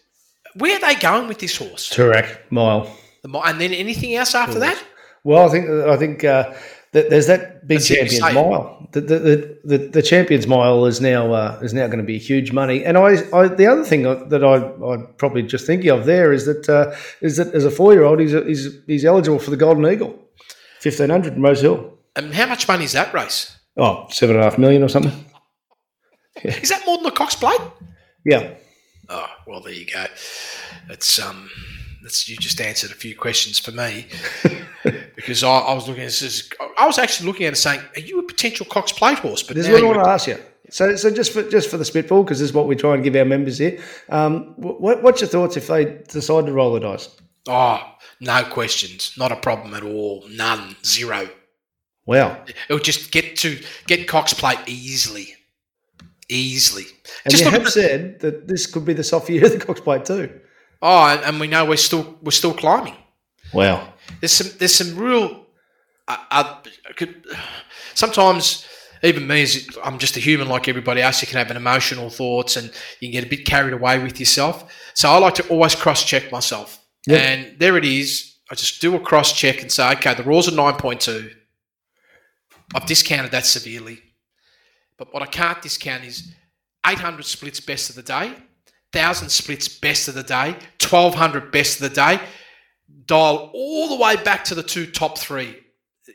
where 0.54 0.78
are 0.78 0.80
they 0.80 0.94
going 0.94 1.28
with 1.28 1.40
this 1.40 1.58
horse? 1.58 1.90
Toorak 1.90 2.52
mile. 2.52 2.96
The 3.24 3.30
mile, 3.30 3.46
And 3.46 3.60
then 3.60 3.74
anything 3.74 4.14
else 4.14 4.36
after 4.36 4.60
that? 4.60 4.84
Well, 5.24 5.48
I 5.48 5.52
think 5.52 5.68
I 5.68 5.98
think 5.98 6.24
uh, 6.24 6.54
there's 7.04 7.28
that 7.28 7.68
big 7.68 7.80
That's 7.80 7.88
champions 7.88 8.22
mile. 8.22 8.88
The 8.92 9.02
the, 9.02 9.60
the, 9.66 9.78
the 9.78 10.02
champions 10.02 10.48
mile 10.48 10.86
is 10.86 11.02
now 11.02 11.34
uh, 11.34 11.60
is 11.62 11.74
now 11.74 11.88
going 11.88 12.00
to 12.00 12.06
be 12.06 12.18
huge 12.18 12.52
money. 12.52 12.86
And 12.86 12.98
I, 12.98 13.18
I 13.34 13.48
the 13.48 13.68
other 13.68 13.84
thing 13.84 14.04
that 14.04 14.44
I 14.44 14.94
I'd 14.94 15.18
probably 15.18 15.44
just 15.44 15.66
thinking 15.66 15.90
of 15.90 16.06
there 16.06 16.32
is 16.32 16.46
that 16.46 16.70
uh, 16.70 16.96
is 17.22 17.38
that 17.38 17.54
as 17.54 17.66
a 17.66 17.72
four 17.72 17.94
year 17.94 18.04
old 18.04 18.20
he's, 18.20 18.32
he's 18.32 18.70
he's 18.88 19.06
eligible 19.06 19.40
for 19.40 19.52
the 19.52 19.58
Golden 19.58 19.86
Eagle, 19.86 20.18
fifteen 20.80 21.10
hundred 21.10 21.34
in 21.34 21.42
Rosehill. 21.42 21.94
And 22.16 22.34
how 22.34 22.46
much 22.46 22.68
money 22.68 22.86
is 22.86 22.94
that 22.94 23.14
race? 23.14 23.58
Oh, 23.78 24.08
seven 24.10 24.38
and 24.38 24.46
a 24.46 24.50
half 24.50 24.58
million 24.58 24.82
or 24.82 24.88
something. 24.88 25.12
Is 26.44 26.70
that 26.70 26.86
more 26.86 26.98
than 26.98 27.04
the 27.04 27.12
Cox 27.12 27.36
Plate? 27.36 27.60
Yeah. 28.26 28.54
Oh, 29.10 29.28
well, 29.46 29.62
there 29.62 29.74
you 29.74 29.86
go. 29.86 30.06
It's 30.90 31.20
um, 31.20 31.50
that's 32.06 32.30
you 32.30 32.38
just 32.38 32.62
answered 32.62 32.92
a 32.92 32.96
few 32.96 33.16
questions 33.16 33.60
for 33.60 33.72
me 33.72 34.08
because 35.16 35.44
I, 35.44 35.50
I 35.50 35.74
was 35.74 35.88
looking 35.88 36.04
at 36.04 36.12
this. 36.12 36.50
I 36.78 36.86
was 36.86 36.98
actually 36.98 37.28
looking 37.28 37.46
at 37.48 37.54
it 37.54 37.58
saying, 37.58 37.82
"Are 37.96 38.00
you 38.00 38.20
a 38.20 38.24
potential 38.24 38.66
Cox 38.66 38.92
Plate 38.92 39.20
horse?" 39.20 39.44
But 39.44 39.56
This 39.56 39.68
is 39.68 39.72
what 39.74 39.84
I 39.84 39.88
want 39.88 40.04
to 40.04 40.10
ask 40.10 40.28
you. 40.28 40.38
So, 40.70 40.96
so 40.96 41.12
just 41.12 41.32
for 41.32 41.44
just 41.44 41.70
for 41.70 41.78
the 41.78 41.86
spitball, 41.86 42.24
because 42.24 42.40
this 42.40 42.50
is 42.50 42.54
what 42.54 42.68
we 42.68 42.76
try 42.76 42.94
and 42.96 43.04
give 43.04 43.16
our 43.16 43.26
members 43.26 43.58
here. 43.58 43.80
Um, 44.10 44.54
what, 44.58 45.04
what's 45.04 45.22
your 45.22 45.30
thoughts 45.30 45.58
if 45.58 45.68
they 45.68 45.86
decide 46.08 46.46
to 46.46 46.54
roll 46.54 46.74
the 46.74 46.80
dice? 46.80 47.10
oh, 47.48 47.96
no 48.20 48.44
questions, 48.44 49.14
not 49.18 49.32
a 49.32 49.36
problem 49.36 49.74
at 49.74 49.84
all, 49.84 50.26
none, 50.30 50.76
zero. 50.84 51.30
Wow. 52.06 52.44
It'll 52.70 52.80
just 52.80 53.12
get 53.12 53.36
to 53.38 53.60
get 53.88 54.08
Cox 54.08 54.34
Plate 54.34 54.60
easily, 54.68 55.36
easily. 56.30 56.86
And 57.24 57.32
just 57.32 57.44
you 57.44 57.52
have 57.52 57.64
at 57.64 57.70
said 57.70 58.20
that 58.20 58.48
this 58.48 58.68
could 58.68 58.86
be 58.86 58.94
the 58.94 59.04
soft 59.04 59.30
year 59.30 59.46
of 59.46 59.52
the 59.52 59.66
Cox 59.66 59.82
Plate 59.82 60.06
too. 60.06 60.40
Oh, 60.86 61.06
and, 61.08 61.22
and 61.24 61.40
we 61.40 61.48
know 61.48 61.66
we're 61.66 61.78
still 61.78 62.18
we're 62.22 62.32
still 62.32 62.54
climbing. 62.54 62.96
Wow. 63.54 63.94
there's 64.20 64.32
some 64.32 64.50
there's 64.60 64.76
some 64.76 64.96
real 64.98 65.46
uh, 66.08 66.18
uh, 66.32 66.56
could, 66.96 67.26
sometimes 67.94 68.66
even 69.04 69.28
me 69.28 69.44
as 69.44 69.68
I'm 69.84 69.98
just 70.00 70.18
a 70.18 70.20
human 70.20 70.48
like 70.48 70.68
everybody 70.68 71.02
else 71.02 71.22
you 71.22 71.28
can 71.28 71.38
have 71.38 71.52
an 71.52 71.58
emotional 71.58 72.10
thoughts 72.10 72.58
and 72.58 72.68
you 73.00 73.08
can 73.08 73.12
get 73.12 73.24
a 73.26 73.30
bit 73.30 73.46
carried 73.46 73.74
away 73.74 74.00
with 74.00 74.20
yourself 74.20 74.72
so 74.94 75.10
I 75.10 75.18
like 75.18 75.36
to 75.36 75.48
always 75.48 75.76
cross 75.76 76.04
check 76.04 76.32
myself 76.32 76.80
Yep. 77.08 77.22
and 77.22 77.60
there 77.60 77.78
it 77.78 77.86
is 77.86 78.36
I 78.52 78.56
just 78.56 78.82
do 78.82 78.96
a 78.96 79.00
cross 79.00 79.32
check 79.32 79.62
and 79.62 79.72
say 79.72 79.92
okay 79.94 80.16
the 80.16 80.24
raws 80.24 80.48
are 80.48 80.52
9.2 80.52 81.32
I've 82.74 82.86
discounted 82.88 83.32
that 83.32 83.46
severely 83.46 84.00
but 84.98 85.14
what 85.14 85.22
I 85.24 85.28
can't 85.28 85.62
discount 85.62 86.04
is 86.04 86.34
800 86.86 87.24
splits 87.26 87.60
best 87.60 87.90
of 87.92 87.96
the 87.96 88.04
day 88.04 88.34
1000 88.96 89.30
splits 89.30 89.68
best 89.68 90.08
of 90.08 90.16
the 90.16 90.24
day 90.24 90.56
1200 90.80 91.52
best 91.52 91.82
of 91.82 91.90
the 91.90 91.96
day 91.96 92.20
dial 93.06 93.52
all 93.54 93.90
the 93.90 94.04
way 94.04 94.16
back 94.16 94.44
to 94.46 94.56
the 94.56 94.64
two 94.64 94.86
top 94.86 95.18
three. 95.18 95.58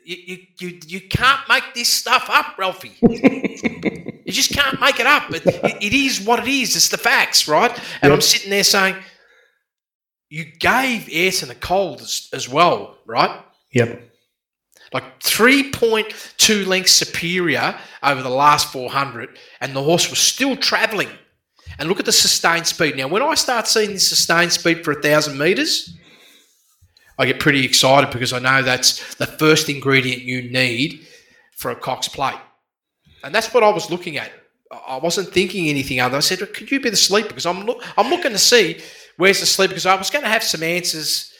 You, 0.05 0.17
you, 0.25 0.37
you, 0.59 0.79
you 0.87 1.01
can't 1.09 1.41
make 1.49 1.63
this 1.73 1.89
stuff 1.89 2.29
up, 2.29 2.57
Ralphie. 2.57 2.95
you 3.01 4.31
just 4.31 4.53
can't 4.53 4.79
make 4.79 4.99
it 4.99 5.05
up. 5.05 5.31
It, 5.33 5.43
it, 5.45 5.93
is 5.93 6.21
what 6.21 6.39
it 6.39 6.47
is. 6.47 6.75
It's 6.75 6.89
the 6.89 6.97
facts, 6.97 7.47
right? 7.47 7.71
And 8.01 8.09
Yep. 8.09 8.11
I'm 8.11 8.21
sitting 8.21 8.49
there 8.49 8.63
saying, 8.63 8.95
you 10.29 10.45
gave 10.45 11.09
Ayrton 11.09 11.51
a 11.51 11.55
cold 11.55 12.01
as, 12.01 12.29
as 12.33 12.47
well, 12.47 12.97
right? 13.05 13.41
Yep. 13.73 14.01
Like 14.93 15.19
3.2 15.19 16.65
lengths 16.65 16.93
superior 16.93 17.77
over 18.01 18.21
the 18.21 18.29
last 18.29 18.71
400, 18.71 19.37
and 19.59 19.75
the 19.75 19.83
horse 19.83 20.09
was 20.09 20.19
still 20.19 20.55
travelling. 20.55 21.09
And 21.79 21.89
look 21.89 21.99
at 21.99 22.05
the 22.05 22.11
sustained 22.11 22.67
speed. 22.67 22.95
Now, 22.95 23.07
when 23.07 23.21
I 23.21 23.33
start 23.35 23.67
seeing 23.67 23.91
this 23.93 24.07
sustained 24.07 24.51
speed 24.51 24.83
for 24.83 24.91
a 24.91 25.01
thousand 25.01 25.37
metres, 25.37 25.97
I 27.17 27.25
get 27.25 27.39
pretty 27.39 27.65
excited 27.65 28.11
because 28.11 28.33
I 28.33 28.39
know 28.39 28.61
that's 28.61 29.15
the 29.15 29.25
first 29.25 29.69
ingredient 29.69 30.21
you 30.21 30.43
need 30.49 31.05
for 31.55 31.71
a 31.71 31.75
Cox 31.75 32.07
plate. 32.07 32.39
And 33.23 33.33
that's 33.33 33.53
what 33.53 33.63
I 33.63 33.69
was 33.69 33.89
looking 33.89 34.17
at. 34.17 34.31
I 34.87 34.97
wasn't 34.97 35.29
thinking 35.29 35.67
anything 35.67 35.99
other. 35.99 36.17
I 36.17 36.21
said, 36.21 36.39
could 36.53 36.71
you 36.71 36.79
be 36.79 36.89
the 36.89 36.95
sleeper? 36.95 37.29
Because 37.29 37.45
I'm, 37.45 37.65
look, 37.65 37.83
I'm 37.97 38.09
looking 38.09 38.31
to 38.31 38.39
see 38.39 38.79
where's 39.17 39.39
the 39.39 39.45
sleeper. 39.45 39.71
Because 39.71 39.85
I 39.85 39.95
was 39.95 40.09
going 40.09 40.23
to 40.23 40.29
have 40.29 40.43
some 40.43 40.63
answers 40.63 41.30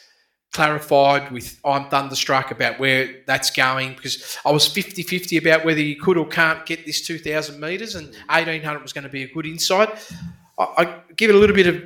clarified 0.51 1.31
with 1.31 1.59
I'm 1.63 1.89
Thunderstruck 1.89 2.51
about 2.51 2.79
where 2.79 3.21
that's 3.25 3.49
going 3.49 3.95
because 3.95 4.37
I 4.45 4.51
was 4.51 4.67
50 4.67 5.03
50 5.03 5.37
about 5.37 5.63
whether 5.63 5.81
you 5.81 5.95
could 5.95 6.17
or 6.17 6.27
can't 6.27 6.65
get 6.65 6.85
this 6.85 7.01
2,000 7.01 7.59
metres 7.59 7.95
and 7.95 8.07
1,800 8.07 8.81
was 8.81 8.93
going 8.93 9.05
to 9.05 9.09
be 9.09 9.23
a 9.23 9.27
good 9.27 9.45
insight. 9.45 9.89
I, 10.59 10.63
I 10.77 10.99
give 11.15 11.29
it 11.29 11.35
a 11.35 11.39
little 11.39 11.55
bit 11.55 11.67
of 11.67 11.83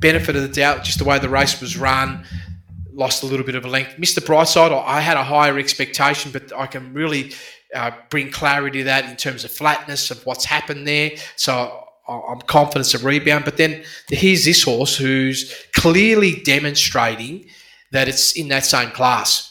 benefit 0.00 0.36
of 0.36 0.42
the 0.42 0.48
doubt, 0.48 0.84
just 0.84 0.98
the 0.98 1.04
way 1.04 1.18
the 1.18 1.28
race 1.28 1.60
was 1.60 1.76
run, 1.76 2.24
lost 2.92 3.22
a 3.22 3.26
little 3.26 3.46
bit 3.46 3.54
of 3.54 3.64
a 3.64 3.68
length. 3.68 3.96
Mr. 3.98 4.20
Brightside, 4.20 4.72
I 4.72 4.98
I 4.98 5.00
had 5.00 5.16
a 5.16 5.24
higher 5.24 5.58
expectation, 5.58 6.32
but 6.32 6.52
I 6.52 6.66
can 6.66 6.92
really 6.92 7.32
uh, 7.74 7.92
bring 8.10 8.30
clarity 8.30 8.78
to 8.78 8.84
that 8.84 9.04
in 9.04 9.16
terms 9.16 9.44
of 9.44 9.50
flatness 9.50 10.10
of 10.10 10.24
what's 10.26 10.44
happened 10.44 10.88
there. 10.88 11.12
So 11.36 11.84
I'm 12.08 12.40
confident 12.40 12.92
of 12.94 13.04
rebound. 13.04 13.44
But 13.44 13.58
then 13.58 13.84
here's 14.08 14.44
this 14.44 14.62
horse 14.62 14.96
who's 14.96 15.54
clearly 15.74 16.40
demonstrating 16.42 17.46
that 17.92 18.08
it's 18.08 18.32
in 18.32 18.48
that 18.48 18.64
same 18.64 18.90
class. 18.90 19.48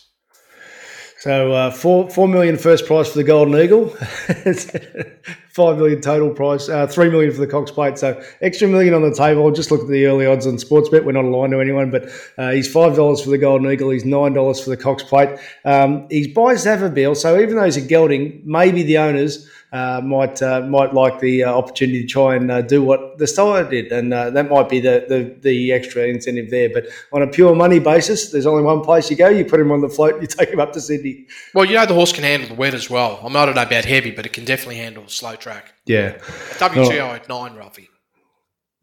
So 1.20 1.52
uh, 1.52 1.72
four 1.72 2.10
four 2.12 2.28
million 2.28 2.58
first 2.58 2.86
prize 2.86 3.10
for 3.10 3.18
the 3.18 3.24
Golden 3.24 3.60
Eagle, 3.60 3.90
five 5.50 5.78
million 5.78 6.00
total 6.00 6.30
prize, 6.30 6.70
uh, 6.70 6.86
three 6.86 7.10
million 7.10 7.34
for 7.34 7.40
the 7.40 7.48
Cox 7.48 7.72
Plate. 7.72 7.98
So 7.98 8.22
extra 8.42 8.68
million 8.68 8.94
on 8.94 9.02
the 9.02 9.14
table. 9.16 9.50
Just 9.52 9.72
look 9.72 9.82
at 9.82 9.88
the 9.88 10.06
early 10.06 10.28
odds 10.28 10.46
on 10.46 10.58
Sportsbet. 10.58 11.04
We're 11.04 11.14
not 11.14 11.26
aligned 11.26 11.54
to 11.54 11.60
anyone, 11.60 11.90
but 11.90 12.08
uh, 12.38 12.52
he's 12.52 12.72
five 12.72 12.96
dollars 12.96 13.24
for 13.24 13.32
the 13.32 13.40
Golden 13.40 13.70
Eagle. 13.72 13.90
He's 13.90 14.06
nine 14.06 14.34
dollars 14.34 14.64
for 14.64 14.70
the 14.70 14.78
Cox 14.78 15.02
Plate. 15.02 15.40
Um, 15.66 16.08
he's 16.12 16.28
by 16.28 16.54
Savabeel, 16.54 17.18
so 17.18 17.40
even 17.40 17.56
though 17.56 17.66
he's 17.66 17.78
a 17.78 17.82
gelding, 17.82 18.44
maybe 18.46 18.84
the 18.84 19.00
owners 19.00 19.50
uh, 19.72 20.02
might 20.02 20.42
uh, 20.42 20.62
might 20.62 20.94
like 20.94 21.20
the 21.20 21.44
uh, 21.44 21.54
opportunity 21.54 22.02
to 22.02 22.08
try 22.08 22.36
and 22.36 22.50
uh, 22.50 22.62
do 22.62 22.82
what 22.84 23.18
the 23.18 23.26
Steyer 23.26 23.70
did, 23.70 23.92
and 23.92 24.14
uh, 24.14 24.30
that 24.30 24.50
might 24.50 24.70
be 24.70 24.80
the, 24.80 25.06
the 25.10 25.36
the 25.42 25.74
extra 25.74 26.04
incentive 26.04 26.50
there. 26.50 26.70
But 26.70 26.88
on 27.12 27.22
a 27.22 27.28
pure 27.28 27.54
money 27.54 27.80
basis, 27.80 28.32
there's 28.32 28.46
only 28.46 28.64
one 28.64 28.82
place 28.82 29.10
you 29.10 29.18
go. 29.18 29.28
You 29.28 29.44
put 29.44 29.60
him 29.60 29.72
on 29.72 29.82
the 29.82 29.90
float. 29.90 30.22
You 30.22 30.28
take 30.40 30.50
him 30.50 30.60
up 30.60 30.72
to 30.74 30.82
Sydney. 30.82 31.28
Well, 31.54 31.66
you 31.66 31.76
know 31.76 31.86
the 31.86 31.94
horse 31.94 32.14
can 32.14 32.24
handle 32.24 32.48
the 32.50 32.56
wet 32.56 32.74
as 32.74 32.90
well. 32.90 33.20
I'm 33.24 33.34
not 33.34 33.50
about 33.50 33.86
heavy, 33.86 34.12
but 34.12 34.26
it 34.26 34.34
can 34.34 34.46
definitely 34.46 34.78
handle 34.78 35.04
a 35.04 35.10
slow 35.10 35.36
track. 35.36 35.74
Yeah. 35.86 36.18
WTI 36.60 37.16
at 37.16 37.30
nine, 37.30 37.56
Ralphie. 37.56 37.90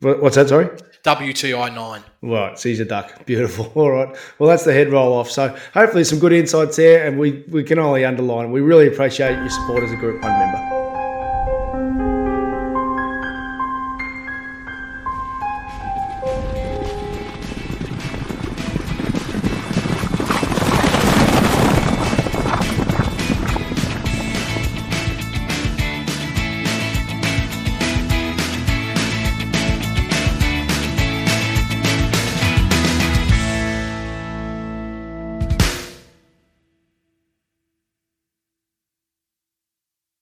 What's 0.00 0.36
that? 0.36 0.48
Sorry. 0.48 0.68
WTI 1.04 1.74
nine. 1.74 2.02
Right, 2.22 2.58
sees 2.58 2.80
a 2.80 2.84
duck. 2.84 3.26
Beautiful. 3.26 3.66
All 3.74 3.90
right. 3.90 4.16
Well, 4.38 4.48
that's 4.48 4.64
the 4.64 4.72
head 4.72 4.90
roll 4.90 5.12
off. 5.12 5.30
So 5.30 5.54
hopefully 5.74 6.02
some 6.04 6.18
good 6.18 6.32
insights 6.32 6.76
there, 6.76 7.06
and 7.06 7.18
we, 7.18 7.44
we 7.48 7.62
can 7.62 7.78
only 7.78 8.04
underline. 8.04 8.50
We 8.52 8.62
really 8.62 8.88
appreciate 8.88 9.36
your 9.36 9.50
support 9.50 9.82
as 9.82 9.92
a 9.92 9.96
Group 9.96 10.22
One 10.22 10.32
member. 10.38 10.83